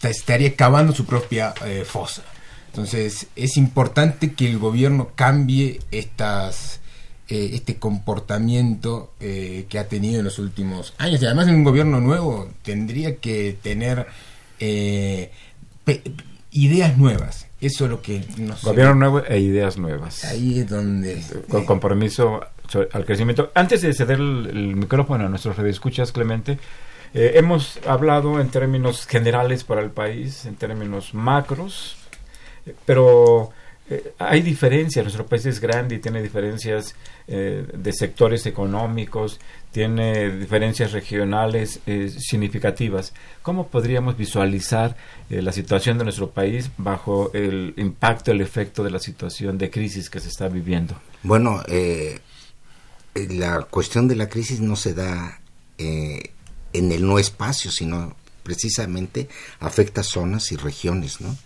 te- 0.00 0.10
estaría 0.10 0.54
cavando 0.56 0.92
su 0.94 1.04
propia 1.04 1.54
eh, 1.64 1.84
fosa. 1.86 2.22
Entonces 2.68 3.26
es 3.36 3.56
importante 3.56 4.32
que 4.34 4.46
el 4.46 4.58
gobierno 4.58 5.10
cambie 5.14 5.80
estas 5.90 6.80
este 7.30 7.76
comportamiento 7.76 9.12
que 9.20 9.78
ha 9.78 9.86
tenido 9.86 10.20
en 10.20 10.24
los 10.24 10.38
últimos 10.38 10.94
años. 10.96 11.20
Y 11.20 11.26
además 11.26 11.46
en 11.48 11.56
un 11.56 11.64
gobierno 11.64 12.00
nuevo 12.00 12.48
tendría 12.62 13.16
que 13.16 13.54
tener 13.62 14.06
ideas 16.50 16.96
nuevas. 16.96 17.47
Eso 17.60 17.84
es 17.86 17.90
lo 17.90 18.00
que 18.00 18.24
nos... 18.38 18.62
Gobierno 18.62 18.94
nuevo 18.94 19.22
e 19.24 19.38
ideas 19.40 19.78
nuevas. 19.78 20.24
Ahí 20.24 20.60
es 20.60 20.68
donde... 20.68 21.22
Con 21.48 21.64
compromiso 21.64 22.40
so- 22.68 22.86
al 22.92 23.04
crecimiento. 23.04 23.50
Antes 23.54 23.82
de 23.82 23.92
ceder 23.92 24.18
el, 24.20 24.46
el 24.46 24.76
micrófono 24.76 25.26
a 25.26 25.28
nuestros 25.28 25.56
radioescuchas, 25.56 26.12
Clemente, 26.12 26.58
eh, 27.14 27.32
hemos 27.34 27.80
hablado 27.86 28.40
en 28.40 28.48
términos 28.50 29.06
generales 29.06 29.64
para 29.64 29.80
el 29.80 29.90
país, 29.90 30.46
en 30.46 30.54
términos 30.54 31.14
macros, 31.14 31.96
eh, 32.64 32.74
pero 32.86 33.50
eh, 33.90 34.12
hay 34.18 34.42
diferencias. 34.42 35.04
Nuestro 35.04 35.26
país 35.26 35.46
es 35.46 35.60
grande 35.60 35.96
y 35.96 35.98
tiene 35.98 36.22
diferencias 36.22 36.94
eh, 37.26 37.66
de 37.72 37.92
sectores 37.92 38.44
económicos, 38.46 39.40
tiene 39.72 40.30
diferencias 40.30 40.92
regionales 40.92 41.80
eh, 41.86 42.10
significativas. 42.18 43.14
¿Cómo 43.42 43.68
podríamos 43.68 44.16
visualizar 44.16 44.96
la 45.30 45.52
situación 45.52 45.98
de 45.98 46.04
nuestro 46.04 46.30
país 46.30 46.70
bajo 46.76 47.30
el 47.32 47.74
impacto, 47.76 48.30
el 48.30 48.40
efecto 48.40 48.82
de 48.84 48.90
la 48.90 48.98
situación 48.98 49.58
de 49.58 49.70
crisis 49.70 50.10
que 50.10 50.20
se 50.20 50.28
está 50.28 50.48
viviendo? 50.48 50.94
Bueno, 51.22 51.62
la 53.14 53.62
cuestión 53.62 54.08
de 54.08 54.16
la 54.16 54.28
crisis 54.28 54.60
no 54.60 54.76
se 54.76 54.94
da 54.94 55.40
en 55.76 56.92
el 56.92 57.06
no 57.06 57.18
espacio, 57.18 57.70
sino 57.70 58.16
precisamente 58.42 59.28
afecta 59.60 60.02
zonas 60.02 60.50
y 60.52 60.56
regiones, 60.56 61.20
¿no? 61.20 61.36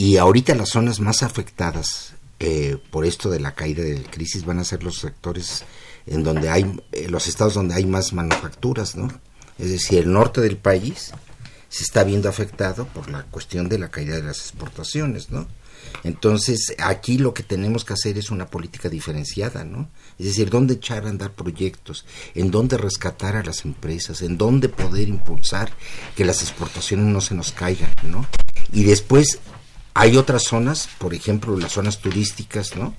Y 0.00 0.16
ahorita 0.16 0.54
las 0.54 0.70
zonas 0.70 0.98
más 0.98 1.22
afectadas 1.22 2.14
eh, 2.38 2.78
por 2.90 3.04
esto 3.04 3.28
de 3.28 3.38
la 3.38 3.54
caída 3.54 3.82
de 3.82 3.98
la 3.98 4.10
crisis 4.10 4.46
van 4.46 4.58
a 4.58 4.64
ser 4.64 4.82
los 4.82 4.96
sectores 4.96 5.62
en 6.06 6.22
donde 6.22 6.48
hay, 6.48 6.64
eh, 6.92 7.08
los 7.10 7.26
estados 7.26 7.52
donde 7.52 7.74
hay 7.74 7.84
más 7.84 8.14
manufacturas, 8.14 8.96
¿no? 8.96 9.08
Es 9.58 9.68
decir, 9.68 9.98
el 9.98 10.10
norte 10.10 10.40
del 10.40 10.56
país 10.56 11.12
se 11.68 11.84
está 11.84 12.02
viendo 12.02 12.30
afectado 12.30 12.86
por 12.86 13.10
la 13.10 13.24
cuestión 13.24 13.68
de 13.68 13.78
la 13.78 13.90
caída 13.90 14.16
de 14.16 14.22
las 14.22 14.38
exportaciones, 14.38 15.28
¿no? 15.28 15.46
Entonces, 16.02 16.74
aquí 16.78 17.18
lo 17.18 17.34
que 17.34 17.42
tenemos 17.42 17.84
que 17.84 17.92
hacer 17.92 18.16
es 18.16 18.30
una 18.30 18.46
política 18.46 18.88
diferenciada, 18.88 19.64
¿no? 19.64 19.90
Es 20.18 20.24
decir, 20.28 20.48
dónde 20.48 20.74
echar 20.74 21.04
a 21.04 21.10
andar 21.10 21.32
proyectos, 21.32 22.06
en 22.34 22.50
dónde 22.50 22.78
rescatar 22.78 23.36
a 23.36 23.44
las 23.44 23.66
empresas, 23.66 24.22
en 24.22 24.38
dónde 24.38 24.70
poder 24.70 25.10
impulsar 25.10 25.70
que 26.16 26.24
las 26.24 26.40
exportaciones 26.40 27.04
no 27.04 27.20
se 27.20 27.34
nos 27.34 27.52
caigan, 27.52 27.92
¿no? 28.04 28.26
Y 28.72 28.84
después 28.84 29.40
hay 29.94 30.16
otras 30.16 30.42
zonas, 30.44 30.88
por 30.98 31.14
ejemplo, 31.14 31.56
las 31.56 31.72
zonas 31.72 31.98
turísticas, 32.00 32.76
¿no? 32.76 32.94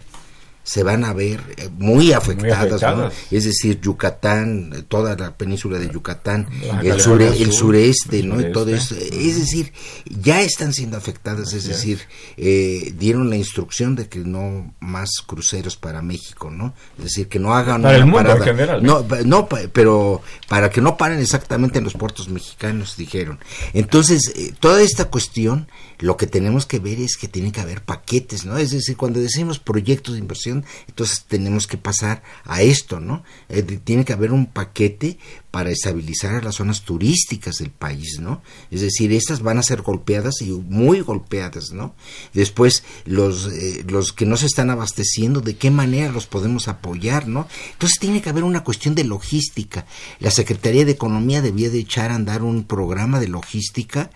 se 0.63 0.83
van 0.83 1.03
a 1.03 1.11
ver 1.11 1.41
eh, 1.57 1.69
muy 1.79 2.13
afectadas, 2.13 2.79
¿no? 2.95 3.11
es 3.31 3.45
decir, 3.45 3.81
Yucatán, 3.81 4.71
eh, 4.75 4.83
toda 4.87 5.15
la 5.15 5.35
península 5.35 5.79
de 5.79 5.89
Yucatán, 5.89 6.47
el, 6.83 7.01
sure- 7.01 7.29
el 7.41 7.45
Sur, 7.51 7.53
sureste, 7.73 8.19
el 8.19 8.29
¿no? 8.29 8.39
Y 8.39 8.51
todo 8.51 8.69
eso. 8.75 8.93
Es 8.95 9.39
decir, 9.39 9.73
ya 10.05 10.41
están 10.43 10.71
siendo 10.71 10.97
afectadas, 10.97 11.51
es 11.53 11.63
decir, 11.63 12.01
eh, 12.37 12.93
dieron 12.95 13.31
la 13.31 13.37
instrucción 13.37 13.95
de 13.95 14.07
que 14.07 14.19
no 14.19 14.71
más 14.79 15.09
cruceros 15.25 15.77
para 15.77 16.03
México, 16.03 16.51
¿no? 16.51 16.75
Es 16.99 17.05
decir, 17.05 17.27
que 17.27 17.39
no 17.39 17.55
hagan 17.55 17.81
Para 17.81 17.95
el 17.97 18.03
una 18.03 18.11
mundo 18.11 18.29
en 18.33 18.43
general. 18.43 18.83
No, 18.83 19.03
no, 19.25 19.49
pa- 19.49 19.61
pero 19.73 20.21
para 20.47 20.69
que 20.69 20.79
no 20.79 20.95
paren 20.95 21.19
exactamente 21.19 21.79
en 21.79 21.85
los 21.85 21.93
puertos 21.93 22.29
mexicanos, 22.29 22.95
dijeron. 22.97 23.39
Entonces, 23.73 24.31
eh, 24.35 24.53
toda 24.59 24.79
esta 24.83 25.05
cuestión, 25.05 25.67
lo 26.01 26.17
que 26.17 26.27
tenemos 26.27 26.65
que 26.65 26.79
ver 26.79 26.99
es 26.99 27.15
que 27.15 27.27
tiene 27.27 27.51
que 27.51 27.61
haber 27.61 27.83
paquetes, 27.83 28.45
¿no? 28.45 28.57
Es 28.57 28.71
decir, 28.71 28.97
cuando 28.97 29.19
decimos 29.19 29.59
proyectos 29.59 30.15
de 30.15 30.19
inversión, 30.19 30.65
entonces 30.87 31.25
tenemos 31.27 31.67
que 31.67 31.77
pasar 31.77 32.23
a 32.43 32.61
esto, 32.63 32.99
¿no? 32.99 33.23
Eh, 33.49 33.61
tiene 33.61 34.03
que 34.03 34.13
haber 34.13 34.31
un 34.31 34.47
paquete 34.47 35.19
para 35.51 35.69
estabilizar 35.69 36.35
a 36.35 36.41
las 36.41 36.55
zonas 36.55 36.81
turísticas 36.83 37.57
del 37.57 37.69
país, 37.69 38.19
¿no? 38.19 38.41
Es 38.71 38.81
decir, 38.81 39.11
estas 39.11 39.41
van 39.41 39.59
a 39.59 39.63
ser 39.63 39.81
golpeadas 39.81 40.41
y 40.41 40.51
muy 40.51 41.01
golpeadas, 41.01 41.71
¿no? 41.71 41.93
Después, 42.33 42.83
los, 43.05 43.47
eh, 43.47 43.85
los 43.87 44.11
que 44.13 44.25
no 44.25 44.37
se 44.37 44.47
están 44.47 44.69
abasteciendo, 44.69 45.41
¿de 45.41 45.57
qué 45.57 45.69
manera 45.69 46.11
los 46.11 46.25
podemos 46.25 46.67
apoyar, 46.67 47.27
¿no? 47.27 47.47
Entonces 47.73 47.99
tiene 47.99 48.21
que 48.21 48.29
haber 48.29 48.43
una 48.43 48.63
cuestión 48.63 48.95
de 48.95 49.03
logística. 49.03 49.85
La 50.19 50.31
Secretaría 50.31 50.85
de 50.85 50.93
Economía 50.93 51.41
debía 51.41 51.69
de 51.69 51.79
echar 51.79 52.11
a 52.11 52.15
andar 52.15 52.41
un 52.41 52.63
programa 52.63 53.19
de 53.19 53.27
logística 53.27 54.09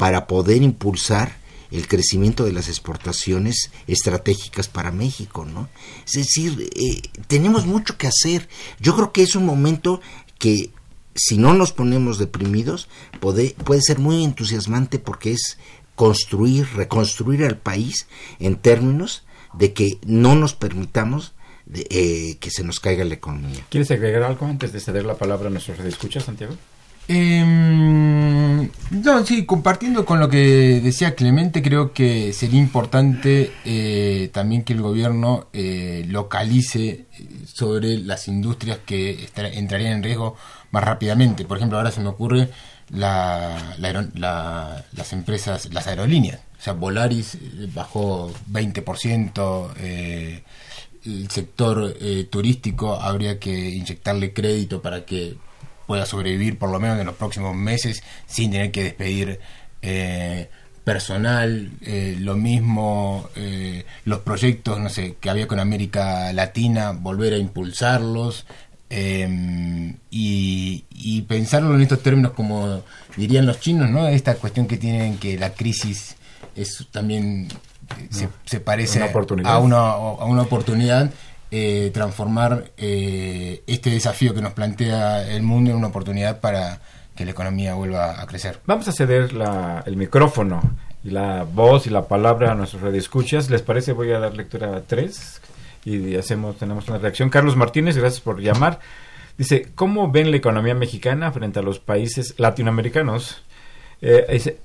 para 0.00 0.26
poder 0.26 0.62
impulsar 0.62 1.36
el 1.70 1.86
crecimiento 1.86 2.46
de 2.46 2.52
las 2.52 2.68
exportaciones 2.68 3.70
estratégicas 3.86 4.66
para 4.66 4.90
México, 4.90 5.44
¿no? 5.44 5.68
Es 6.06 6.12
decir, 6.12 6.70
eh, 6.74 7.02
tenemos 7.26 7.66
mucho 7.66 7.98
que 7.98 8.06
hacer. 8.06 8.48
Yo 8.80 8.96
creo 8.96 9.12
que 9.12 9.22
es 9.22 9.36
un 9.36 9.44
momento 9.44 10.00
que 10.38 10.70
si 11.14 11.36
no 11.36 11.52
nos 11.52 11.74
ponemos 11.74 12.16
deprimidos 12.16 12.88
puede, 13.20 13.54
ser 13.82 13.98
muy 13.98 14.24
entusiasmante 14.24 14.98
porque 14.98 15.32
es 15.32 15.58
construir, 15.96 16.66
reconstruir 16.74 17.44
al 17.44 17.58
país 17.58 18.06
en 18.38 18.56
términos 18.56 19.24
de 19.52 19.74
que 19.74 19.98
no 20.06 20.34
nos 20.34 20.54
permitamos 20.54 21.34
de, 21.66 21.86
eh, 21.90 22.38
que 22.40 22.50
se 22.50 22.64
nos 22.64 22.80
caiga 22.80 23.04
la 23.04 23.16
economía. 23.16 23.66
¿Quieres 23.68 23.90
agregar 23.90 24.22
algo 24.22 24.46
antes 24.46 24.72
de 24.72 24.80
ceder 24.80 25.04
la 25.04 25.16
palabra 25.16 25.48
a 25.48 25.50
nuestros 25.50 25.78
escuchas, 25.80 26.24
Santiago? 26.24 26.54
Em, 27.12 28.70
no, 28.90 29.26
sí, 29.26 29.44
compartiendo 29.44 30.04
con 30.04 30.20
lo 30.20 30.28
que 30.28 30.80
decía 30.80 31.16
Clemente, 31.16 31.60
creo 31.60 31.92
que 31.92 32.32
sería 32.32 32.60
importante 32.60 33.50
eh, 33.64 34.30
también 34.32 34.62
que 34.62 34.74
el 34.74 34.80
gobierno 34.80 35.48
eh, 35.52 36.04
localice 36.06 36.88
eh, 36.88 37.06
sobre 37.52 37.98
las 37.98 38.28
industrias 38.28 38.78
que 38.86 39.28
entrarían 39.34 39.94
en 39.94 40.02
riesgo 40.04 40.36
más 40.70 40.84
rápidamente. 40.84 41.44
Por 41.44 41.56
ejemplo, 41.56 41.78
ahora 41.78 41.90
se 41.90 42.00
me 42.00 42.10
ocurre 42.10 42.48
la, 42.90 43.74
la 43.78 44.84
las 44.92 45.12
empresas, 45.12 45.72
las 45.72 45.88
aerolíneas. 45.88 46.40
O 46.60 46.62
sea, 46.62 46.74
Volaris 46.74 47.34
eh, 47.36 47.68
bajó 47.74 48.30
20%, 48.52 49.72
eh, 49.78 50.42
el 51.06 51.30
sector 51.30 51.96
eh, 52.00 52.28
turístico 52.30 52.94
habría 52.94 53.38
que 53.38 53.50
inyectarle 53.70 54.32
crédito 54.32 54.82
para 54.82 55.04
que 55.06 55.36
pueda 55.90 56.06
sobrevivir 56.06 56.56
por 56.56 56.70
lo 56.70 56.78
menos 56.78 57.00
en 57.00 57.06
los 57.06 57.16
próximos 57.16 57.52
meses 57.52 58.04
sin 58.28 58.52
tener 58.52 58.70
que 58.70 58.84
despedir 58.84 59.40
eh, 59.82 60.48
personal, 60.84 61.68
eh, 61.80 62.16
lo 62.20 62.36
mismo 62.36 63.28
eh, 63.34 63.84
los 64.04 64.20
proyectos, 64.20 64.78
no 64.78 64.88
sé, 64.88 65.16
que 65.18 65.28
había 65.30 65.48
con 65.48 65.58
América 65.58 66.32
Latina, 66.32 66.92
volver 66.92 67.32
a 67.32 67.38
impulsarlos 67.38 68.46
eh, 68.88 69.96
y, 70.12 70.84
y 70.90 71.22
pensarlo 71.22 71.74
en 71.74 71.80
estos 71.80 72.04
términos 72.04 72.34
como 72.34 72.84
dirían 73.16 73.46
los 73.46 73.58
chinos, 73.58 73.90
¿no? 73.90 74.06
Esta 74.06 74.36
cuestión 74.36 74.68
que 74.68 74.76
tienen 74.76 75.18
que 75.18 75.40
la 75.40 75.54
crisis 75.54 76.14
es 76.54 76.86
también 76.92 77.48
eh, 77.98 78.06
se, 78.10 78.28
se 78.44 78.60
parece 78.60 79.02
Una 79.02 79.50
a 79.50 79.58
una, 79.58 79.78
a 79.78 80.24
una 80.24 80.42
oportunidad 80.42 81.10
eh, 81.50 81.90
transformar 81.92 82.70
eh, 82.76 83.62
este 83.66 83.90
desafío 83.90 84.34
que 84.34 84.40
nos 84.40 84.52
plantea 84.52 85.28
el 85.28 85.42
mundo 85.42 85.70
en 85.70 85.76
una 85.76 85.88
oportunidad 85.88 86.40
para 86.40 86.80
que 87.16 87.24
la 87.24 87.32
economía 87.32 87.74
vuelva 87.74 88.20
a 88.20 88.26
crecer. 88.26 88.60
Vamos 88.66 88.86
a 88.88 88.92
ceder 88.92 89.32
la, 89.32 89.82
el 89.86 89.96
micrófono 89.96 90.62
y 91.02 91.10
la 91.10 91.44
voz 91.44 91.86
y 91.86 91.90
la 91.90 92.06
palabra 92.06 92.52
a 92.52 92.54
nuestros 92.54 92.82
radioescuchas. 92.82 93.50
¿Les 93.50 93.62
parece? 93.62 93.92
Voy 93.92 94.12
a 94.12 94.18
dar 94.18 94.34
lectura 94.34 94.76
a 94.76 94.82
tres 94.82 95.40
y 95.84 96.14
hacemos, 96.16 96.56
tenemos 96.56 96.88
una 96.88 96.98
reacción. 96.98 97.30
Carlos 97.30 97.56
Martínez, 97.56 97.96
gracias 97.96 98.20
por 98.20 98.40
llamar. 98.40 98.80
Dice, 99.36 99.68
¿cómo 99.74 100.10
ven 100.10 100.30
la 100.30 100.36
economía 100.36 100.74
mexicana 100.74 101.32
frente 101.32 101.58
a 101.58 101.62
los 101.62 101.78
países 101.78 102.34
latinoamericanos? 102.38 103.42
Eh, 104.02 104.26
dice, 104.30 104.58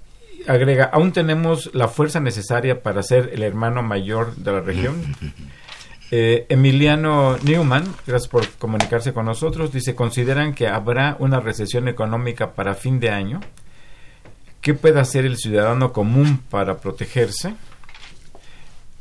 agrega, 0.47 0.86
¿aún 0.86 1.13
tenemos 1.13 1.73
la 1.73 1.88
fuerza 1.88 2.19
necesaria 2.19 2.83
para 2.83 3.01
ser 3.03 3.31
el 3.33 3.43
hermano 3.43 3.81
mayor 3.83 4.36
de 4.36 4.51
la 4.51 4.61
región? 4.61 5.15
Eh, 6.11 6.45
Emiliano 6.49 7.37
Newman, 7.39 7.83
gracias 8.05 8.29
por 8.29 8.47
comunicarse 8.53 9.11
con 9.11 9.25
nosotros, 9.25 9.71
dice, 9.71 9.95
¿consideran 9.95 10.53
que 10.53 10.67
habrá 10.67 11.17
una 11.19 11.39
recesión 11.39 11.87
económica 11.87 12.53
para 12.53 12.75
fin 12.75 12.99
de 12.99 13.09
año? 13.09 13.41
¿Qué 14.61 14.73
puede 14.73 14.99
hacer 14.99 15.25
el 15.25 15.37
ciudadano 15.37 15.93
común 15.93 16.41
para 16.49 16.77
protegerse? 16.77 17.55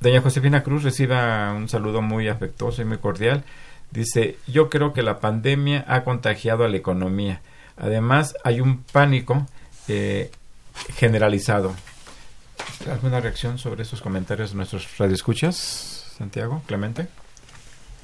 Doña 0.00 0.20
Josefina 0.20 0.62
Cruz 0.62 0.82
reciba 0.82 1.52
un 1.52 1.68
saludo 1.68 2.02
muy 2.02 2.28
afectuoso 2.28 2.82
y 2.82 2.84
muy 2.84 2.98
cordial. 2.98 3.44
Dice, 3.90 4.36
yo 4.46 4.68
creo 4.68 4.92
que 4.92 5.02
la 5.02 5.20
pandemia 5.20 5.84
ha 5.88 6.05
contagiado 6.05 6.64
a 6.64 6.68
la 6.68 6.76
economía. 6.76 7.40
Además, 7.76 8.34
hay 8.44 8.61
un 8.61 8.82
pánico 8.82 9.46
eh, 9.88 10.30
generalizado. 10.96 11.74
¿Alguna 12.90 13.20
reacción 13.20 13.59
sobre 13.59 13.82
esos 13.82 14.00
comentarios 14.02 14.50
de 14.50 14.57
nuestros 14.57 14.98
radioescuchas, 14.98 15.93
Santiago, 16.17 16.62
Clemente? 16.67 17.09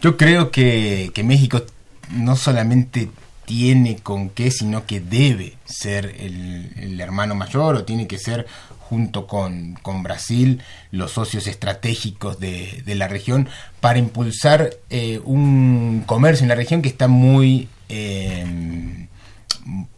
Yo 0.02 0.16
creo 0.16 0.50
que, 0.50 1.10
que 1.14 1.22
México 1.22 1.62
no 2.10 2.36
solamente 2.36 3.10
tiene 3.44 3.96
con 3.96 4.30
qué, 4.30 4.50
sino 4.50 4.86
que 4.86 5.00
debe 5.00 5.56
ser 5.64 6.14
el, 6.18 7.00
hermano 7.00 7.34
mayor 7.34 7.76
o 7.76 7.84
tiene 7.84 8.06
que 8.06 8.18
ser 8.18 8.46
junto 8.78 9.26
con, 9.26 9.74
con 9.82 10.02
Brasil, 10.02 10.62
los 10.90 11.12
socios 11.12 11.46
estratégicos 11.46 12.38
de, 12.40 12.82
de 12.84 12.94
la 12.94 13.08
región, 13.08 13.48
para 13.80 13.98
impulsar 13.98 14.70
eh, 14.88 15.20
un 15.24 16.02
comercio 16.06 16.44
en 16.44 16.48
la 16.48 16.54
región 16.54 16.82
que 16.82 16.88
está 16.88 17.08
muy... 17.08 17.68
Eh, 17.88 19.08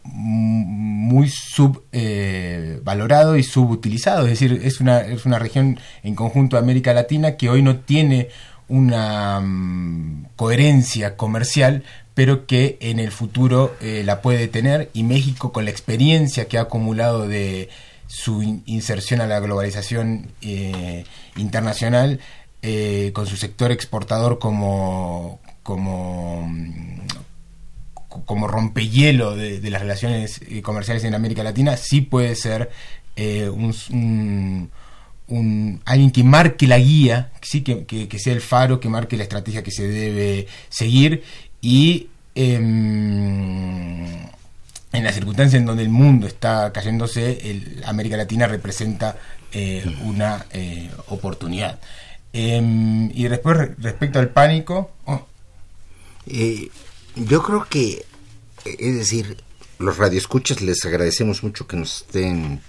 muy 0.03 1.29
subvalorado 1.29 3.35
eh, 3.35 3.39
y 3.39 3.43
subutilizado, 3.43 4.23
es 4.23 4.39
decir, 4.39 4.61
es 4.63 4.79
una, 4.79 5.01
es 5.01 5.25
una 5.25 5.39
región 5.39 5.79
en 6.03 6.15
conjunto 6.15 6.55
de 6.55 6.61
América 6.61 6.93
Latina 6.93 7.35
que 7.35 7.49
hoy 7.49 7.61
no 7.61 7.77
tiene 7.77 8.29
una 8.67 9.39
um, 9.39 10.25
coherencia 10.35 11.17
comercial, 11.17 11.83
pero 12.13 12.45
que 12.45 12.77
en 12.79 12.99
el 12.99 13.11
futuro 13.11 13.75
eh, 13.81 14.03
la 14.05 14.21
puede 14.21 14.47
tener. 14.47 14.89
Y 14.93 15.03
México 15.03 15.51
con 15.51 15.65
la 15.65 15.71
experiencia 15.71 16.47
que 16.47 16.57
ha 16.57 16.61
acumulado 16.61 17.27
de 17.27 17.69
su 18.07 18.43
in 18.43 18.63
inserción 18.65 19.21
a 19.21 19.27
la 19.27 19.39
globalización 19.39 20.27
eh, 20.41 21.05
internacional, 21.35 22.19
con 23.11 23.27
su 23.27 23.35
sector 23.35 23.73
exportador 23.73 24.39
como, 24.39 25.41
como, 25.63 26.49
como 28.25 28.47
rompehielo 28.47 29.35
de, 29.35 29.59
de 29.59 29.69
las 29.69 29.81
relaciones 29.81 30.41
eh, 30.47 30.61
comerciales 30.61 31.03
en 31.03 31.15
América 31.15 31.43
Latina, 31.43 31.77
sí 31.77 32.01
puede 32.01 32.35
ser 32.35 32.69
eh, 33.15 33.49
un, 33.49 33.75
un, 33.91 34.71
un, 35.27 35.81
alguien 35.85 36.11
que 36.11 36.23
marque 36.23 36.67
la 36.67 36.77
guía, 36.79 37.31
sí 37.41 37.61
que, 37.61 37.85
que, 37.85 38.07
que, 38.07 38.19
sea 38.19 38.33
el 38.33 38.41
faro, 38.41 38.79
que 38.79 38.89
marque 38.89 39.17
la 39.17 39.23
estrategia 39.23 39.63
que 39.63 39.71
se 39.71 39.87
debe 39.87 40.47
seguir 40.69 41.23
y 41.61 42.07
eh, 42.35 42.55
en 44.93 45.03
las 45.03 45.15
circunstancias 45.15 45.59
en 45.59 45.65
donde 45.65 45.83
el 45.83 45.89
mundo 45.89 46.27
está 46.27 46.71
cayéndose, 46.71 47.49
el, 47.49 47.83
América 47.85 48.17
Latina 48.17 48.47
representa 48.47 49.17
eh, 49.51 49.83
una 50.03 50.45
oportunidad. 51.07 51.79
Eh, 52.31 53.09
y 53.13 53.23
después, 53.27 53.57
respecto 53.77 54.19
al 54.19 54.29
pánico... 54.29 54.91
Oh. 55.05 55.25
Yo 57.15 57.43
creo 57.43 57.65
que, 57.69 58.05
es 58.65 58.95
decir, 58.95 59.37
los 59.79 59.97
radioescuchas 59.97 60.61
les 60.61 60.83
agradecemos 60.85 61.43
mucho 61.43 61.67
que 61.67 61.77
nos 61.77 62.01
estén 62.01 62.61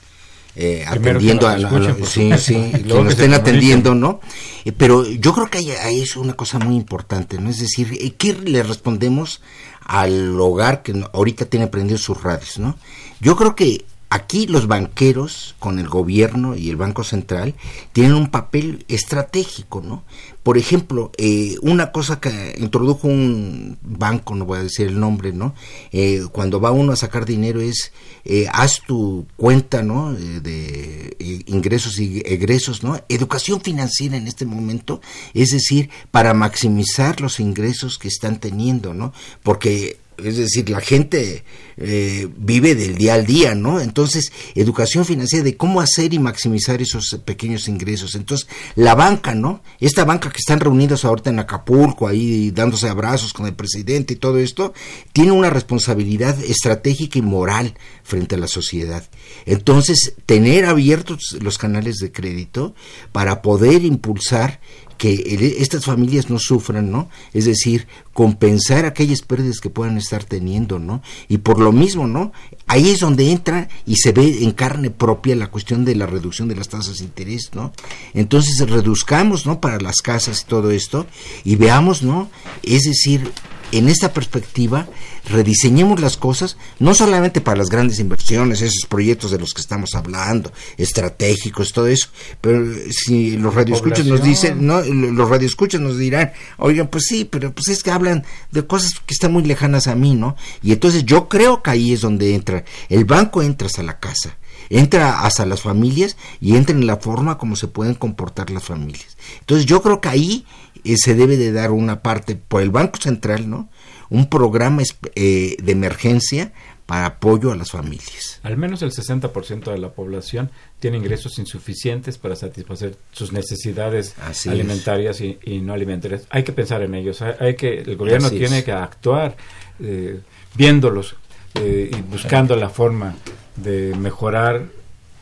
eh, 0.56 0.84
atendiendo 0.86 1.48
a, 1.48 1.56
sí, 2.04 2.30
sí, 2.38 2.72
que 2.72 2.84
nos 2.84 3.12
estén 3.12 3.34
atendiendo, 3.34 3.94
¿no? 3.94 4.20
Eh, 4.64 4.72
pero 4.72 5.04
yo 5.04 5.34
creo 5.34 5.50
que 5.50 5.58
hay, 5.58 5.70
hay, 5.70 6.00
es 6.00 6.16
una 6.16 6.34
cosa 6.34 6.58
muy 6.58 6.76
importante, 6.76 7.38
¿no? 7.38 7.50
Es 7.50 7.58
decir, 7.58 8.14
¿qué 8.16 8.34
le 8.34 8.62
respondemos 8.62 9.40
al 9.80 10.40
hogar 10.40 10.82
que 10.82 11.04
ahorita 11.12 11.46
tiene 11.46 11.66
prendidos 11.66 12.02
sus 12.02 12.22
radios, 12.22 12.58
¿no? 12.58 12.76
Yo 13.20 13.36
creo 13.36 13.54
que 13.54 13.84
aquí 14.10 14.46
los 14.46 14.66
banqueros 14.66 15.54
con 15.58 15.78
el 15.78 15.88
gobierno 15.88 16.56
y 16.56 16.70
el 16.70 16.76
Banco 16.76 17.04
Central 17.04 17.54
tienen 17.92 18.14
un 18.14 18.30
papel 18.30 18.84
estratégico, 18.88 19.80
¿no? 19.80 20.04
Por 20.42 20.58
ejemplo, 20.58 21.10
eh, 21.16 21.56
una 21.62 21.90
cosa 21.90 22.20
que 22.20 22.54
introdujo 22.58 23.08
un 23.08 23.78
banco, 23.82 24.34
no 24.34 24.44
voy 24.44 24.58
a 24.58 24.62
decir 24.62 24.88
el 24.88 25.00
nombre, 25.00 25.32
¿no? 25.32 25.54
Eh, 25.90 26.26
cuando 26.32 26.60
va 26.60 26.70
uno 26.70 26.92
a 26.92 26.96
sacar 26.96 27.24
dinero 27.24 27.60
es, 27.60 27.92
eh, 28.26 28.46
haz 28.52 28.82
tu 28.86 29.26
cuenta, 29.36 29.82
¿no? 29.82 30.12
Eh, 30.12 30.40
de 30.40 31.44
ingresos 31.46 31.98
y 31.98 32.22
egresos, 32.26 32.82
¿no? 32.82 33.00
Educación 33.08 33.62
financiera 33.62 34.16
en 34.16 34.28
este 34.28 34.44
momento, 34.44 35.00
es 35.32 35.50
decir, 35.50 35.88
para 36.10 36.34
maximizar 36.34 37.20
los 37.20 37.40
ingresos 37.40 37.98
que 37.98 38.08
están 38.08 38.38
teniendo, 38.38 38.92
¿no? 38.92 39.12
Porque 39.42 39.98
es 40.22 40.36
decir, 40.36 40.70
la 40.70 40.80
gente 40.80 41.44
eh, 41.76 42.28
vive 42.36 42.74
del 42.74 42.96
día 42.96 43.14
al 43.14 43.26
día, 43.26 43.54
¿no? 43.54 43.80
Entonces, 43.80 44.32
educación 44.54 45.04
financiera 45.04 45.44
de 45.44 45.56
cómo 45.56 45.80
hacer 45.80 46.14
y 46.14 46.18
maximizar 46.18 46.80
esos 46.80 47.20
pequeños 47.24 47.66
ingresos. 47.68 48.14
Entonces, 48.14 48.48
la 48.76 48.94
banca, 48.94 49.34
¿no? 49.34 49.62
Esta 49.80 50.04
banca 50.04 50.30
que 50.30 50.38
están 50.38 50.60
reunidos 50.60 51.04
ahorita 51.04 51.30
en 51.30 51.40
Acapulco, 51.40 52.06
ahí 52.06 52.50
dándose 52.50 52.88
abrazos 52.88 53.32
con 53.32 53.46
el 53.46 53.54
presidente 53.54 54.14
y 54.14 54.16
todo 54.16 54.38
esto, 54.38 54.72
tiene 55.12 55.32
una 55.32 55.50
responsabilidad 55.50 56.38
estratégica 56.44 57.18
y 57.18 57.22
moral 57.22 57.74
frente 58.02 58.36
a 58.36 58.38
la 58.38 58.48
sociedad. 58.48 59.08
Entonces, 59.46 60.14
tener 60.26 60.66
abiertos 60.66 61.36
los 61.40 61.58
canales 61.58 61.96
de 61.96 62.12
crédito 62.12 62.74
para 63.12 63.42
poder 63.42 63.84
impulsar 63.84 64.60
que 65.04 65.56
estas 65.58 65.84
familias 65.84 66.30
no 66.30 66.38
sufran, 66.38 66.90
¿no? 66.90 67.10
Es 67.34 67.44
decir, 67.44 67.86
compensar 68.14 68.86
aquellas 68.86 69.20
pérdidas 69.20 69.60
que 69.60 69.68
puedan 69.68 69.98
estar 69.98 70.24
teniendo, 70.24 70.78
¿no? 70.78 71.02
Y 71.28 71.38
por 71.38 71.60
lo 71.60 71.72
mismo, 71.72 72.06
¿no? 72.06 72.32
Ahí 72.66 72.88
es 72.88 73.00
donde 73.00 73.30
entra 73.30 73.68
y 73.84 73.96
se 73.96 74.12
ve 74.12 74.44
en 74.44 74.52
carne 74.52 74.88
propia 74.88 75.36
la 75.36 75.50
cuestión 75.50 75.84
de 75.84 75.94
la 75.94 76.06
reducción 76.06 76.48
de 76.48 76.56
las 76.56 76.70
tasas 76.70 76.96
de 76.98 77.04
interés, 77.04 77.50
¿no? 77.52 77.74
Entonces 78.14 78.58
reduzcamos, 78.66 79.44
¿no? 79.44 79.60
Para 79.60 79.78
las 79.78 79.96
casas 79.96 80.40
y 80.40 80.46
todo 80.46 80.70
esto 80.70 81.06
y 81.44 81.56
veamos, 81.56 82.02
¿no? 82.02 82.30
Es 82.62 82.84
decir, 82.84 83.30
en 83.72 83.88
esta 83.88 84.12
perspectiva 84.12 84.86
rediseñemos 85.28 86.00
las 86.00 86.16
cosas, 86.16 86.56
no 86.78 86.94
solamente 86.94 87.40
para 87.40 87.56
las 87.56 87.70
grandes 87.70 87.98
inversiones, 87.98 88.62
esos 88.62 88.86
proyectos 88.86 89.30
de 89.30 89.38
los 89.38 89.54
que 89.54 89.60
estamos 89.60 89.94
hablando, 89.94 90.52
estratégicos, 90.76 91.72
todo 91.72 91.86
eso, 91.86 92.08
pero 92.40 92.64
si 92.90 93.36
los 93.36 93.54
radioescuchas 93.54 94.06
nos 94.06 94.22
dicen, 94.22 94.66
no, 94.66 94.80
los 94.82 95.28
radioescuchas 95.28 95.80
nos 95.80 95.98
dirán, 95.98 96.32
oigan, 96.58 96.88
pues 96.88 97.04
sí, 97.08 97.24
pero 97.24 97.52
pues 97.52 97.68
es 97.68 97.82
que 97.82 97.90
hablan 97.90 98.24
de 98.50 98.66
cosas 98.66 98.92
que 99.06 99.14
están 99.14 99.32
muy 99.32 99.44
lejanas 99.44 99.86
a 99.86 99.94
mí, 99.94 100.14
¿no? 100.14 100.36
Y 100.62 100.72
entonces 100.72 101.04
yo 101.04 101.28
creo 101.28 101.62
que 101.62 101.70
ahí 101.70 101.92
es 101.92 102.02
donde 102.02 102.34
entra, 102.34 102.64
el 102.88 103.04
banco 103.04 103.42
entra 103.42 103.66
hasta 103.66 103.82
la 103.82 103.98
casa, 103.98 104.38
entra 104.70 105.20
hasta 105.20 105.46
las 105.46 105.62
familias 105.62 106.16
y 106.40 106.56
entra 106.56 106.74
en 106.74 106.86
la 106.86 106.96
forma 106.96 107.38
como 107.38 107.56
se 107.56 107.68
pueden 107.68 107.94
comportar 107.94 108.50
las 108.50 108.64
familias. 108.64 109.16
Entonces 109.40 109.66
yo 109.66 109.82
creo 109.82 110.00
que 110.00 110.08
ahí 110.08 110.46
eh, 110.84 110.96
se 110.96 111.14
debe 111.14 111.36
de 111.36 111.52
dar 111.52 111.70
una 111.70 112.02
parte 112.02 112.36
por 112.36 112.62
el 112.62 112.70
Banco 112.70 112.98
Central, 113.00 113.48
¿no? 113.48 113.68
Un 114.10 114.28
programa 114.28 114.82
eh, 115.14 115.56
de 115.62 115.72
emergencia 115.72 116.52
para 116.86 117.06
apoyo 117.06 117.50
a 117.50 117.56
las 117.56 117.70
familias. 117.70 118.40
Al 118.42 118.56
menos 118.58 118.82
el 118.82 118.90
60% 118.90 119.72
de 119.72 119.78
la 119.78 119.92
población 119.92 120.50
tiene 120.80 120.98
ingresos 120.98 121.38
insuficientes 121.38 122.18
para 122.18 122.36
satisfacer 122.36 122.96
sus 123.12 123.32
necesidades 123.32 124.14
Así 124.20 124.50
alimentarias 124.50 125.20
y, 125.20 125.38
y, 125.44 125.60
no 125.60 125.72
alimentarias. 125.72 126.26
Hay 126.28 126.42
que 126.44 126.52
pensar 126.52 126.82
en 126.82 126.94
ellos, 126.94 127.22
hay, 127.22 127.34
hay 127.40 127.54
que 127.56 127.80
el 127.80 127.96
gobierno 127.96 128.26
Así 128.26 128.38
tiene 128.38 128.58
es. 128.58 128.64
que 128.64 128.72
actuar 128.72 129.36
eh, 129.80 130.20
viéndolos 130.54 131.16
eh, 131.54 131.90
y 131.90 132.00
buscando 132.02 132.54
la 132.54 132.68
forma 132.68 133.16
de 133.56 133.94
mejorar 133.94 134.66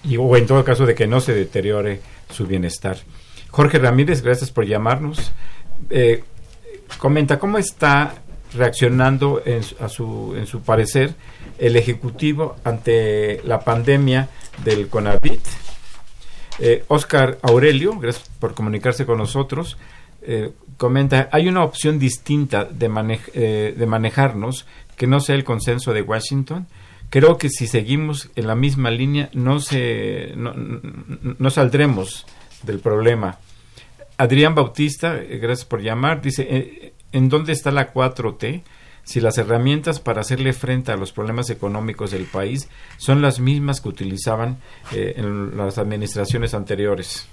y, 0.02 0.16
o 0.16 0.36
en 0.36 0.46
todo 0.46 0.64
caso 0.64 0.84
de 0.84 0.96
que 0.96 1.06
no 1.06 1.20
se 1.20 1.32
deteriore 1.32 2.00
su 2.30 2.46
bienestar. 2.46 2.98
Jorge 3.52 3.78
Ramírez, 3.78 4.22
gracias 4.22 4.50
por 4.50 4.66
llamarnos. 4.66 5.30
Eh, 5.90 6.24
comenta 6.98 7.38
cómo 7.38 7.58
está 7.58 8.14
reaccionando 8.54 9.42
en, 9.44 9.62
a 9.78 9.88
su, 9.88 10.34
en 10.36 10.46
su 10.46 10.62
parecer 10.62 11.14
el 11.58 11.76
Ejecutivo 11.76 12.56
ante 12.64 13.42
la 13.44 13.60
pandemia 13.60 14.30
del 14.64 14.88
CONAVIT. 14.88 15.40
Eh, 16.60 16.84
Oscar 16.88 17.38
Aurelio, 17.42 17.98
gracias 17.98 18.28
por 18.38 18.54
comunicarse 18.54 19.04
con 19.04 19.18
nosotros, 19.18 19.76
eh, 20.22 20.52
comenta, 20.78 21.28
hay 21.30 21.48
una 21.48 21.62
opción 21.62 21.98
distinta 21.98 22.64
de, 22.64 22.88
manej 22.88 23.20
eh, 23.34 23.74
de 23.76 23.86
manejarnos 23.86 24.66
que 24.96 25.06
no 25.06 25.20
sea 25.20 25.34
el 25.34 25.44
consenso 25.44 25.92
de 25.92 26.02
Washington. 26.02 26.66
Creo 27.10 27.36
que 27.36 27.50
si 27.50 27.66
seguimos 27.66 28.30
en 28.34 28.46
la 28.46 28.54
misma 28.54 28.90
línea 28.90 29.28
no, 29.34 29.60
se, 29.60 30.32
no, 30.36 30.54
no 30.54 31.50
saldremos 31.50 32.24
del 32.62 32.80
problema. 32.80 33.38
Adrián 34.16 34.54
Bautista, 34.54 35.16
eh, 35.16 35.38
gracias 35.38 35.66
por 35.66 35.82
llamar, 35.82 36.20
dice, 36.22 36.46
eh, 36.48 36.92
¿en 37.12 37.28
dónde 37.28 37.52
está 37.52 37.70
la 37.70 37.92
4T? 37.92 38.62
Si 39.04 39.20
las 39.20 39.36
herramientas 39.38 39.98
para 39.98 40.20
hacerle 40.20 40.52
frente 40.52 40.92
a 40.92 40.96
los 40.96 41.12
problemas 41.12 41.50
económicos 41.50 42.12
del 42.12 42.24
país 42.24 42.68
son 42.98 43.20
las 43.20 43.40
mismas 43.40 43.80
que 43.80 43.88
utilizaban 43.88 44.58
eh, 44.92 45.14
en 45.16 45.56
las 45.56 45.78
administraciones 45.78 46.54
anteriores. 46.54 47.26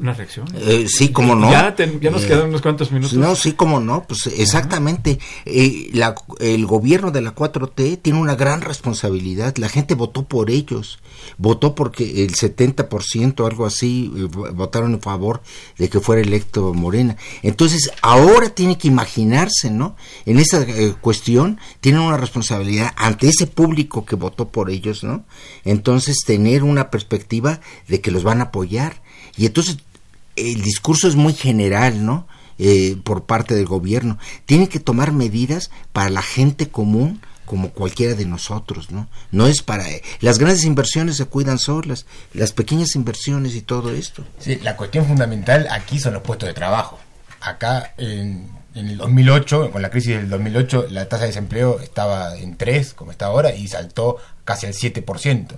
¿Una 0.00 0.14
reacción? 0.14 0.46
Eh, 0.54 0.86
sí, 0.88 1.10
como 1.10 1.34
no. 1.34 1.50
Ya, 1.50 1.76
ya 1.76 2.10
nos 2.10 2.24
Eh, 2.24 2.26
quedan 2.28 2.48
unos 2.48 2.62
cuantos 2.62 2.90
minutos. 2.90 3.12
No, 3.18 3.36
sí, 3.36 3.52
como 3.52 3.80
no, 3.80 4.04
pues 4.08 4.28
exactamente. 4.28 5.18
Eh, 5.44 5.90
la- 5.92 6.14
el 6.38 6.64
gobierno 6.64 7.10
de 7.10 7.20
la 7.20 7.34
4T 7.34 7.98
tiene 7.98 8.18
una 8.18 8.34
gran 8.34 8.62
responsabilidad. 8.62 9.54
La 9.58 9.68
gente 9.68 9.94
votó 9.94 10.24
por 10.26 10.50
ellos. 10.50 11.00
Votó 11.36 11.74
porque 11.74 12.24
el 12.24 12.34
70%, 12.34 13.46
algo 13.46 13.66
así, 13.66 14.10
eh, 14.16 14.20
vo- 14.22 14.50
votaron 14.54 14.94
en 14.94 15.02
favor 15.02 15.42
de 15.76 15.90
que 15.90 16.00
fuera 16.00 16.22
electo 16.22 16.72
Morena. 16.72 17.16
Entonces, 17.42 17.90
ahora 18.00 18.48
tiene 18.48 18.78
que 18.78 18.88
imaginarse, 18.88 19.70
¿no? 19.70 19.96
En 20.24 20.38
esa 20.38 20.64
cuestión, 21.02 21.58
tienen 21.80 22.00
una 22.00 22.16
responsabilidad 22.16 22.92
ante 22.96 23.28
ese 23.28 23.46
público 23.46 24.06
que 24.06 24.16
votó 24.16 24.48
por 24.48 24.70
ellos, 24.70 25.04
¿no? 25.04 25.24
Entonces, 25.66 26.20
tener 26.24 26.62
una 26.62 26.90
perspectiva 26.90 27.60
de 27.86 28.00
que 28.00 28.10
los 28.10 28.22
van 28.22 28.40
a 28.40 28.44
apoyar. 28.44 29.02
Y 29.36 29.44
entonces, 29.46 29.76
el 30.40 30.62
discurso 30.62 31.08
es 31.08 31.16
muy 31.16 31.32
general, 31.32 32.04
¿no? 32.04 32.26
Eh, 32.58 32.96
por 33.04 33.24
parte 33.24 33.54
del 33.54 33.64
gobierno. 33.64 34.18
Tienen 34.44 34.66
que 34.66 34.80
tomar 34.80 35.12
medidas 35.12 35.70
para 35.92 36.10
la 36.10 36.20
gente 36.20 36.68
común 36.68 37.22
como 37.46 37.70
cualquiera 37.70 38.14
de 38.14 38.26
nosotros, 38.26 38.90
¿no? 38.90 39.08
No 39.32 39.46
es 39.46 39.62
para... 39.62 39.90
eh, 39.90 40.02
las 40.20 40.38
grandes 40.38 40.64
inversiones 40.64 41.16
se 41.16 41.24
cuidan 41.24 41.58
solas, 41.58 42.06
las 42.34 42.52
pequeñas 42.52 42.94
inversiones 42.94 43.54
y 43.54 43.62
todo 43.62 43.90
esto. 43.92 44.24
Sí, 44.38 44.56
la 44.62 44.76
cuestión 44.76 45.06
fundamental 45.06 45.66
aquí 45.70 45.98
son 45.98 46.12
los 46.14 46.22
puestos 46.22 46.48
de 46.48 46.52
trabajo. 46.52 46.98
Acá 47.40 47.94
en, 47.96 48.50
en 48.74 48.88
el 48.88 48.98
2008, 48.98 49.70
con 49.72 49.82
la 49.82 49.90
crisis 49.90 50.16
del 50.16 50.28
2008, 50.28 50.86
la 50.90 51.08
tasa 51.08 51.22
de 51.22 51.28
desempleo 51.28 51.80
estaba 51.80 52.36
en 52.36 52.56
3, 52.56 52.94
como 52.94 53.10
está 53.10 53.26
ahora, 53.26 53.54
y 53.54 53.66
saltó 53.68 54.18
casi 54.44 54.66
al 54.66 54.74
7%. 54.74 55.48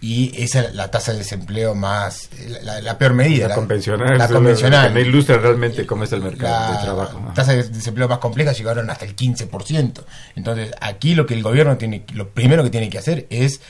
Y 0.00 0.42
esa 0.42 0.62
es 0.62 0.74
la 0.74 0.90
tasa 0.90 1.12
de 1.12 1.18
desempleo 1.18 1.76
más, 1.76 2.28
la, 2.62 2.80
la 2.80 2.98
peor 2.98 3.14
medida. 3.14 3.48
La 3.48 3.54
convencional. 3.54 4.18
La 4.18 4.28
convencional. 4.28 4.88
que 4.88 4.94
no 4.94 5.00
ilustra 5.00 5.38
realmente 5.38 5.86
cómo 5.86 6.04
es 6.04 6.12
el 6.12 6.22
mercado 6.22 6.72
La 6.72 6.76
de 6.78 6.84
trabajo. 6.84 7.18
Ajá. 7.18 7.34
tasa 7.34 7.52
de 7.52 7.62
desempleo 7.62 8.08
más 8.08 8.18
compleja 8.18 8.52
llegaron 8.52 8.90
hasta 8.90 9.04
el 9.04 9.14
15%. 9.14 10.04
Entonces, 10.34 10.72
aquí 10.80 11.14
lo 11.14 11.24
que 11.24 11.34
el 11.34 11.42
gobierno 11.42 11.78
tiene, 11.78 12.04
lo 12.14 12.30
primero 12.30 12.64
que 12.64 12.70
tiene 12.70 12.90
que 12.90 12.98
hacer 12.98 13.26
es 13.30 13.60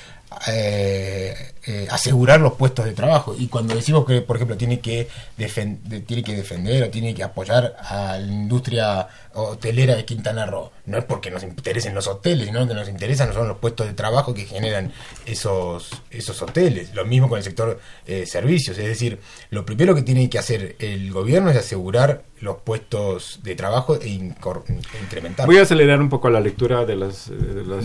eh, 0.49 1.35
eh, 1.67 1.87
asegurar 1.91 2.41
los 2.41 2.55
puestos 2.55 2.85
de 2.85 2.93
trabajo. 2.93 3.35
Y 3.39 3.49
cuando 3.49 3.75
decimos 3.75 4.05
que, 4.07 4.21
por 4.23 4.37
ejemplo, 4.37 4.57
tiene 4.57 4.81
que, 4.81 5.09
defen- 5.39 5.81
de- 5.83 6.01
tiene 6.01 6.23
que 6.23 6.35
defender 6.35 6.83
o 6.85 6.91
tiene 6.91 7.15
que 7.15 7.23
apoyar 7.23 7.77
a 7.81 8.19
la 8.19 8.33
industria 8.33 9.09
hotelera 9.33 9.95
de 9.95 10.05
Quintana 10.05 10.45
Roo, 10.47 10.73
no 10.87 10.99
es 10.99 11.05
porque 11.05 11.31
nos 11.31 11.43
interesen 11.45 11.95
los 11.95 12.09
hoteles, 12.09 12.47
sino 12.47 12.67
que 12.67 12.75
nos 12.75 12.89
interesan 12.89 13.33
son 13.33 13.47
los 13.47 13.59
puestos 13.59 13.87
de 13.87 13.93
trabajo 13.95 14.35
que 14.35 14.45
generan 14.45 14.93
esos, 15.27 15.91
esos 16.11 16.41
hoteles. 16.43 16.95
Lo 16.95 17.05
mismo 17.05 17.29
con 17.29 17.39
el 17.39 17.45
sector 17.45 17.79
eh, 18.07 18.27
servicios. 18.27 18.77
Es 18.79 18.87
decir, 18.87 19.21
lo 19.51 19.65
primero 19.65 19.95
que 19.95 20.03
tiene 20.03 20.29
que 20.29 20.39
hacer 20.39 20.77
el 20.81 21.13
gobierno 21.13 21.51
es 21.51 21.57
asegurar 21.57 22.23
los 22.41 22.57
puestos 22.57 23.41
de 23.43 23.55
trabajo 23.55 23.97
e, 24.01 24.09
incrementar. 24.09 25.47
Voy 25.47 25.59
a 25.59 25.63
acelerar 25.63 26.01
un 26.01 26.09
poco 26.09 26.31
la 26.31 26.41
lectura 26.41 26.83
eh, 26.83 26.87
de 26.87 26.97
las 26.97 27.29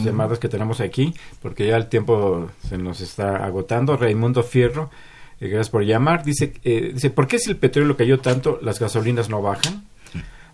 llamadas 0.03 0.39
que 0.39 0.47
tenemos 0.49 0.80
aquí, 0.80 1.13
porque 1.41 1.67
ya 1.67 1.76
el 1.76 1.88
tiempo 1.88 2.49
se 2.67 2.78
nos 2.78 3.01
está 3.01 3.36
agotando. 3.45 3.64
Raimundo 3.97 4.43
Fierro, 4.43 4.89
eh, 5.39 5.47
gracias 5.47 5.70
por 5.70 5.84
llamar. 5.84 6.24
Dice, 6.24 6.53
eh, 6.63 6.91
dice, 6.93 7.09
¿por 7.09 7.28
qué 7.28 7.39
si 7.39 7.51
el 7.51 7.57
petróleo 7.57 7.97
cayó 7.97 8.20
tanto, 8.20 8.59
las 8.61 8.80
gasolinas 8.80 9.30
no 9.30 9.41
bajan? 9.41 9.86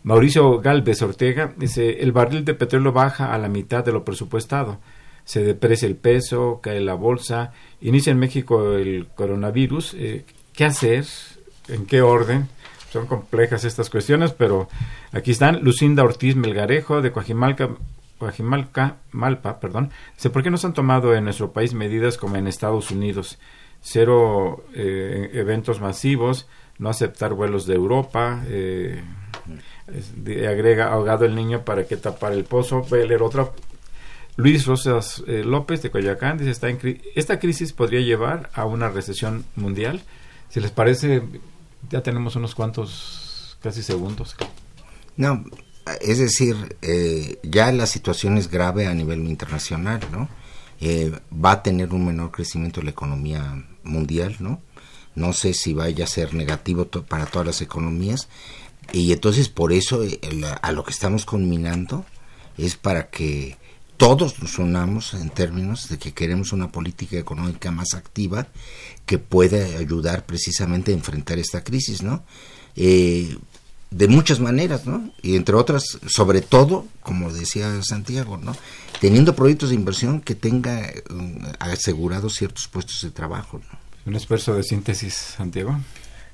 Mauricio 0.04 0.60
Galvez 0.60 1.02
Ortega 1.04 1.54
dice, 1.58 2.02
el 2.02 2.12
barril 2.12 2.44
de 2.44 2.56
petróleo 2.56 2.92
baja 2.92 3.34
a 3.34 3.38
la 3.38 3.50
mitad 3.50 3.86
de 3.86 3.92
lo 3.92 4.04
presupuestado. 4.04 4.80
Se 5.26 5.44
deprecia 5.44 5.88
el 5.88 5.96
peso, 5.96 6.60
cae 6.64 6.80
la 6.80 6.96
bolsa, 6.96 7.52
inicia 7.82 8.12
en 8.12 8.18
México 8.18 8.74
el 8.74 9.08
coronavirus. 9.14 9.94
eh, 9.94 10.26
¿Qué 10.54 10.66
hacer? 10.66 11.06
¿En 11.68 11.86
qué 11.86 12.02
orden? 12.02 12.50
Son 12.92 13.06
complejas 13.06 13.64
estas 13.64 13.90
cuestiones, 13.90 14.32
pero 14.32 14.68
aquí 15.12 15.32
están. 15.32 15.64
Lucinda 15.64 16.04
Ortiz 16.04 16.36
Melgarejo 16.36 17.02
de 17.02 17.12
Coajimalca, 17.12 17.70
Coajimalca, 18.22 18.98
Malpa, 19.12 19.60
perdón. 19.60 19.90
Dice, 20.16 20.30
¿por 20.30 20.44
qué 20.44 20.52
no 20.52 20.58
se 20.58 20.68
han 20.68 20.74
tomado 20.76 21.16
en 21.16 21.24
nuestro 21.24 21.52
país 21.52 21.74
medidas 21.74 22.20
como 22.20 22.36
en 22.36 22.46
Estados 22.48 22.92
Unidos? 22.92 23.40
Cero 23.82 24.64
eh, 24.76 25.32
eventos 25.34 25.82
masivos, 25.82 26.48
no 26.78 26.90
aceptar 26.90 27.34
vuelos 27.34 27.66
de 27.66 27.74
Europa, 27.74 28.44
eh, 28.46 29.04
agrega 30.48 30.94
ahogado 30.94 31.26
el 31.26 31.34
niño 31.34 31.66
para 31.66 31.86
que 31.88 31.98
tapar 31.98 32.34
el 32.34 32.44
pozo. 32.44 32.84
Voy 32.92 33.02
a 33.02 33.06
leer 33.06 33.24
otra. 33.24 33.50
Luis 34.38 34.68
Rosas 34.68 35.24
eh, 35.26 35.44
López 35.44 35.82
de 35.82 35.90
Coyoacán 35.90 36.38
dice, 36.38 36.52
está 36.52 36.70
en 36.70 36.80
cri- 36.80 37.02
esta 37.16 37.40
crisis 37.40 37.74
podría 37.74 38.02
llevar 38.02 38.52
a 38.54 38.66
una 38.66 38.90
recesión 38.90 39.46
mundial. 39.56 40.02
Si 40.50 40.60
les 40.60 40.70
parece, 40.70 41.24
ya 41.90 42.02
tenemos 42.04 42.36
unos 42.36 42.54
cuantos 42.54 43.58
casi 43.64 43.82
segundos. 43.82 44.36
No, 45.18 45.44
es 46.02 46.20
decir, 46.20 46.78
eh, 46.82 47.40
ya 47.44 47.72
la 47.72 47.86
situación 47.86 48.38
es 48.38 48.50
grave 48.50 48.88
a 48.88 48.94
nivel 48.94 49.28
internacional, 49.28 50.00
¿no? 50.12 50.30
Eh, 50.80 51.12
va 51.34 51.52
a 51.52 51.64
tener 51.64 51.94
un 51.94 52.06
menor 52.06 52.32
crecimiento 52.32 52.82
la 52.82 52.92
economía 52.92 53.64
mundial, 53.84 54.36
¿no? 54.40 54.62
No 55.16 55.34
sé 55.34 55.54
si 55.54 55.74
vaya 55.74 56.06
a 56.06 56.08
ser 56.08 56.34
negativo 56.34 56.86
para 56.86 57.26
todas 57.26 57.46
las 57.48 57.62
economías. 57.62 58.30
Y 58.92 59.12
entonces 59.12 59.50
por 59.50 59.74
eso 59.74 60.04
eh, 60.04 60.20
a 60.62 60.72
lo 60.72 60.84
que 60.84 60.92
estamos 60.92 61.26
culminando 61.26 62.06
es 62.58 62.76
para 62.76 63.10
que 63.10 63.58
todos 63.98 64.42
nos 64.42 64.58
unamos 64.58 65.14
en 65.14 65.30
términos 65.30 65.88
de 65.88 66.00
que 66.00 66.14
queremos 66.14 66.54
una 66.54 66.72
política 66.72 67.18
económica 67.18 67.70
más 67.70 67.94
activa 67.94 68.48
que 69.06 69.20
pueda 69.20 69.64
ayudar 69.78 70.26
precisamente 70.26 70.92
a 70.92 70.96
enfrentar 70.96 71.38
esta 71.38 71.64
crisis, 71.64 72.02
¿no? 72.02 72.24
Eh, 72.76 73.38
de 73.92 74.08
muchas 74.08 74.40
maneras, 74.40 74.86
¿no? 74.86 75.12
Y 75.22 75.36
entre 75.36 75.56
otras, 75.56 75.84
sobre 76.08 76.42
todo, 76.42 76.88
como 77.02 77.32
decía 77.32 77.70
Santiago, 77.84 78.38
¿no? 78.38 78.56
Teniendo 79.00 79.36
proyectos 79.36 79.70
de 79.70 79.76
inversión 79.76 80.22
que 80.22 80.34
tenga 80.36 80.90
um, 81.10 81.40
asegurados 81.60 82.36
ciertos 82.36 82.68
puestos 82.68 83.02
de 83.04 83.12
trabajo, 83.12 83.60
¿no? 83.60 83.80
Un 84.06 84.16
esfuerzo 84.16 84.56
de 84.56 84.64
síntesis, 84.64 85.14
Santiago. 85.14 85.78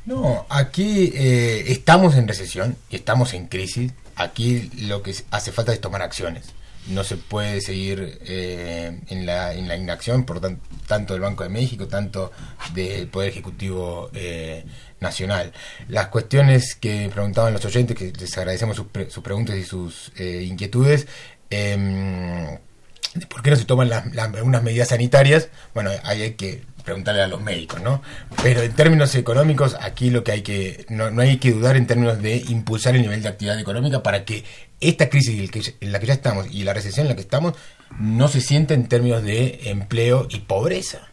No, 0.05 0.45
aquí 0.49 1.11
eh, 1.13 1.65
estamos 1.67 2.15
en 2.15 2.27
recesión 2.29 2.77
y 2.89 2.95
estamos 2.95 3.33
en 3.33 3.47
crisis. 3.47 3.91
Aquí 4.15 4.69
lo 4.87 5.01
que 5.03 5.13
hace 5.31 5.51
falta 5.51 5.73
es 5.73 5.81
tomar 5.81 6.01
acciones. 6.01 6.45
No 6.87 7.03
se 7.03 7.17
puede 7.17 7.59
seguir 7.59 8.17
eh, 8.21 9.01
en, 9.09 9.25
la, 9.25 9.53
en 9.53 9.67
la 9.67 9.75
inacción, 9.75 10.23
por 10.23 10.39
tan- 10.39 10.61
tanto 10.87 11.11
del 11.13 11.21
Banco 11.21 11.43
de 11.43 11.49
México, 11.49 11.87
tanto 11.87 12.31
del 12.73 13.07
Poder 13.09 13.29
Ejecutivo 13.29 14.09
eh, 14.13 14.63
Nacional. 14.99 15.53
Las 15.87 16.07
cuestiones 16.07 16.75
que 16.75 17.09
preguntaban 17.13 17.53
los 17.53 17.63
oyentes, 17.65 17.95
que 17.95 18.11
les 18.11 18.37
agradecemos 18.37 18.75
sus, 18.75 18.87
pre- 18.87 19.09
sus 19.09 19.23
preguntas 19.23 19.55
y 19.55 19.63
sus 19.63 20.11
eh, 20.17 20.43
inquietudes, 20.49 21.07
de 21.49 23.25
por 23.27 23.41
qué 23.41 23.49
no 23.51 23.55
se 23.55 23.65
toman 23.65 23.89
las, 23.89 24.05
unas 24.43 24.63
medidas 24.63 24.89
sanitarias, 24.89 25.49
bueno, 25.73 25.91
ahí 26.03 26.21
hay 26.21 26.31
que 26.33 26.63
preguntarle 26.83 27.21
a 27.21 27.27
los 27.27 27.41
médicos, 27.41 27.81
¿no? 27.81 28.01
Pero 28.43 28.61
en 28.61 28.71
términos 28.73 29.13
económicos, 29.15 29.75
aquí 29.81 30.09
lo 30.09 30.23
que 30.23 30.31
hay 30.31 30.41
que, 30.41 30.85
no, 30.89 31.11
no 31.11 31.21
hay 31.21 31.37
que 31.37 31.51
dudar 31.51 31.75
en 31.75 31.85
términos 31.85 32.21
de 32.21 32.37
impulsar 32.37 32.95
el 32.95 33.01
nivel 33.01 33.21
de 33.21 33.29
actividad 33.29 33.59
económica 33.59 34.03
para 34.03 34.23
que 34.23 34.45
esta 34.79 35.09
crisis 35.09 35.49
en 35.81 35.91
la 35.91 35.99
que 35.99 36.05
ya 36.05 36.13
estamos 36.13 36.47
y 36.51 36.63
la 36.63 36.73
recesión 36.73 37.05
en 37.05 37.09
la 37.09 37.15
que 37.15 37.21
estamos 37.21 37.53
no 37.99 38.27
se 38.27 38.41
sienta 38.41 38.73
en 38.73 38.87
términos 38.87 39.23
de 39.23 39.61
empleo 39.65 40.27
y 40.29 40.39
pobreza. 40.39 41.09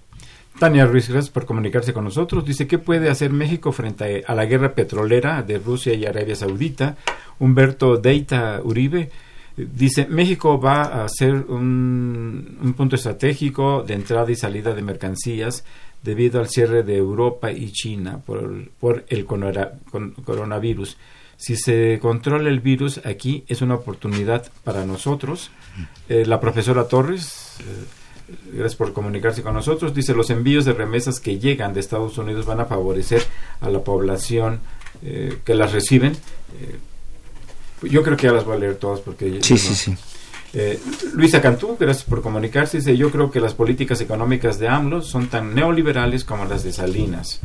Tania 0.58 0.86
Ruiz, 0.86 1.08
gracias 1.08 1.30
por 1.30 1.46
comunicarse 1.46 1.92
con 1.92 2.04
nosotros. 2.04 2.44
Dice, 2.44 2.66
¿qué 2.66 2.78
puede 2.78 3.10
hacer 3.10 3.30
México 3.30 3.72
frente 3.72 4.24
a 4.26 4.34
la 4.34 4.44
guerra 4.44 4.74
petrolera 4.74 5.42
de 5.42 5.58
Rusia 5.58 5.94
y 5.94 6.06
Arabia 6.06 6.36
Saudita? 6.36 6.96
Humberto 7.38 7.96
Deita 7.96 8.60
Uribe 8.62 9.10
dice, 9.56 10.06
México 10.06 10.60
va 10.60 11.04
a 11.04 11.08
ser 11.08 11.34
un, 11.34 12.58
un 12.60 12.74
punto 12.74 12.96
estratégico 12.96 13.82
de 13.82 13.94
entrada 13.94 14.30
y 14.30 14.36
salida 14.36 14.74
de 14.74 14.82
mercancías 14.82 15.64
debido 16.02 16.40
al 16.40 16.48
cierre 16.48 16.82
de 16.82 16.96
Europa 16.96 17.50
y 17.50 17.72
China 17.72 18.20
por, 18.24 18.64
el 19.08 19.24
coronavirus. 19.24 20.96
Si 21.36 21.56
se 21.56 21.98
controla 22.00 22.48
el 22.48 22.60
virus 22.60 23.00
aquí 23.04 23.44
es 23.48 23.62
una 23.62 23.74
oportunidad 23.74 24.50
para 24.62 24.84
nosotros. 24.84 25.50
Eh, 26.08 26.24
la 26.26 26.40
profesora 26.40 26.86
Torres... 26.86 27.56
eh, 27.60 28.03
Gracias 28.46 28.76
por 28.76 28.92
comunicarse 28.92 29.42
con 29.42 29.54
nosotros. 29.54 29.94
Dice, 29.94 30.14
los 30.14 30.30
envíos 30.30 30.64
de 30.64 30.72
remesas 30.72 31.20
que 31.20 31.38
llegan 31.38 31.74
de 31.74 31.80
Estados 31.80 32.16
Unidos 32.16 32.46
van 32.46 32.60
a 32.60 32.64
favorecer 32.64 33.22
a 33.60 33.68
la 33.68 33.84
población 33.84 34.60
eh, 35.02 35.38
que 35.44 35.54
las 35.54 35.72
reciben. 35.72 36.12
Eh, 36.12 36.78
yo 37.82 38.02
creo 38.02 38.16
que 38.16 38.26
ya 38.26 38.32
las 38.32 38.44
voy 38.44 38.56
a 38.56 38.60
leer 38.60 38.76
todas 38.76 39.00
porque... 39.00 39.40
Sí, 39.42 39.54
no. 39.54 39.58
sí, 39.58 39.74
sí. 39.74 39.96
Eh, 40.56 40.78
Luisa 41.14 41.42
Cantú, 41.42 41.76
gracias 41.78 42.04
por 42.04 42.22
comunicarse. 42.22 42.78
Dice, 42.78 42.96
yo 42.96 43.10
creo 43.10 43.30
que 43.30 43.40
las 43.40 43.54
políticas 43.54 44.00
económicas 44.00 44.58
de 44.60 44.68
AMLO 44.68 45.02
son 45.02 45.26
tan 45.26 45.54
neoliberales 45.54 46.24
como 46.24 46.44
las 46.44 46.62
de 46.62 46.72
Salinas. 46.72 47.40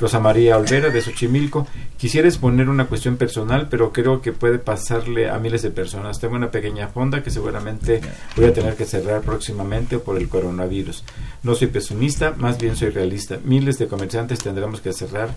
Rosa 0.00 0.18
María 0.18 0.58
Olvera, 0.58 0.90
de 0.90 1.00
Xochimilco, 1.00 1.68
quisiera 1.96 2.26
exponer 2.26 2.68
una 2.68 2.86
cuestión 2.86 3.16
personal, 3.16 3.68
pero 3.70 3.92
creo 3.92 4.20
que 4.20 4.32
puede 4.32 4.58
pasarle 4.58 5.30
a 5.30 5.38
miles 5.38 5.62
de 5.62 5.70
personas. 5.70 6.18
Tengo 6.18 6.34
una 6.34 6.50
pequeña 6.50 6.88
fonda 6.88 7.22
que 7.22 7.30
seguramente 7.30 8.00
voy 8.36 8.46
a 8.46 8.52
tener 8.52 8.74
que 8.74 8.84
cerrar 8.84 9.22
próximamente 9.22 9.98
por 9.98 10.16
el 10.16 10.28
coronavirus. 10.28 11.04
No 11.44 11.54
soy 11.54 11.68
pesimista, 11.68 12.32
más 12.36 12.58
bien 12.58 12.74
soy 12.74 12.90
realista. 12.90 13.38
Miles 13.44 13.78
de 13.78 13.86
comerciantes 13.86 14.40
tendremos 14.40 14.80
que 14.80 14.92
cerrar, 14.92 15.30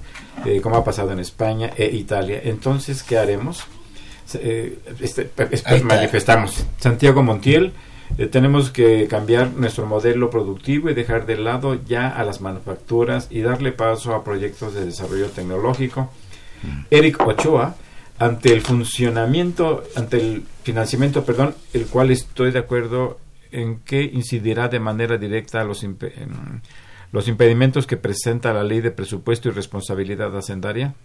eh, 0.45 0.61
como 0.61 0.77
ha 0.77 0.83
pasado 0.83 1.11
en 1.11 1.19
España 1.19 1.71
e 1.77 1.85
Italia. 1.85 2.41
Entonces, 2.43 3.03
¿qué 3.03 3.19
haremos? 3.19 3.67
Eh, 4.35 4.79
este, 4.99 5.29
manifestamos. 5.83 6.65
Santiago 6.77 7.23
Montiel, 7.23 7.73
eh, 8.17 8.27
tenemos 8.27 8.69
que 8.71 9.07
cambiar 9.07 9.51
nuestro 9.51 9.85
modelo 9.85 10.29
productivo 10.29 10.89
y 10.89 10.93
dejar 10.93 11.25
de 11.25 11.37
lado 11.37 11.75
ya 11.85 12.07
a 12.07 12.23
las 12.23 12.41
manufacturas 12.41 13.27
y 13.29 13.41
darle 13.41 13.71
paso 13.71 14.15
a 14.15 14.23
proyectos 14.23 14.73
de 14.73 14.85
desarrollo 14.85 15.29
tecnológico. 15.29 16.11
Eric 16.89 17.21
Ochoa, 17.21 17.75
ante 18.17 18.53
el 18.53 18.61
funcionamiento, 18.61 19.83
ante 19.95 20.17
el 20.17 20.43
financiamiento, 20.63 21.23
perdón, 21.23 21.53
el 21.73 21.85
cual 21.85 22.09
estoy 22.11 22.51
de 22.51 22.59
acuerdo 22.59 23.19
en 23.51 23.79
que 23.79 24.01
incidirá 24.01 24.67
de 24.67 24.79
manera 24.79 25.17
directa 25.17 25.61
a 25.61 25.63
los, 25.63 25.83
en 25.83 25.97
los 27.11 27.27
impedimentos 27.27 27.85
que 27.85 27.97
presenta 27.97 28.53
la 28.53 28.63
ley 28.63 28.81
de 28.81 28.91
presupuesto 28.91 29.49
y 29.49 29.51
responsabilidad 29.51 30.35
hacendaria 30.35 30.95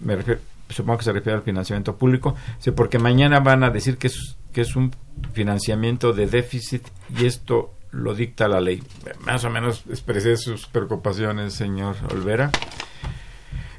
me 0.00 0.16
refiero, 0.16 0.40
supongo 0.68 0.98
que 0.98 1.04
se 1.04 1.12
refiere 1.12 1.36
al 1.38 1.44
financiamiento 1.44 1.96
público, 1.96 2.34
sí, 2.58 2.70
porque 2.70 2.98
mañana 2.98 3.40
van 3.40 3.64
a 3.64 3.70
decir 3.70 3.96
que 3.98 4.08
es, 4.08 4.36
que 4.52 4.62
es 4.62 4.76
un 4.76 4.92
financiamiento 5.32 6.12
de 6.12 6.26
déficit 6.26 6.86
y 7.16 7.26
esto 7.26 7.74
lo 7.92 8.14
dicta 8.14 8.48
la 8.48 8.60
ley. 8.60 8.82
Más 9.20 9.44
o 9.44 9.50
menos 9.50 9.84
expresé 9.88 10.36
sus 10.36 10.66
preocupaciones, 10.66 11.54
señor 11.54 11.96
Olvera. 12.10 12.50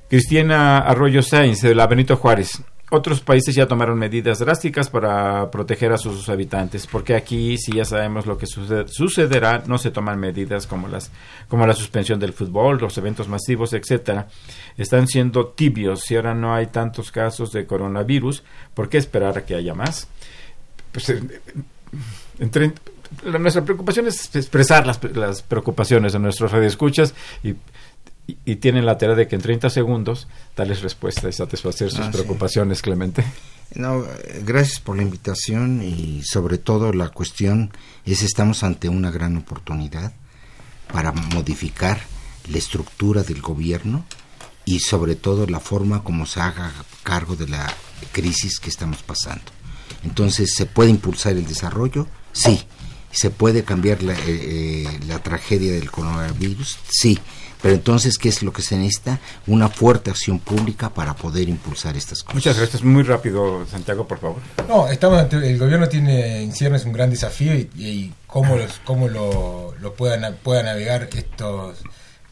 Cristina 0.09 0.79
Arroyo 0.79 1.21
Sainz, 1.21 1.61
de 1.61 1.73
la 1.73 1.87
Benito 1.87 2.17
Juárez. 2.17 2.61
Otros 2.93 3.21
países 3.21 3.55
ya 3.55 3.67
tomaron 3.67 3.97
medidas 3.97 4.39
drásticas 4.39 4.89
para 4.89 5.49
proteger 5.49 5.93
a 5.93 5.97
sus 5.97 6.27
habitantes, 6.27 6.85
porque 6.87 7.15
aquí, 7.15 7.57
si 7.57 7.71
ya 7.71 7.85
sabemos 7.85 8.25
lo 8.25 8.37
que 8.37 8.45
sucede- 8.45 8.89
sucederá, 8.89 9.63
no 9.65 9.77
se 9.77 9.91
toman 9.91 10.19
medidas 10.19 10.67
como 10.67 10.89
las 10.89 11.09
como 11.47 11.65
la 11.65 11.73
suspensión 11.73 12.19
del 12.19 12.33
fútbol, 12.33 12.79
los 12.79 12.97
eventos 12.97 13.29
masivos, 13.29 13.71
etcétera. 13.71 14.27
Están 14.77 15.07
siendo 15.07 15.47
tibios. 15.47 16.01
Si 16.01 16.17
ahora 16.17 16.33
no 16.33 16.53
hay 16.53 16.67
tantos 16.67 17.11
casos 17.13 17.53
de 17.53 17.65
coronavirus, 17.65 18.43
¿por 18.73 18.89
qué 18.89 18.97
esperar 18.97 19.37
a 19.37 19.45
que 19.45 19.55
haya 19.55 19.73
más? 19.73 20.09
Pues, 20.91 21.13
entre- 22.39 22.73
nuestra 23.39 23.63
preocupación 23.63 24.07
es 24.07 24.35
expresar 24.35 24.85
las, 24.85 24.99
las 25.15 25.41
preocupaciones 25.41 26.13
de 26.13 26.19
nuestros 26.19 26.51
radioescuchas 26.51 27.13
y, 27.43 27.53
y, 28.27 28.37
y 28.45 28.55
tienen 28.57 28.85
la 28.85 28.97
tarea 28.97 29.15
de 29.15 29.27
que 29.27 29.35
en 29.35 29.41
30 29.41 29.69
segundos 29.69 30.27
darles 30.55 30.81
respuesta 30.81 31.27
y 31.29 31.33
satisfacer 31.33 31.89
sus 31.89 31.99
Ah, 31.99 32.05
sí. 32.05 32.11
preocupaciones, 32.17 32.81
Clemente. 32.81 33.23
No, 33.73 34.03
gracias 34.45 34.79
por 34.81 34.97
la 34.97 35.03
invitación 35.03 35.81
y 35.81 36.23
sobre 36.23 36.57
todo 36.57 36.91
la 36.91 37.07
cuestión 37.09 37.71
es 38.05 38.21
estamos 38.21 38.63
ante 38.63 38.89
una 38.89 39.11
gran 39.11 39.37
oportunidad 39.37 40.11
para 40.91 41.13
modificar 41.13 42.01
la 42.49 42.57
estructura 42.57 43.23
del 43.23 43.41
gobierno 43.41 44.03
y 44.65 44.79
sobre 44.81 45.15
todo 45.15 45.47
la 45.47 45.61
forma 45.61 46.03
como 46.03 46.25
se 46.25 46.41
haga 46.41 46.71
cargo 47.03 47.35
de 47.37 47.47
la 47.47 47.73
crisis 48.11 48.59
que 48.59 48.69
estamos 48.69 49.03
pasando. 49.03 49.45
Entonces, 50.03 50.53
¿se 50.53 50.65
puede 50.65 50.89
impulsar 50.89 51.33
el 51.33 51.47
desarrollo? 51.47 52.07
Sí. 52.33 52.61
¿Se 53.11 53.29
puede 53.29 53.63
cambiar 53.63 54.03
la, 54.03 54.13
eh, 54.13 54.19
eh, 54.27 54.99
la 55.07 55.19
tragedia 55.23 55.71
del 55.73 55.89
coronavirus? 55.91 56.77
Sí. 56.89 57.19
Pero 57.61 57.75
entonces, 57.75 58.17
¿qué 58.17 58.29
es 58.29 58.41
lo 58.41 58.51
que 58.51 58.61
se 58.63 58.75
necesita? 58.75 59.19
Una 59.47 59.69
fuerte 59.69 60.09
acción 60.09 60.39
pública 60.39 60.89
para 60.89 61.13
poder 61.15 61.47
impulsar 61.47 61.95
estas 61.95 62.23
cosas. 62.23 62.35
Muchas 62.35 62.57
gracias. 62.57 62.83
Muy 62.83 63.03
rápido, 63.03 63.65
Santiago, 63.69 64.07
por 64.07 64.19
favor. 64.19 64.37
No, 64.67 64.87
estamos 64.87 65.19
ante- 65.19 65.37
el 65.49 65.59
gobierno 65.59 65.87
tiene 65.87 66.41
en 66.41 66.53
ciernes 66.53 66.85
un 66.85 66.93
gran 66.93 67.09
desafío 67.11 67.53
y, 67.53 67.69
y 67.75 68.13
cómo, 68.25 68.55
los, 68.55 68.79
cómo 68.83 69.07
lo, 69.07 69.75
lo 69.79 69.93
puedan, 69.93 70.35
pueda 70.41 70.63
navegar 70.63 71.07
estos, 71.15 71.77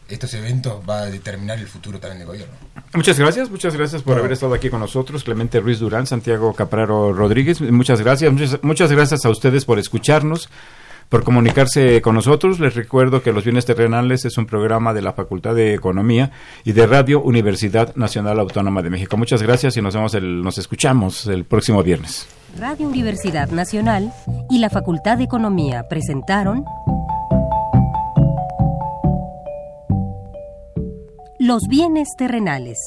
estos 0.07 0.33
eventos 0.33 0.81
va 0.89 1.01
a 1.01 1.05
determinar 1.05 1.59
el 1.59 1.67
futuro 1.67 1.99
también 1.99 2.19
del 2.19 2.27
gobierno. 2.27 2.55
Muchas 2.95 3.19
gracias, 3.19 3.51
muchas 3.51 3.75
gracias 3.75 4.01
por 4.01 4.17
haber 4.17 4.31
estado 4.31 4.55
aquí 4.55 4.71
con 4.71 4.79
nosotros, 4.79 5.23
Clemente 5.23 5.59
Ruiz 5.59 5.77
Durán, 5.77 6.07
Santiago 6.07 6.53
Capraro 6.55 7.13
Rodríguez, 7.13 7.61
muchas 7.61 8.01
gracias, 8.01 8.31
muchas, 8.33 8.59
muchas 8.63 8.91
gracias 8.91 9.25
a 9.25 9.29
ustedes 9.29 9.63
por 9.65 9.77
escucharnos, 9.77 10.49
por 11.09 11.23
comunicarse 11.23 12.01
con 12.01 12.15
nosotros. 12.15 12.59
Les 12.59 12.75
recuerdo 12.75 13.21
que 13.21 13.33
Los 13.33 13.43
Bienes 13.43 13.65
Terrenales 13.65 14.25
es 14.25 14.37
un 14.37 14.45
programa 14.45 14.93
de 14.93 15.01
la 15.01 15.13
Facultad 15.13 15.55
de 15.55 15.73
Economía 15.73 16.31
y 16.63 16.71
de 16.71 16.87
Radio 16.87 17.21
Universidad 17.21 17.95
Nacional 17.95 18.39
Autónoma 18.39 18.81
de 18.81 18.91
México. 18.91 19.17
Muchas 19.17 19.41
gracias 19.41 19.75
y 19.75 19.81
nos 19.81 19.95
vemos, 19.95 20.13
el, 20.13 20.41
nos 20.41 20.57
escuchamos 20.57 21.25
el 21.27 21.45
próximo 21.45 21.83
viernes. 21.83 22.27
Radio 22.57 22.87
Universidad 22.87 23.49
Nacional 23.49 24.11
y 24.49 24.59
la 24.59 24.69
Facultad 24.69 25.17
de 25.17 25.25
Economía 25.25 25.83
presentaron 25.89 26.63
Los 31.39 31.63
bienes 31.69 32.09
terrenales. 32.17 32.77